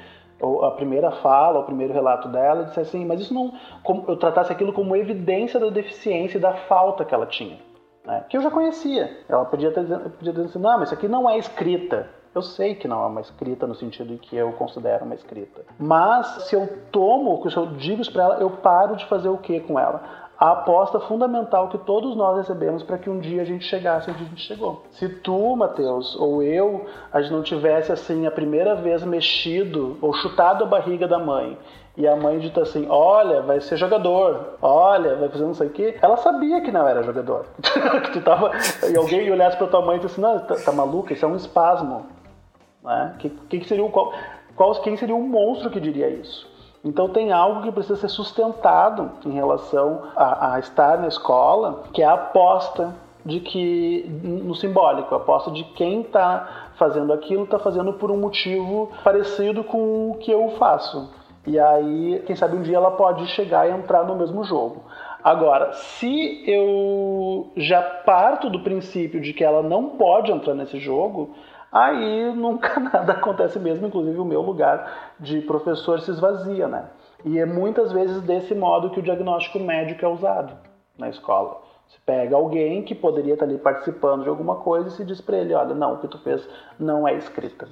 a 0.42 0.70
primeira 0.72 1.10
fala, 1.10 1.60
o 1.60 1.64
primeiro 1.64 1.92
relato 1.92 2.28
dela, 2.28 2.64
disse 2.64 2.80
assim, 2.80 3.04
mas 3.04 3.20
isso 3.20 3.34
não, 3.34 3.52
eu 4.08 4.16
tratasse 4.16 4.52
aquilo 4.52 4.72
como 4.72 4.96
evidência 4.96 5.60
da 5.60 5.68
deficiência 5.68 6.38
e 6.38 6.40
da 6.40 6.54
falta 6.54 7.04
que 7.04 7.14
ela 7.14 7.26
tinha, 7.26 7.58
né? 8.04 8.24
que 8.28 8.36
eu 8.36 8.40
já 8.40 8.50
conhecia. 8.50 9.18
Ela 9.28 9.44
podia 9.44 9.70
ter, 9.70 9.84
podia 9.84 10.44
assim, 10.44 10.58
não, 10.58 10.78
mas 10.78 10.88
isso 10.88 10.94
aqui 10.94 11.08
não 11.08 11.28
é 11.28 11.38
escrita. 11.38 12.08
Eu 12.32 12.42
sei 12.42 12.76
que 12.76 12.86
não 12.86 13.02
é 13.02 13.06
uma 13.06 13.20
escrita 13.20 13.66
no 13.66 13.74
sentido 13.74 14.16
que 14.16 14.36
eu 14.36 14.52
considero 14.52 15.04
uma 15.04 15.16
escrita. 15.16 15.62
Mas 15.76 16.26
se 16.44 16.54
eu 16.54 16.68
tomo, 16.92 17.50
se 17.50 17.56
eu 17.56 17.66
digo 17.74 18.08
para 18.12 18.22
ela, 18.22 18.34
eu 18.36 18.50
paro 18.50 18.94
de 18.94 19.04
fazer 19.06 19.28
o 19.28 19.38
que 19.38 19.58
com 19.58 19.76
ela? 19.76 20.29
A 20.40 20.52
aposta 20.52 20.98
fundamental 20.98 21.68
que 21.68 21.76
todos 21.76 22.16
nós 22.16 22.38
recebemos 22.38 22.82
para 22.82 22.96
que 22.96 23.10
um 23.10 23.20
dia 23.20 23.42
a 23.42 23.44
gente 23.44 23.62
chegasse 23.62 24.10
onde 24.10 24.24
a 24.24 24.26
gente 24.26 24.40
chegou. 24.40 24.82
Se 24.90 25.06
tu, 25.06 25.54
Mateus, 25.54 26.16
ou 26.16 26.42
eu, 26.42 26.86
a 27.12 27.20
gente 27.20 27.30
não 27.30 27.42
tivesse 27.42 27.92
assim 27.92 28.26
a 28.26 28.30
primeira 28.30 28.74
vez 28.74 29.04
mexido 29.04 29.98
ou 30.00 30.14
chutado 30.14 30.64
a 30.64 30.66
barriga 30.66 31.06
da 31.06 31.18
mãe 31.18 31.58
e 31.94 32.08
a 32.08 32.16
mãe 32.16 32.38
dita 32.38 32.62
assim: 32.62 32.86
Olha, 32.88 33.42
vai 33.42 33.60
ser 33.60 33.76
jogador, 33.76 34.56
olha, 34.62 35.14
vai 35.16 35.28
fazer 35.28 35.44
não 35.44 35.52
sei 35.52 35.66
o 35.66 35.70
quê. 35.70 35.98
Ela 36.00 36.16
sabia 36.16 36.62
que 36.62 36.72
não 36.72 36.88
era 36.88 37.02
jogador. 37.02 37.44
que 37.60 38.12
tu 38.12 38.22
tava, 38.22 38.52
e 38.90 38.96
alguém 38.96 39.30
olhasse 39.30 39.58
para 39.58 39.66
tua 39.66 39.84
mãe 39.84 39.98
e 39.98 40.00
disse: 40.00 40.18
Não, 40.18 40.38
tá, 40.38 40.54
tá 40.54 40.72
maluca, 40.72 41.12
isso 41.12 41.22
é 41.22 41.28
um 41.28 41.36
espasmo. 41.36 42.06
Né? 42.82 43.14
Que, 43.18 43.28
que 43.28 43.68
seria 43.68 43.84
o, 43.84 43.90
qual, 43.90 44.14
qual, 44.56 44.74
quem 44.80 44.96
seria 44.96 45.14
o 45.14 45.22
monstro 45.22 45.68
que 45.68 45.78
diria 45.78 46.08
isso? 46.08 46.49
Então 46.84 47.08
tem 47.08 47.30
algo 47.30 47.62
que 47.62 47.72
precisa 47.72 47.96
ser 47.96 48.08
sustentado 48.08 49.10
em 49.26 49.32
relação 49.32 50.02
a, 50.16 50.54
a 50.54 50.58
estar 50.58 50.98
na 50.98 51.08
escola, 51.08 51.84
que 51.92 52.02
é 52.02 52.06
a 52.06 52.14
aposta 52.14 52.94
de 53.24 53.40
que 53.40 54.06
no 54.22 54.54
simbólico, 54.54 55.14
a 55.14 55.18
aposta 55.18 55.50
de 55.50 55.62
quem 55.62 56.00
está 56.00 56.70
fazendo 56.76 57.12
aquilo 57.12 57.44
está 57.44 57.58
fazendo 57.58 57.92
por 57.92 58.10
um 58.10 58.16
motivo 58.16 58.90
parecido 59.04 59.62
com 59.62 60.10
o 60.10 60.14
que 60.14 60.30
eu 60.30 60.50
faço. 60.58 61.10
E 61.46 61.58
aí, 61.58 62.22
quem 62.26 62.36
sabe 62.36 62.56
um 62.56 62.62
dia 62.62 62.76
ela 62.76 62.92
pode 62.92 63.26
chegar 63.28 63.68
e 63.68 63.72
entrar 63.72 64.04
no 64.04 64.14
mesmo 64.16 64.44
jogo. 64.44 64.84
Agora, 65.22 65.72
se 65.72 66.42
eu 66.46 67.50
já 67.56 67.82
parto 67.82 68.48
do 68.48 68.62
princípio 68.62 69.20
de 69.20 69.32
que 69.34 69.44
ela 69.44 69.62
não 69.62 69.90
pode 69.90 70.32
entrar 70.32 70.54
nesse 70.54 70.78
jogo, 70.78 71.34
aí 71.72 72.32
nunca 72.34 72.78
nada 72.80 73.12
acontece 73.12 73.58
mesmo, 73.58 73.86
inclusive 73.86 74.18
o 74.18 74.24
meu 74.24 74.40
lugar 74.40 75.14
de 75.18 75.40
professor 75.40 76.00
se 76.00 76.10
esvazia, 76.10 76.68
né? 76.68 76.86
E 77.24 77.38
é 77.38 77.44
muitas 77.44 77.92
vezes 77.92 78.22
desse 78.22 78.54
modo 78.54 78.90
que 78.90 79.00
o 79.00 79.02
diagnóstico 79.02 79.58
médico 79.58 80.04
é 80.04 80.08
usado 80.08 80.54
na 80.98 81.08
escola. 81.08 81.60
Você 81.88 81.98
pega 82.06 82.36
alguém 82.36 82.82
que 82.82 82.94
poderia 82.94 83.34
estar 83.34 83.44
ali 83.44 83.58
participando 83.58 84.22
de 84.22 84.28
alguma 84.28 84.56
coisa 84.56 84.88
e 84.88 84.92
se 84.92 85.04
diz 85.04 85.20
para 85.20 85.38
ele, 85.38 85.52
olha, 85.52 85.74
não, 85.74 85.94
o 85.94 85.98
que 85.98 86.08
tu 86.08 86.18
fez 86.18 86.48
não 86.78 87.06
é 87.06 87.14
escrita. 87.14 87.68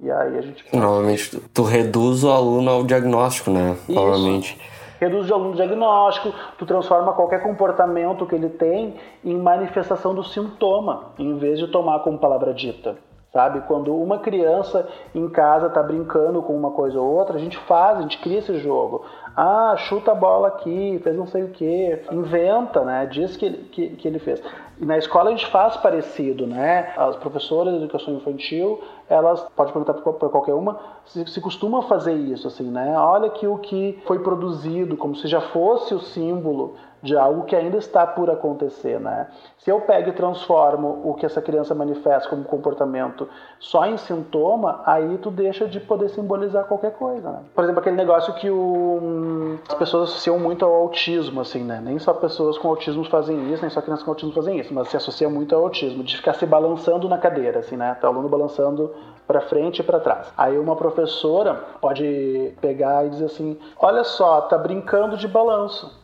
E 0.00 0.10
aí 0.10 0.38
a 0.38 0.40
gente. 0.40 0.64
Normalmente 0.74 1.30
tu, 1.30 1.42
tu 1.52 1.62
reduz 1.62 2.24
o 2.24 2.30
aluno 2.30 2.70
ao 2.70 2.84
diagnóstico, 2.84 3.50
né? 3.50 3.76
Isso. 3.82 3.92
Normalmente. 3.92 4.58
Reduz 5.00 5.30
ao 5.30 5.52
diagnóstico, 5.52 6.30
tu 6.58 6.66
transforma 6.66 7.14
qualquer 7.14 7.42
comportamento 7.42 8.26
que 8.26 8.34
ele 8.34 8.50
tem 8.50 8.96
em 9.24 9.34
manifestação 9.34 10.14
do 10.14 10.22
sintoma, 10.22 11.12
em 11.18 11.38
vez 11.38 11.58
de 11.58 11.68
tomar 11.68 12.00
como 12.00 12.18
palavra 12.18 12.52
dita. 12.52 12.96
Sabe? 13.32 13.60
Quando 13.60 13.96
uma 13.96 14.18
criança 14.18 14.88
em 15.14 15.26
casa 15.28 15.68
está 15.68 15.82
brincando 15.82 16.42
com 16.42 16.54
uma 16.54 16.72
coisa 16.72 17.00
ou 17.00 17.16
outra, 17.16 17.36
a 17.36 17.40
gente 17.40 17.56
faz, 17.58 17.98
a 17.98 18.02
gente 18.02 18.18
cria 18.18 18.40
esse 18.40 18.58
jogo. 18.58 19.04
Ah, 19.36 19.74
chuta 19.76 20.12
a 20.12 20.14
bola 20.14 20.48
aqui, 20.48 21.00
fez 21.02 21.16
não 21.16 21.26
sei 21.26 21.44
o 21.44 21.48
que, 21.48 22.02
inventa, 22.10 22.84
né? 22.84 23.06
Diz 23.06 23.36
que 23.36 23.50
que, 23.50 23.90
que 23.90 24.08
ele 24.08 24.18
fez. 24.18 24.42
E 24.80 24.84
na 24.84 24.96
escola 24.96 25.28
a 25.28 25.32
gente 25.32 25.46
faz 25.46 25.76
parecido, 25.76 26.46
né? 26.46 26.92
As 26.96 27.16
professoras 27.16 27.74
de 27.74 27.80
educação 27.84 28.14
infantil, 28.14 28.82
elas, 29.08 29.40
pode 29.54 29.72
perguntar 29.72 29.94
para 29.94 30.28
qualquer 30.28 30.54
uma, 30.54 30.78
se, 31.04 31.26
se 31.26 31.40
costuma 31.40 31.82
fazer 31.82 32.14
isso, 32.14 32.48
assim, 32.48 32.70
né? 32.70 32.94
Olha 32.98 33.26
aqui 33.26 33.46
o 33.46 33.58
que 33.58 34.00
foi 34.06 34.18
produzido, 34.20 34.96
como 34.96 35.14
se 35.14 35.28
já 35.28 35.40
fosse 35.40 35.94
o 35.94 36.00
símbolo 36.00 36.76
de 37.02 37.16
algo 37.16 37.44
que 37.44 37.56
ainda 37.56 37.76
está 37.76 38.06
por 38.06 38.30
acontecer, 38.30 39.00
né? 39.00 39.28
Se 39.58 39.70
eu 39.70 39.80
pego 39.80 40.10
e 40.10 40.12
transformo 40.12 41.02
o 41.04 41.14
que 41.14 41.26
essa 41.26 41.40
criança 41.40 41.74
manifesta 41.74 42.28
como 42.28 42.44
comportamento 42.44 43.28
só 43.58 43.86
em 43.86 43.96
sintoma, 43.96 44.82
aí 44.86 45.18
tu 45.18 45.30
deixa 45.30 45.66
de 45.66 45.80
poder 45.80 46.08
simbolizar 46.10 46.64
qualquer 46.64 46.92
coisa, 46.92 47.30
né? 47.30 47.40
Por 47.54 47.64
exemplo, 47.64 47.80
aquele 47.80 47.96
negócio 47.96 48.34
que 48.34 48.50
o, 48.50 49.58
as 49.68 49.74
pessoas 49.74 50.10
associam 50.10 50.38
muito 50.38 50.64
ao 50.64 50.72
autismo, 50.72 51.40
assim, 51.40 51.62
né? 51.62 51.80
Nem 51.82 51.98
só 51.98 52.12
pessoas 52.12 52.58
com 52.58 52.68
autismo 52.68 53.04
fazem 53.04 53.52
isso, 53.52 53.62
nem 53.62 53.70
só 53.70 53.80
crianças 53.80 54.04
com 54.04 54.10
autismo 54.10 54.32
fazem 54.32 54.58
isso, 54.58 54.72
mas 54.72 54.88
se 54.88 54.96
associa 54.96 55.28
muito 55.28 55.54
ao 55.54 55.62
autismo, 55.62 56.02
de 56.02 56.16
ficar 56.16 56.34
se 56.34 56.46
balançando 56.46 57.08
na 57.08 57.18
cadeira, 57.18 57.60
assim, 57.60 57.76
né? 57.76 57.96
Tá 58.00 58.08
o 58.08 58.12
aluno 58.12 58.28
balançando 58.28 58.94
para 59.26 59.40
frente 59.42 59.80
e 59.80 59.82
para 59.82 60.00
trás. 60.00 60.32
Aí 60.36 60.58
uma 60.58 60.74
professora 60.74 61.54
pode 61.80 62.54
pegar 62.60 63.06
e 63.06 63.10
dizer 63.10 63.26
assim: 63.26 63.58
"Olha 63.78 64.04
só, 64.04 64.40
tá 64.42 64.58
brincando 64.58 65.16
de 65.16 65.28
balanço". 65.28 65.99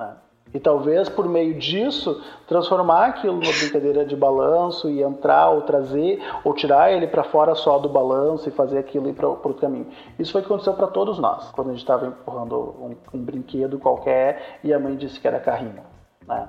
Né? 0.00 0.16
E 0.52 0.58
talvez 0.58 1.08
por 1.08 1.28
meio 1.28 1.58
disso 1.58 2.20
transformar 2.48 3.06
aquilo 3.06 3.34
numa 3.34 3.52
brincadeira 3.52 4.04
de 4.04 4.16
balanço 4.16 4.90
e 4.90 5.00
entrar 5.00 5.50
ou 5.50 5.62
trazer 5.62 6.20
ou 6.42 6.52
tirar 6.54 6.92
ele 6.92 7.06
para 7.06 7.22
fora 7.22 7.54
só 7.54 7.78
do 7.78 7.88
balanço 7.88 8.48
e 8.48 8.52
fazer 8.52 8.78
aquilo 8.78 9.08
ir 9.08 9.12
para 9.12 9.28
outro 9.28 9.54
caminho. 9.54 9.86
Isso 10.18 10.32
foi 10.32 10.40
o 10.40 10.44
que 10.44 10.50
aconteceu 10.50 10.74
para 10.74 10.88
todos 10.88 11.20
nós 11.20 11.52
quando 11.52 11.68
a 11.68 11.70
gente 11.70 11.82
estava 11.82 12.06
empurrando 12.06 12.56
um, 12.56 12.96
um, 13.14 13.22
brinquedo 13.22 13.78
qualquer 13.78 14.58
e 14.64 14.72
a 14.72 14.78
mãe 14.78 14.96
disse 14.96 15.20
que 15.20 15.28
era 15.28 15.38
carrinho. 15.38 15.84
Né? 16.26 16.48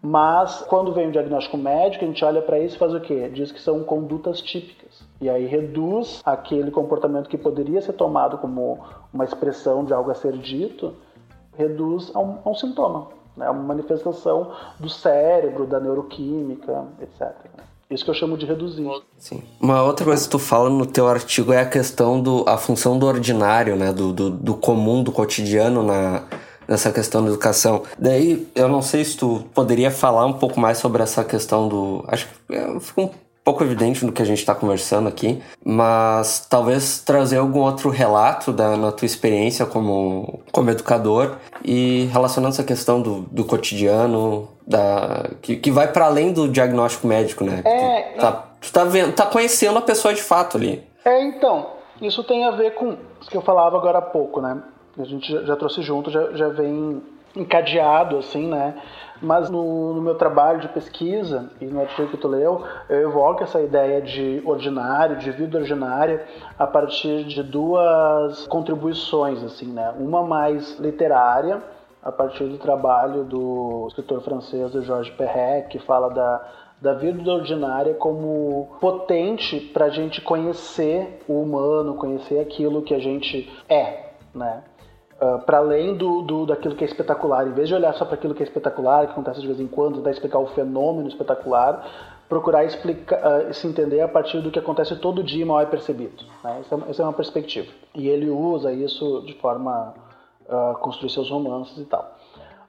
Mas 0.00 0.62
quando 0.62 0.92
vem 0.92 1.08
o 1.08 1.12
diagnóstico 1.12 1.58
médico, 1.58 2.04
a 2.04 2.08
gente 2.08 2.24
olha 2.24 2.40
para 2.40 2.58
isso 2.58 2.76
e 2.76 2.78
faz 2.78 2.94
o 2.94 3.00
quê? 3.00 3.28
Diz 3.28 3.52
que 3.52 3.60
são 3.60 3.82
condutas 3.84 4.40
típicas. 4.40 5.02
E 5.20 5.28
aí 5.28 5.46
reduz 5.46 6.22
aquele 6.24 6.70
comportamento 6.70 7.28
que 7.28 7.38
poderia 7.38 7.80
ser 7.82 7.94
tomado 7.94 8.38
como 8.38 8.78
uma 9.12 9.24
expressão 9.24 9.84
de 9.84 9.92
algo 9.94 10.10
a 10.10 10.14
ser 10.14 10.32
dito, 10.36 10.94
reduz 11.56 12.10
a 12.14 12.20
um, 12.20 12.38
a 12.44 12.50
um 12.50 12.54
sintoma, 12.54 13.08
né? 13.36 13.48
uma 13.48 13.62
manifestação 13.62 14.52
do 14.78 14.88
cérebro, 14.88 15.66
da 15.66 15.80
neuroquímica, 15.80 16.84
etc. 17.00 17.32
Isso 17.90 18.04
que 18.04 18.10
eu 18.10 18.14
chamo 18.14 18.36
de 18.36 18.46
reduzir. 18.46 18.88
Sim. 19.18 19.42
Uma 19.60 19.82
outra 19.82 20.04
coisa 20.04 20.24
que 20.24 20.30
tu 20.30 20.38
fala 20.38 20.70
no 20.70 20.86
teu 20.86 21.06
artigo 21.06 21.52
é 21.52 21.60
a 21.60 21.66
questão 21.66 22.20
do 22.20 22.44
a 22.48 22.56
função 22.56 22.98
do 22.98 23.06
ordinário, 23.06 23.76
né, 23.76 23.92
do, 23.92 24.12
do, 24.12 24.30
do 24.30 24.54
comum, 24.54 25.02
do 25.02 25.12
cotidiano 25.12 25.82
na 25.82 26.22
nessa 26.66 26.90
questão 26.90 27.22
da 27.22 27.28
educação. 27.28 27.82
Daí, 27.98 28.48
eu 28.54 28.68
não 28.68 28.82
sei 28.82 29.04
se 29.04 29.16
tu 29.16 29.44
poderia 29.54 29.90
falar 29.90 30.26
um 30.26 30.32
pouco 30.32 30.58
mais 30.58 30.78
sobre 30.78 31.02
essa 31.02 31.24
questão 31.24 31.68
do. 31.68 32.04
Acho 32.08 32.26
que 32.26 32.54
é, 32.54 32.80
fica 32.80 33.02
um 33.02 33.10
pouco 33.44 33.62
evidente 33.62 34.04
no 34.04 34.12
que 34.12 34.22
a 34.22 34.24
gente 34.24 34.38
está 34.38 34.54
conversando 34.54 35.06
aqui, 35.06 35.42
mas 35.62 36.46
talvez 36.48 37.00
trazer 37.00 37.36
algum 37.36 37.60
outro 37.60 37.90
relato 37.90 38.52
da 38.52 38.76
na 38.76 38.90
tua 38.90 39.04
experiência 39.04 39.66
como, 39.66 40.40
como 40.50 40.70
educador 40.70 41.36
e 41.62 42.08
relacionando 42.10 42.54
essa 42.54 42.64
questão 42.64 43.02
do, 43.02 43.20
do 43.30 43.44
cotidiano, 43.44 44.48
da, 44.66 45.30
que, 45.42 45.56
que 45.56 45.70
vai 45.70 45.92
para 45.92 46.06
além 46.06 46.32
do 46.32 46.48
diagnóstico 46.48 47.06
médico, 47.06 47.44
né? 47.44 47.60
É, 47.64 48.02
tu, 48.14 48.20
tá, 48.20 48.44
tu 48.60 48.72
tá, 48.72 48.84
vendo, 48.84 49.12
tá 49.12 49.26
conhecendo 49.26 49.78
a 49.78 49.82
pessoa 49.82 50.14
de 50.14 50.22
fato 50.22 50.56
ali. 50.56 50.82
É, 51.04 51.22
então, 51.22 51.66
isso 52.00 52.24
tem 52.24 52.44
a 52.46 52.50
ver 52.50 52.74
com 52.74 52.92
o 52.92 52.98
que 53.28 53.36
eu 53.36 53.42
falava 53.42 53.76
agora 53.76 53.98
há 53.98 54.02
pouco, 54.02 54.40
né? 54.40 54.62
a 54.98 55.04
gente 55.04 55.30
já, 55.30 55.42
já 55.42 55.56
trouxe 55.56 55.82
junto, 55.82 56.10
já, 56.10 56.32
já 56.32 56.48
vem 56.48 57.02
encadeado, 57.36 58.18
assim, 58.18 58.48
né? 58.48 58.74
Mas 59.20 59.48
no, 59.48 59.94
no, 59.94 60.02
meu 60.02 60.16
trabalho 60.16 60.60
de 60.60 60.68
pesquisa, 60.68 61.50
e 61.60 61.66
no 61.66 61.80
artigo 61.80 62.08
que 62.08 62.16
tu 62.16 62.28
leu, 62.28 62.62
eu 62.88 63.08
evoco 63.08 63.42
essa 63.42 63.60
ideia 63.60 64.02
de 64.02 64.42
ordinário, 64.44 65.16
de 65.16 65.30
vida 65.30 65.58
ordinária, 65.58 66.24
a 66.58 66.66
partir 66.66 67.24
de 67.24 67.42
duas 67.42 68.46
contribuições, 68.48 69.42
assim, 69.42 69.66
né? 69.66 69.94
Uma 69.98 70.22
mais 70.22 70.78
literária, 70.78 71.62
a 72.02 72.12
partir 72.12 72.44
do 72.44 72.58
trabalho 72.58 73.24
do 73.24 73.86
escritor 73.88 74.20
francês 74.20 74.72
Georges 74.72 75.14
Perret, 75.14 75.68
que 75.68 75.78
fala 75.78 76.10
da, 76.10 76.46
da 76.80 76.92
vida 76.92 77.32
ordinária 77.32 77.94
como 77.94 78.76
potente 78.78 79.58
para 79.58 79.86
a 79.86 79.88
gente 79.88 80.20
conhecer 80.20 81.22
o 81.26 81.40
humano, 81.40 81.94
conhecer 81.94 82.40
aquilo 82.40 82.82
que 82.82 82.94
a 82.94 82.98
gente 82.98 83.50
é, 83.70 84.10
né? 84.34 84.62
Uh, 85.20 85.38
para 85.46 85.58
além 85.58 85.96
do, 85.96 86.22
do, 86.22 86.44
daquilo 86.44 86.74
que 86.74 86.82
é 86.82 86.86
espetacular, 86.86 87.46
em 87.46 87.52
vez 87.52 87.68
de 87.68 87.74
olhar 87.74 87.94
só 87.94 88.04
para 88.04 88.14
aquilo 88.14 88.34
que 88.34 88.42
é 88.42 88.46
espetacular, 88.46 89.06
que 89.06 89.12
acontece 89.12 89.40
de 89.40 89.46
vez 89.46 89.60
em 89.60 89.66
quando, 89.66 89.96
tentar 89.96 90.10
explicar 90.10 90.40
o 90.40 90.46
fenômeno 90.46 91.06
espetacular, 91.06 91.86
procurar 92.28 92.64
explicar, 92.64 93.20
uh, 93.20 93.54
se 93.54 93.66
entender 93.66 94.00
a 94.00 94.08
partir 94.08 94.40
do 94.40 94.50
que 94.50 94.58
acontece 94.58 94.96
todo 94.96 95.22
dia 95.22 95.42
e 95.42 95.44
mal 95.44 95.60
é 95.60 95.66
percebido. 95.66 96.24
Né? 96.42 96.60
Essa, 96.60 96.74
é, 96.74 96.90
essa, 96.90 97.02
é, 97.02 97.04
uma 97.04 97.12
perspectiva. 97.12 97.70
E 97.94 98.08
ele 98.08 98.28
usa 98.28 98.72
isso 98.72 99.22
de 99.24 99.34
forma 99.34 99.94
a 100.48 100.72
uh, 100.72 100.78
construir 100.78 101.10
seus 101.10 101.30
romances 101.30 101.78
e 101.78 101.84
tal. 101.84 102.18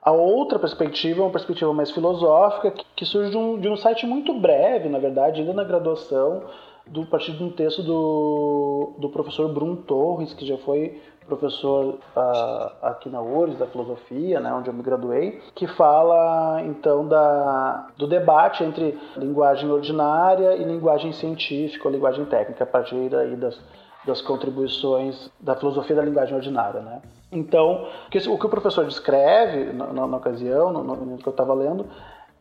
A 0.02 0.12
outra 0.12 0.60
perspectiva 0.60 1.22
é 1.22 1.24
uma 1.24 1.32
perspectiva 1.32 1.74
mais 1.74 1.90
filosófica, 1.90 2.70
que, 2.70 2.86
que 2.96 3.06
surge 3.06 3.32
de 3.32 3.38
um, 3.38 3.60
de 3.60 3.68
um 3.68 3.76
site 3.76 4.06
muito 4.06 4.36
breve, 4.40 4.88
na 4.88 5.00
verdade, 5.00 5.42
ainda 5.42 5.52
na 5.52 5.64
graduação, 5.64 6.44
do, 6.86 7.08
partir 7.08 7.32
de 7.32 7.44
um 7.44 7.50
texto 7.50 7.82
do, 7.82 8.94
do 9.00 9.10
professor 9.10 9.52
Bruno 9.52 9.78
Torres, 9.78 10.32
que 10.34 10.46
já 10.46 10.58
foi 10.60 11.02
professor 11.28 11.96
uh, 12.16 12.72
aqui 12.82 13.10
na 13.10 13.22
URSS 13.22 13.58
da 13.58 13.68
filosofia, 13.68 14.40
né, 14.40 14.54
onde 14.54 14.70
eu 14.70 14.74
me 14.74 14.84
graduei, 14.84 15.42
que 15.54 15.68
fala 15.68 16.62
então 16.64 17.08
da, 17.08 17.88
do 17.98 18.08
debate 18.08 18.64
entre 18.64 18.98
linguagem 19.18 19.70
ordinária 19.70 20.56
e 20.56 20.64
linguagem 20.64 21.12
científica 21.12 21.88
ou 21.88 21.94
linguagem 21.94 22.26
técnica, 22.26 22.64
a 22.64 22.68
partir 22.68 23.14
aí 23.16 23.36
das, 23.36 23.60
das 24.06 24.22
contribuições 24.22 25.30
da 25.40 25.56
filosofia 25.56 25.96
da 25.96 26.04
linguagem 26.04 26.36
ordinária. 26.36 26.82
Né? 26.82 27.02
Então, 27.32 27.88
o 28.08 28.10
que, 28.10 28.18
o, 28.30 28.50
professor 28.50 28.86
descreve 28.86 29.74
na, 29.74 29.88
na, 29.88 30.08
na 30.08 30.18
ocasião, 30.18 30.72
no, 30.72 30.84
no, 30.84 31.18
que 31.18 31.28
eu 31.28 31.32
estava 31.32 31.54
lendo, 31.54 31.86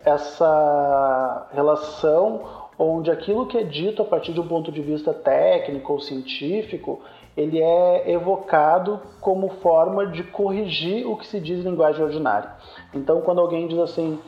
essa 0.04 1.46
relação 1.52 2.63
onde 2.78 3.10
aquilo 3.10 3.46
que 3.46 3.58
é 3.58 3.62
dito 3.62 4.02
a 4.02 4.04
partir 4.04 4.32
de 4.32 4.40
um 4.40 4.48
ponto 4.48 4.72
de 4.72 4.82
vista 4.82 5.12
técnico 5.12 5.92
ou 5.92 6.00
científico 6.00 7.00
ele 7.36 7.60
é 7.60 8.10
evocado 8.10 9.00
como 9.20 9.48
forma 9.60 10.06
de 10.06 10.22
corrigir 10.22 11.06
o 11.06 11.16
que 11.16 11.26
se 11.26 11.40
diz 11.40 11.60
em 11.60 11.70
linguagem 11.70 12.04
ordinária. 12.04 12.52
Então, 12.92 13.20
quando 13.22 13.40
alguém 13.40 13.66
diz 13.66 13.78
assim, 13.78 14.18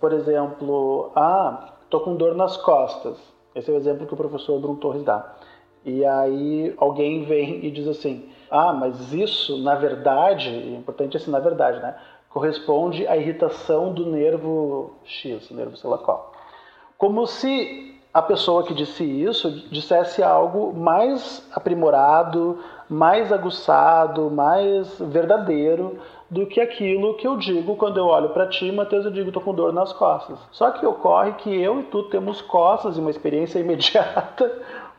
por 0.00 0.12
exemplo, 0.12 1.10
ah, 1.16 1.74
tô 1.90 2.00
com 2.00 2.14
dor 2.14 2.34
nas 2.34 2.56
costas. 2.56 3.18
Esse 3.54 3.70
é 3.70 3.74
o 3.74 3.76
exemplo 3.76 4.06
que 4.06 4.14
o 4.14 4.16
professor 4.16 4.60
Bruno 4.60 4.78
Torres 4.78 5.02
dá. 5.02 5.34
E 5.84 6.04
aí 6.04 6.72
alguém 6.78 7.24
vem 7.24 7.64
e 7.64 7.70
diz 7.70 7.88
assim, 7.88 8.28
ah, 8.50 8.72
mas 8.72 9.12
isso, 9.12 9.60
na 9.62 9.74
verdade, 9.74 10.48
é 10.48 10.76
importante 10.76 11.16
assim, 11.16 11.30
na 11.30 11.40
verdade, 11.40 11.80
né? 11.80 11.96
Corresponde 12.30 13.06
à 13.08 13.16
irritação 13.16 13.92
do 13.92 14.06
nervo 14.06 14.92
X, 15.04 15.50
nervo 15.50 15.76
sei 15.76 15.90
lá 15.90 15.98
qual. 15.98 16.32
Como 16.96 17.26
se 17.26 17.91
a 18.12 18.20
pessoa 18.20 18.62
que 18.62 18.74
disse 18.74 19.02
isso 19.04 19.50
dissesse 19.70 20.22
algo 20.22 20.74
mais 20.74 21.48
aprimorado, 21.52 22.58
mais 22.88 23.32
aguçado, 23.32 24.30
mais 24.30 24.98
verdadeiro 25.00 25.98
do 26.30 26.46
que 26.46 26.60
aquilo 26.60 27.16
que 27.16 27.26
eu 27.26 27.36
digo 27.36 27.76
quando 27.76 27.96
eu 27.96 28.06
olho 28.06 28.30
para 28.30 28.46
ti, 28.46 28.70
Matheus, 28.70 29.06
eu 29.06 29.10
digo 29.10 29.28
estou 29.28 29.42
com 29.42 29.54
dor 29.54 29.72
nas 29.72 29.92
costas. 29.92 30.38
Só 30.50 30.70
que 30.70 30.84
ocorre 30.84 31.32
que 31.32 31.54
eu 31.54 31.80
e 31.80 31.84
tu 31.84 32.02
temos 32.04 32.42
costas 32.42 32.96
e 32.96 33.00
uma 33.00 33.10
experiência 33.10 33.58
imediata 33.60 34.50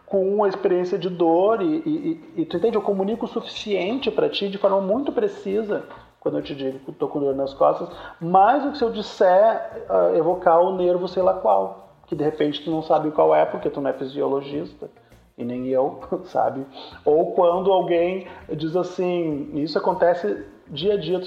com 0.07 0.35
uma 0.35 0.47
experiência 0.47 0.97
de 0.97 1.09
dor 1.09 1.61
e, 1.61 1.65
e, 1.85 2.41
e 2.41 2.45
tu 2.45 2.57
entende? 2.57 2.77
Eu 2.77 2.81
comunico 2.81 3.25
o 3.25 3.29
suficiente 3.29 4.09
para 4.09 4.29
ti 4.29 4.49
de 4.49 4.57
forma 4.57 4.81
muito 4.81 5.11
precisa 5.11 5.83
quando 6.19 6.37
eu 6.37 6.43
te 6.43 6.55
digo 6.55 6.79
que 6.79 6.91
estou 6.91 7.09
com 7.09 7.19
dor 7.19 7.35
nas 7.35 7.53
costas, 7.53 7.89
mais 8.21 8.63
do 8.63 8.71
que 8.71 8.77
se 8.77 8.83
eu 8.83 8.91
disser 8.91 9.85
uh, 9.89 10.15
evocar 10.15 10.61
o 10.61 10.77
nervo 10.77 11.05
sei 11.07 11.21
lá 11.21 11.33
qual 11.33 11.82
que 12.13 12.15
de 12.15 12.23
repente 12.23 12.63
tu 12.63 12.69
não 12.69 12.83
sabe 12.83 13.09
qual 13.11 13.35
é 13.35 13.43
porque 13.43 13.69
tu 13.69 13.81
não 13.81 13.89
é 13.89 13.93
fisiologista 13.93 14.87
e 15.35 15.43
nem 15.43 15.67
eu, 15.67 15.99
sabe? 16.25 16.63
Ou 17.03 17.33
quando 17.33 17.71
alguém 17.71 18.27
diz 18.55 18.75
assim, 18.75 19.49
isso 19.55 19.77
acontece 19.77 20.45
dia 20.67 20.93
a 20.93 20.97
dia 20.97 21.19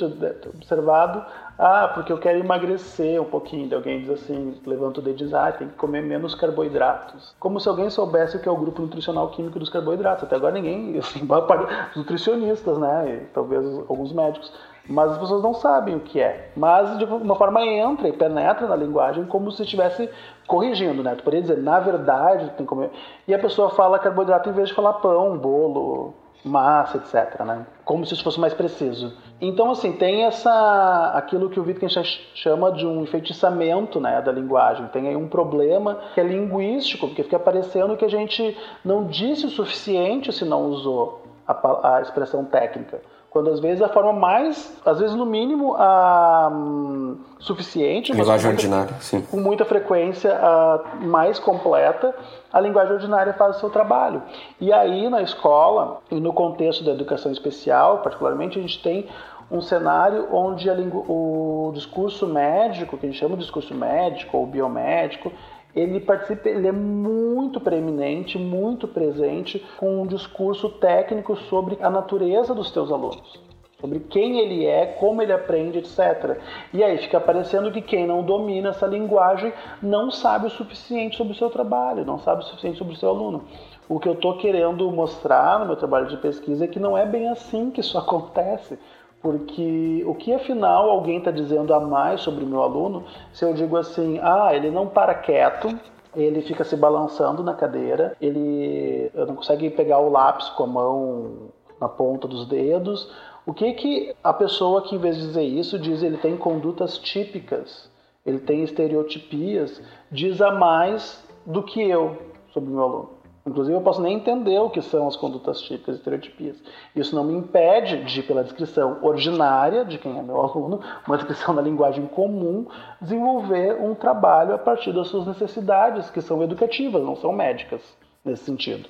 observado, 0.54 1.24
ah, 1.58 1.88
porque 1.92 2.12
eu 2.12 2.18
quero 2.18 2.38
emagrecer 2.38 3.20
um 3.20 3.24
pouquinho. 3.24 3.74
Alguém 3.74 4.00
diz 4.00 4.10
assim, 4.10 4.54
levanta 4.64 5.00
o 5.00 5.02
dedo 5.02 5.16
e 5.16 5.24
diz, 5.24 5.34
ah, 5.34 5.50
tem 5.52 5.68
que 5.68 5.74
comer 5.74 6.02
menos 6.02 6.34
carboidratos. 6.34 7.34
Como 7.38 7.60
se 7.60 7.68
alguém 7.68 7.90
soubesse 7.90 8.36
o 8.36 8.40
que 8.40 8.48
é 8.48 8.52
o 8.52 8.56
grupo 8.56 8.80
nutricional 8.80 9.28
químico 9.30 9.58
dos 9.58 9.68
carboidratos. 9.68 10.24
Até 10.24 10.36
agora 10.36 10.54
ninguém, 10.54 10.96
assim, 10.98 11.26
nutricionistas, 11.96 12.78
né, 12.78 13.22
e 13.22 13.26
talvez 13.32 13.64
alguns 13.88 14.12
médicos, 14.12 14.52
mas 14.88 15.12
as 15.12 15.18
pessoas 15.18 15.42
não 15.42 15.54
sabem 15.54 15.96
o 15.96 16.00
que 16.00 16.20
é. 16.20 16.50
Mas 16.56 16.98
de 16.98 17.04
uma 17.04 17.34
forma 17.36 17.64
entra 17.64 18.08
e 18.08 18.12
penetra 18.12 18.66
na 18.66 18.76
linguagem 18.76 19.24
como 19.26 19.50
se 19.50 19.62
estivesse 19.62 20.08
corrigindo, 20.46 21.02
né? 21.02 21.14
Tu 21.14 21.24
poderia 21.24 21.42
dizer, 21.42 21.58
na 21.58 21.80
verdade, 21.80 22.50
tem 22.56 22.64
comer. 22.64 22.90
E 23.26 23.34
a 23.34 23.38
pessoa 23.38 23.70
fala 23.70 23.98
carboidrato 23.98 24.48
em 24.48 24.52
vez 24.52 24.68
de 24.68 24.74
falar 24.74 24.94
pão, 24.94 25.36
bolo, 25.36 26.14
massa, 26.44 26.98
etc. 26.98 27.40
Né? 27.44 27.66
Como 27.84 28.06
se 28.06 28.14
isso 28.14 28.22
fosse 28.22 28.38
mais 28.38 28.54
preciso. 28.54 29.16
Então, 29.40 29.70
assim, 29.70 29.92
tem 29.92 30.24
essa 30.24 31.12
aquilo 31.14 31.50
que 31.50 31.58
o 31.58 31.64
Wittgenstein 31.64 32.04
chama 32.34 32.72
de 32.72 32.86
um 32.86 33.02
enfeitiçamento 33.02 34.00
né, 34.00 34.22
da 34.22 34.32
linguagem. 34.32 34.86
Tem 34.88 35.08
aí 35.08 35.16
um 35.16 35.28
problema 35.28 35.98
que 36.14 36.20
é 36.20 36.24
linguístico, 36.24 37.08
porque 37.08 37.24
fica 37.24 37.38
parecendo 37.38 37.96
que 37.96 38.04
a 38.04 38.10
gente 38.10 38.56
não 38.84 39.04
disse 39.04 39.46
o 39.46 39.50
suficiente 39.50 40.32
se 40.32 40.44
não 40.44 40.66
usou 40.66 41.22
a, 41.46 41.96
a 41.96 42.00
expressão 42.00 42.44
técnica. 42.44 43.00
Quando 43.36 43.50
às 43.50 43.60
vezes 43.60 43.82
a 43.82 43.88
forma 43.90 44.14
mais, 44.14 44.74
às 44.82 44.98
vezes 44.98 45.14
no 45.14 45.26
mínimo, 45.26 45.74
a 45.76 46.48
um, 46.50 47.18
suficiente, 47.38 48.10
linguagem 48.10 48.50
ordinária, 48.50 48.94
sim. 48.98 49.20
com 49.20 49.36
muita 49.36 49.62
frequência 49.66 50.34
a 50.34 50.96
mais 51.02 51.38
completa, 51.38 52.14
a 52.50 52.58
linguagem 52.58 52.94
ordinária 52.94 53.34
faz 53.34 53.56
o 53.56 53.60
seu 53.60 53.68
trabalho. 53.68 54.22
E 54.58 54.72
aí 54.72 55.10
na 55.10 55.20
escola 55.20 56.00
e 56.10 56.18
no 56.18 56.32
contexto 56.32 56.82
da 56.82 56.92
educação 56.92 57.30
especial, 57.30 57.98
particularmente, 57.98 58.58
a 58.58 58.62
gente 58.62 58.82
tem 58.82 59.06
um 59.50 59.60
cenário 59.60 60.28
onde 60.32 60.70
o 60.70 61.72
discurso 61.74 62.26
médico, 62.26 62.96
que 62.96 63.04
a 63.04 63.10
gente 63.10 63.18
chama 63.18 63.36
de 63.36 63.42
discurso 63.42 63.74
médico 63.74 64.38
ou 64.38 64.46
biomédico, 64.46 65.30
ele 65.76 66.00
participa, 66.00 66.48
ele 66.48 66.66
é 66.66 66.72
muito 66.72 67.60
preeminente, 67.60 68.38
muito 68.38 68.88
presente 68.88 69.62
com 69.76 70.00
um 70.00 70.06
discurso 70.06 70.70
técnico 70.70 71.36
sobre 71.36 71.76
a 71.82 71.90
natureza 71.90 72.54
dos 72.54 72.70
teus 72.70 72.90
alunos, 72.90 73.38
sobre 73.78 74.00
quem 74.00 74.40
ele 74.40 74.64
é, 74.64 74.86
como 74.86 75.20
ele 75.20 75.34
aprende, 75.34 75.78
etc. 75.78 76.40
E 76.72 76.82
aí 76.82 76.96
fica 76.96 77.20
parecendo 77.20 77.70
que 77.70 77.82
quem 77.82 78.06
não 78.06 78.22
domina 78.22 78.70
essa 78.70 78.86
linguagem 78.86 79.52
não 79.82 80.10
sabe 80.10 80.46
o 80.46 80.50
suficiente 80.50 81.18
sobre 81.18 81.34
o 81.34 81.36
seu 81.36 81.50
trabalho, 81.50 82.06
não 82.06 82.18
sabe 82.18 82.42
o 82.42 82.46
suficiente 82.46 82.78
sobre 82.78 82.94
o 82.94 82.96
seu 82.96 83.10
aluno. 83.10 83.44
O 83.86 84.00
que 84.00 84.08
eu 84.08 84.14
estou 84.14 84.38
querendo 84.38 84.90
mostrar 84.90 85.60
no 85.60 85.66
meu 85.66 85.76
trabalho 85.76 86.06
de 86.06 86.16
pesquisa 86.16 86.64
é 86.64 86.68
que 86.68 86.80
não 86.80 86.96
é 86.96 87.04
bem 87.04 87.28
assim 87.28 87.70
que 87.70 87.80
isso 87.80 87.96
acontece 87.98 88.78
porque 89.26 90.04
o 90.06 90.14
que 90.14 90.32
afinal 90.32 90.88
alguém 90.88 91.18
está 91.18 91.32
dizendo 91.32 91.74
a 91.74 91.80
mais 91.80 92.20
sobre 92.20 92.44
o 92.44 92.46
meu 92.46 92.62
aluno 92.62 93.02
se 93.32 93.44
eu 93.44 93.52
digo 93.52 93.76
assim, 93.76 94.20
ah, 94.22 94.54
ele 94.54 94.70
não 94.70 94.86
para 94.86 95.16
quieto, 95.16 95.76
ele 96.14 96.42
fica 96.42 96.62
se 96.62 96.76
balançando 96.76 97.42
na 97.42 97.52
cadeira, 97.52 98.16
ele 98.20 99.10
não 99.12 99.34
consegue 99.34 99.68
pegar 99.68 99.98
o 99.98 100.08
lápis 100.08 100.48
com 100.50 100.62
a 100.62 100.66
mão 100.68 101.32
na 101.80 101.88
ponta 101.88 102.28
dos 102.28 102.46
dedos. 102.46 103.10
O 103.44 103.52
que 103.52 103.72
que 103.72 104.14
a 104.22 104.32
pessoa 104.32 104.82
que 104.82 104.94
em 104.94 104.98
vez 104.98 105.16
de 105.16 105.22
dizer 105.22 105.42
isso 105.42 105.76
diz 105.76 106.04
ele 106.04 106.18
tem 106.18 106.36
condutas 106.36 106.96
típicas, 106.96 107.90
ele 108.24 108.38
tem 108.38 108.62
estereotipias, 108.62 109.82
diz 110.08 110.40
a 110.40 110.52
mais 110.52 111.20
do 111.44 111.64
que 111.64 111.82
eu 111.82 112.16
sobre 112.52 112.70
o 112.70 112.72
meu 112.74 112.82
aluno. 112.84 113.15
Inclusive, 113.46 113.76
eu 113.76 113.80
posso 113.80 114.02
nem 114.02 114.16
entender 114.16 114.58
o 114.58 114.68
que 114.68 114.82
são 114.82 115.06
as 115.06 115.14
condutas 115.14 115.60
típicas 115.60 115.94
e 115.94 115.98
estereotipias. 115.98 116.60
Isso 116.96 117.14
não 117.14 117.22
me 117.22 117.32
impede 117.32 118.02
de, 118.04 118.22
pela 118.22 118.42
descrição 118.42 118.98
ordinária 119.02 119.84
de 119.84 119.98
quem 119.98 120.18
é 120.18 120.22
meu 120.22 120.40
aluno, 120.40 120.80
uma 121.06 121.16
descrição 121.16 121.54
da 121.54 121.62
linguagem 121.62 122.06
comum, 122.06 122.66
desenvolver 123.00 123.80
um 123.80 123.94
trabalho 123.94 124.52
a 124.52 124.58
partir 124.58 124.92
das 124.92 125.06
suas 125.06 125.26
necessidades, 125.26 126.10
que 126.10 126.20
são 126.20 126.42
educativas, 126.42 127.02
não 127.04 127.14
são 127.14 127.32
médicas, 127.32 127.80
nesse 128.24 128.44
sentido. 128.44 128.88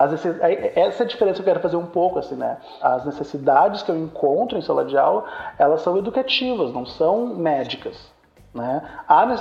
Necess... 0.00 0.36
Essa 0.40 1.02
é 1.02 1.04
a 1.04 1.08
diferença 1.08 1.42
que 1.42 1.48
eu 1.48 1.52
quero 1.52 1.60
fazer 1.60 1.76
um 1.76 1.86
pouco, 1.86 2.18
assim, 2.18 2.36
né? 2.36 2.58
As 2.80 3.04
necessidades 3.04 3.82
que 3.82 3.90
eu 3.90 3.96
encontro 3.96 4.56
em 4.56 4.62
sala 4.62 4.84
de 4.84 4.96
aula, 4.96 5.24
elas 5.58 5.82
são 5.82 5.98
educativas, 5.98 6.72
não 6.72 6.86
são 6.86 7.34
médicas. 7.34 8.10
Né? 8.54 8.82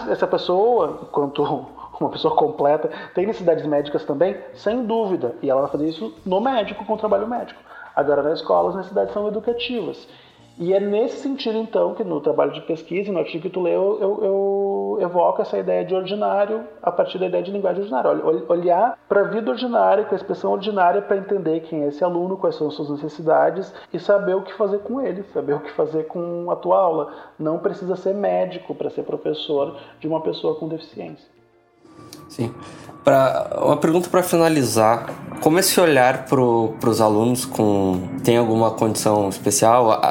essa 0.09 0.27
pessoa, 0.27 0.99
enquanto 1.03 1.67
uma 2.03 2.11
pessoa 2.11 2.35
completa, 2.35 2.89
tem 3.13 3.25
necessidades 3.25 3.65
médicas 3.65 4.05
também, 4.05 4.37
sem 4.53 4.85
dúvida, 4.85 5.35
e 5.41 5.49
ela 5.49 5.61
vai 5.61 5.71
fazer 5.71 5.87
isso 5.87 6.13
no 6.25 6.39
médico, 6.39 6.85
com 6.85 6.93
o 6.93 6.97
trabalho 6.97 7.27
médico. 7.27 7.59
Agora, 7.95 8.21
na 8.21 8.33
escola, 8.33 8.69
as 8.69 8.75
necessidades 8.75 9.13
são 9.13 9.27
educativas. 9.27 10.07
E 10.59 10.73
é 10.73 10.79
nesse 10.79 11.17
sentido, 11.17 11.55
então, 11.59 11.93
que 11.93 12.03
no 12.03 12.19
trabalho 12.19 12.51
de 12.51 12.61
pesquisa, 12.61 13.11
no 13.11 13.19
artigo 13.19 13.43
que 13.43 13.49
tu 13.49 13.61
leu, 13.61 13.99
eu, 14.01 14.23
eu 14.23 14.97
evoco 15.01 15.39
essa 15.39 15.55
ideia 15.55 15.85
de 15.85 15.93
ordinário 15.93 16.63
a 16.81 16.91
partir 16.91 17.19
da 17.19 17.27
ideia 17.27 17.43
de 17.43 17.51
linguagem 17.51 17.83
ordinária. 17.83 18.09
Olhar 18.49 18.97
para 19.07 19.21
a 19.21 19.23
vida 19.25 19.51
ordinária, 19.51 20.03
com 20.03 20.15
a 20.15 20.17
expressão 20.17 20.51
ordinária, 20.51 20.99
para 20.99 21.17
entender 21.17 21.59
quem 21.59 21.83
é 21.83 21.89
esse 21.89 22.03
aluno, 22.03 22.37
quais 22.37 22.55
são 22.55 22.69
as 22.69 22.73
suas 22.73 22.89
necessidades 22.89 23.71
e 23.93 23.99
saber 23.99 24.35
o 24.35 24.41
que 24.41 24.53
fazer 24.53 24.79
com 24.79 24.99
ele, 24.99 25.21
saber 25.31 25.53
o 25.53 25.59
que 25.59 25.71
fazer 25.73 26.07
com 26.07 26.49
a 26.49 26.55
tua 26.55 26.79
aula. 26.79 27.13
Não 27.37 27.59
precisa 27.59 27.95
ser 27.95 28.15
médico 28.15 28.73
para 28.73 28.89
ser 28.89 29.03
professor 29.03 29.77
de 29.99 30.07
uma 30.07 30.21
pessoa 30.21 30.55
com 30.55 30.67
deficiência. 30.67 31.36
Sim. 32.29 32.51
Pra, 33.03 33.61
uma 33.63 33.77
pergunta 33.77 34.09
para 34.09 34.21
finalizar: 34.21 35.05
como 35.41 35.59
esse 35.59 35.79
olhar 35.79 36.25
para 36.25 36.41
os 36.41 37.01
alunos 37.01 37.45
com 37.45 38.01
tem 38.23 38.37
alguma 38.37 38.71
condição 38.71 39.29
especial, 39.29 40.01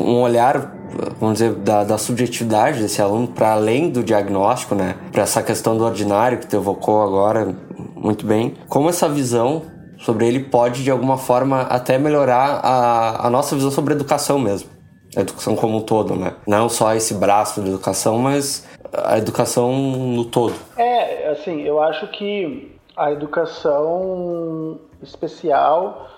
um 0.00 0.20
olhar, 0.20 0.74
vamos 1.20 1.38
dizer, 1.38 1.54
da, 1.54 1.84
da 1.84 1.98
subjetividade 1.98 2.80
desse 2.80 3.00
aluno 3.00 3.28
para 3.28 3.52
além 3.52 3.90
do 3.90 4.02
diagnóstico, 4.02 4.74
né? 4.74 4.96
Para 5.12 5.22
essa 5.22 5.42
questão 5.42 5.76
do 5.76 5.84
ordinário 5.84 6.38
que 6.38 6.46
tu 6.46 6.56
evocou 6.56 7.02
agora 7.02 7.54
muito 7.94 8.26
bem, 8.26 8.54
como 8.68 8.88
essa 8.88 9.08
visão 9.08 9.62
sobre 9.98 10.26
ele 10.26 10.40
pode 10.40 10.82
de 10.82 10.90
alguma 10.90 11.16
forma 11.16 11.60
até 11.62 11.96
melhorar 11.96 12.60
a, 12.62 13.26
a 13.26 13.30
nossa 13.30 13.54
visão 13.54 13.70
sobre 13.70 13.94
a 13.94 13.96
educação 13.96 14.38
mesmo 14.38 14.68
a 15.16 15.20
educação 15.20 15.54
como 15.54 15.78
um 15.78 15.80
todo, 15.80 16.16
né? 16.16 16.32
Não 16.46 16.68
só 16.68 16.94
esse 16.94 17.14
braço 17.14 17.60
da 17.60 17.68
educação, 17.68 18.18
mas 18.18 18.64
a 18.92 19.16
educação 19.16 19.72
no 19.72 20.24
todo. 20.24 20.54
É, 20.76 21.28
assim, 21.28 21.62
eu 21.62 21.82
acho 21.82 22.06
que 22.08 22.78
a 22.96 23.10
educação 23.10 24.78
especial, 25.02 26.08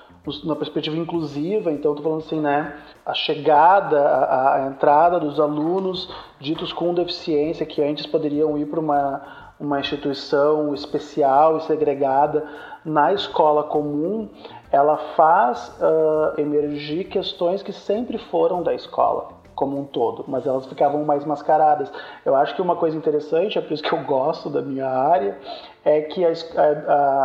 na 0.44 0.56
perspectiva 0.56 0.96
inclusiva, 0.96 1.70
então 1.70 1.92
estou 1.92 2.02
falando 2.02 2.24
assim, 2.24 2.40
né? 2.40 2.76
A 3.06 3.14
chegada, 3.14 4.00
a, 4.00 4.54
a, 4.56 4.66
entrada 4.66 5.20
dos 5.20 5.38
alunos 5.38 6.12
ditos 6.40 6.72
com 6.72 6.92
deficiência, 6.92 7.64
que 7.64 7.82
antes 7.82 8.06
poderiam 8.06 8.58
ir 8.58 8.66
para 8.66 8.80
uma, 8.80 9.22
uma 9.60 9.78
instituição 9.78 10.74
especial 10.74 11.58
e 11.58 11.62
segregada 11.62 12.44
na 12.84 13.12
escola 13.12 13.62
comum, 13.62 14.28
ela 14.72 14.96
faz 15.16 15.68
uh, 15.80 16.40
emergir 16.40 17.04
questões 17.04 17.62
que 17.62 17.72
sempre 17.72 18.18
foram 18.18 18.62
da 18.62 18.74
escola 18.74 19.43
como 19.54 19.78
um 19.78 19.84
todo, 19.84 20.24
mas 20.28 20.46
elas 20.46 20.66
ficavam 20.66 21.04
mais 21.04 21.24
mascaradas. 21.24 21.90
Eu 22.24 22.34
acho 22.34 22.54
que 22.54 22.62
uma 22.62 22.76
coisa 22.76 22.96
interessante, 22.96 23.58
é 23.58 23.60
por 23.60 23.72
isso 23.72 23.82
que 23.82 23.92
eu 23.92 24.02
gosto 24.04 24.50
da 24.50 24.60
minha 24.60 24.86
área, 24.86 25.38
é 25.84 26.00
que 26.02 26.24
a, 26.24 26.32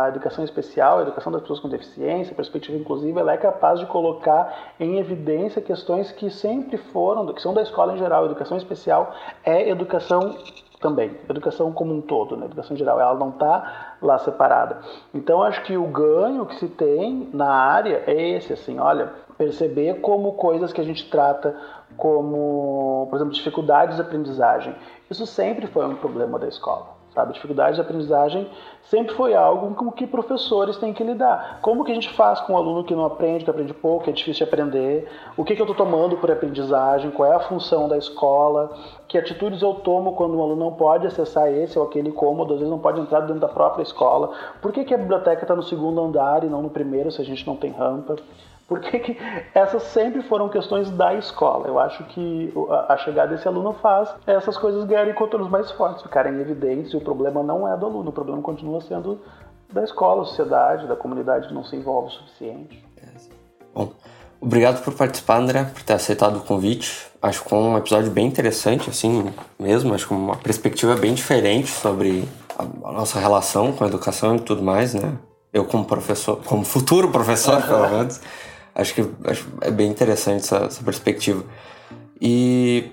a, 0.04 0.08
educação 0.08 0.44
especial, 0.44 0.98
a 0.98 1.02
educação 1.02 1.32
das 1.32 1.40
pessoas 1.42 1.60
com 1.60 1.68
deficiência, 1.68 2.32
a 2.32 2.36
perspectiva 2.36 2.76
inclusiva, 2.76 3.20
ela 3.20 3.32
é 3.32 3.36
capaz 3.36 3.80
de 3.80 3.86
colocar 3.86 4.74
em 4.78 4.98
evidência 4.98 5.62
questões 5.62 6.12
que 6.12 6.30
sempre 6.30 6.76
foram, 6.76 7.26
que 7.32 7.40
são 7.40 7.54
da 7.54 7.62
escola 7.62 7.94
em 7.94 7.98
geral. 7.98 8.26
Educação 8.26 8.56
especial 8.56 9.12
é 9.44 9.68
educação 9.68 10.36
também, 10.80 11.16
educação 11.28 11.72
como 11.72 11.94
um 11.94 12.00
todo, 12.00 12.36
né? 12.36 12.46
educação 12.46 12.76
geral, 12.76 13.00
ela 13.00 13.14
não 13.14 13.28
está 13.28 13.96
lá 14.00 14.18
separada. 14.18 14.78
Então 15.14 15.42
acho 15.42 15.62
que 15.62 15.76
o 15.76 15.86
ganho 15.86 16.46
que 16.46 16.56
se 16.56 16.68
tem 16.68 17.28
na 17.32 17.50
área 17.50 18.02
é 18.06 18.30
esse, 18.30 18.52
assim, 18.52 18.78
olha, 18.78 19.12
perceber 19.36 20.00
como 20.00 20.32
coisas 20.32 20.72
que 20.72 20.80
a 20.80 20.84
gente 20.84 21.08
trata 21.10 21.54
como, 21.96 23.06
por 23.10 23.16
exemplo, 23.16 23.34
dificuldades 23.34 23.96
de 23.96 24.02
aprendizagem, 24.02 24.74
isso 25.10 25.26
sempre 25.26 25.66
foi 25.66 25.86
um 25.86 25.96
problema 25.96 26.38
da 26.38 26.48
escola 26.48 26.99
sabe? 27.14 27.32
Dificuldade 27.32 27.76
de 27.76 27.80
aprendizagem 27.80 28.48
sempre 28.82 29.14
foi 29.14 29.34
algo 29.34 29.74
com 29.74 29.90
que 29.90 30.06
professores 30.06 30.76
têm 30.76 30.92
que 30.92 31.02
lidar. 31.02 31.58
Como 31.62 31.84
que 31.84 31.92
a 31.92 31.94
gente 31.94 32.10
faz 32.10 32.40
com 32.40 32.54
um 32.54 32.56
aluno 32.56 32.84
que 32.84 32.94
não 32.94 33.04
aprende, 33.04 33.44
que 33.44 33.50
aprende 33.50 33.74
pouco, 33.74 34.04
que 34.04 34.10
é 34.10 34.12
difícil 34.12 34.44
de 34.44 34.52
aprender? 34.52 35.08
O 35.36 35.44
que, 35.44 35.54
que 35.54 35.62
eu 35.62 35.66
estou 35.66 35.76
tomando 35.76 36.16
por 36.16 36.30
aprendizagem? 36.30 37.10
Qual 37.10 37.30
é 37.30 37.34
a 37.34 37.40
função 37.40 37.88
da 37.88 37.96
escola? 37.96 38.70
Que 39.06 39.18
atitudes 39.18 39.62
eu 39.62 39.74
tomo 39.74 40.14
quando 40.14 40.36
um 40.36 40.42
aluno 40.42 40.64
não 40.64 40.72
pode 40.72 41.06
acessar 41.06 41.52
esse 41.52 41.78
ou 41.78 41.84
aquele 41.84 42.12
cômodo, 42.12 42.54
às 42.54 42.60
vezes 42.60 42.70
não 42.70 42.78
pode 42.78 43.00
entrar 43.00 43.20
dentro 43.20 43.40
da 43.40 43.48
própria 43.48 43.82
escola? 43.82 44.30
Por 44.60 44.72
que, 44.72 44.84
que 44.84 44.94
a 44.94 44.98
biblioteca 44.98 45.42
está 45.42 45.54
no 45.54 45.62
segundo 45.62 46.00
andar 46.00 46.44
e 46.44 46.46
não 46.46 46.62
no 46.62 46.70
primeiro, 46.70 47.10
se 47.10 47.20
a 47.20 47.24
gente 47.24 47.46
não 47.46 47.56
tem 47.56 47.70
rampa? 47.70 48.16
Porque 48.70 49.00
que 49.00 49.18
essas 49.52 49.82
sempre 49.82 50.22
foram 50.22 50.48
questões 50.48 50.88
da 50.92 51.12
escola. 51.14 51.66
Eu 51.66 51.76
acho 51.80 52.04
que 52.04 52.54
a 52.88 52.96
chegada 52.98 53.34
desse 53.34 53.48
aluno 53.48 53.72
faz 53.72 54.14
essas 54.24 54.56
coisas 54.56 54.84
ganharem 54.84 55.12
contornos 55.12 55.50
mais 55.50 55.72
fortes, 55.72 56.04
ficarem 56.04 56.34
em 56.34 56.40
evidência. 56.40 56.96
O 56.96 57.00
problema 57.00 57.42
não 57.42 57.66
é 57.66 57.76
do 57.76 57.86
aluno, 57.86 58.10
o 58.10 58.12
problema 58.12 58.40
continua 58.40 58.80
sendo 58.80 59.20
da 59.72 59.82
escola, 59.82 60.24
sociedade, 60.24 60.86
da 60.86 60.94
comunidade 60.94 61.52
não 61.52 61.64
se 61.64 61.74
envolve 61.74 62.10
o 62.10 62.10
suficiente. 62.12 62.84
Bom, 63.74 63.90
obrigado 64.40 64.84
por 64.84 64.94
participar, 64.94 65.38
André, 65.38 65.64
por 65.64 65.82
ter 65.82 65.94
aceitado 65.94 66.36
o 66.36 66.40
convite. 66.40 67.08
Acho 67.20 67.42
que 67.42 67.50
foi 67.50 67.58
um 67.58 67.76
episódio 67.76 68.12
bem 68.12 68.28
interessante, 68.28 68.88
assim 68.88 69.34
mesmo. 69.58 69.92
Acho 69.92 70.06
que 70.06 70.14
uma 70.14 70.36
perspectiva 70.36 70.94
bem 70.94 71.12
diferente 71.12 71.72
sobre 71.72 72.28
a 72.56 72.92
nossa 72.92 73.18
relação 73.18 73.72
com 73.72 73.82
a 73.82 73.88
educação 73.88 74.36
e 74.36 74.40
tudo 74.40 74.62
mais, 74.62 74.94
né? 74.94 75.12
Eu 75.52 75.64
como 75.64 75.84
professor, 75.84 76.40
como 76.44 76.64
futuro 76.64 77.10
professor, 77.10 77.60
pelo 77.60 77.90
menos, 77.90 78.20
acho 78.80 78.94
que 78.94 79.04
acho, 79.24 79.46
é 79.60 79.70
bem 79.70 79.88
interessante 79.88 80.44
essa, 80.44 80.56
essa 80.64 80.82
perspectiva. 80.82 81.44
E 82.20 82.90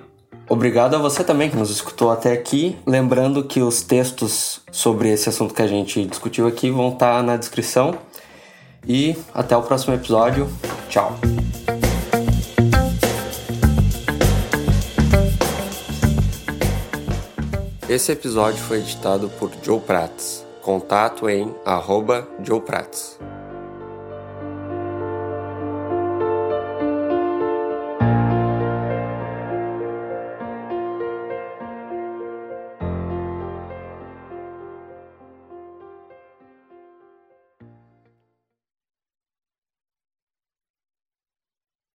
Obrigado 0.50 0.96
a 0.96 0.98
você 0.98 1.26
também 1.26 1.50
que 1.50 1.58
nos 1.58 1.70
escutou 1.70 2.10
até 2.10 2.32
aqui. 2.32 2.78
Lembrando 2.86 3.44
que 3.44 3.62
os 3.62 3.82
textos 3.82 4.62
sobre 4.72 5.10
esse 5.10 5.28
assunto 5.28 5.54
que 5.54 5.62
a 5.62 5.68
gente 5.68 6.06
discutiu 6.06 6.48
aqui 6.48 6.72
vão 6.72 6.94
estar 6.94 7.22
na 7.22 7.36
descrição. 7.36 7.98
E 8.88 9.14
até 9.34 9.58
o 9.58 9.62
próximo 9.62 9.94
episódio. 9.94 10.48
Tchau. 10.88 11.18
Esse 17.90 18.14
episódio 18.14 18.60
foi 18.64 18.78
editado 18.78 19.30
por 19.38 19.52
Joe 19.62 19.82
Prats. 19.82 20.46
Contato 20.62 21.30
em 21.30 21.54
arroba 21.66 22.26
Joe 22.42 22.62
Prats. 22.62 23.20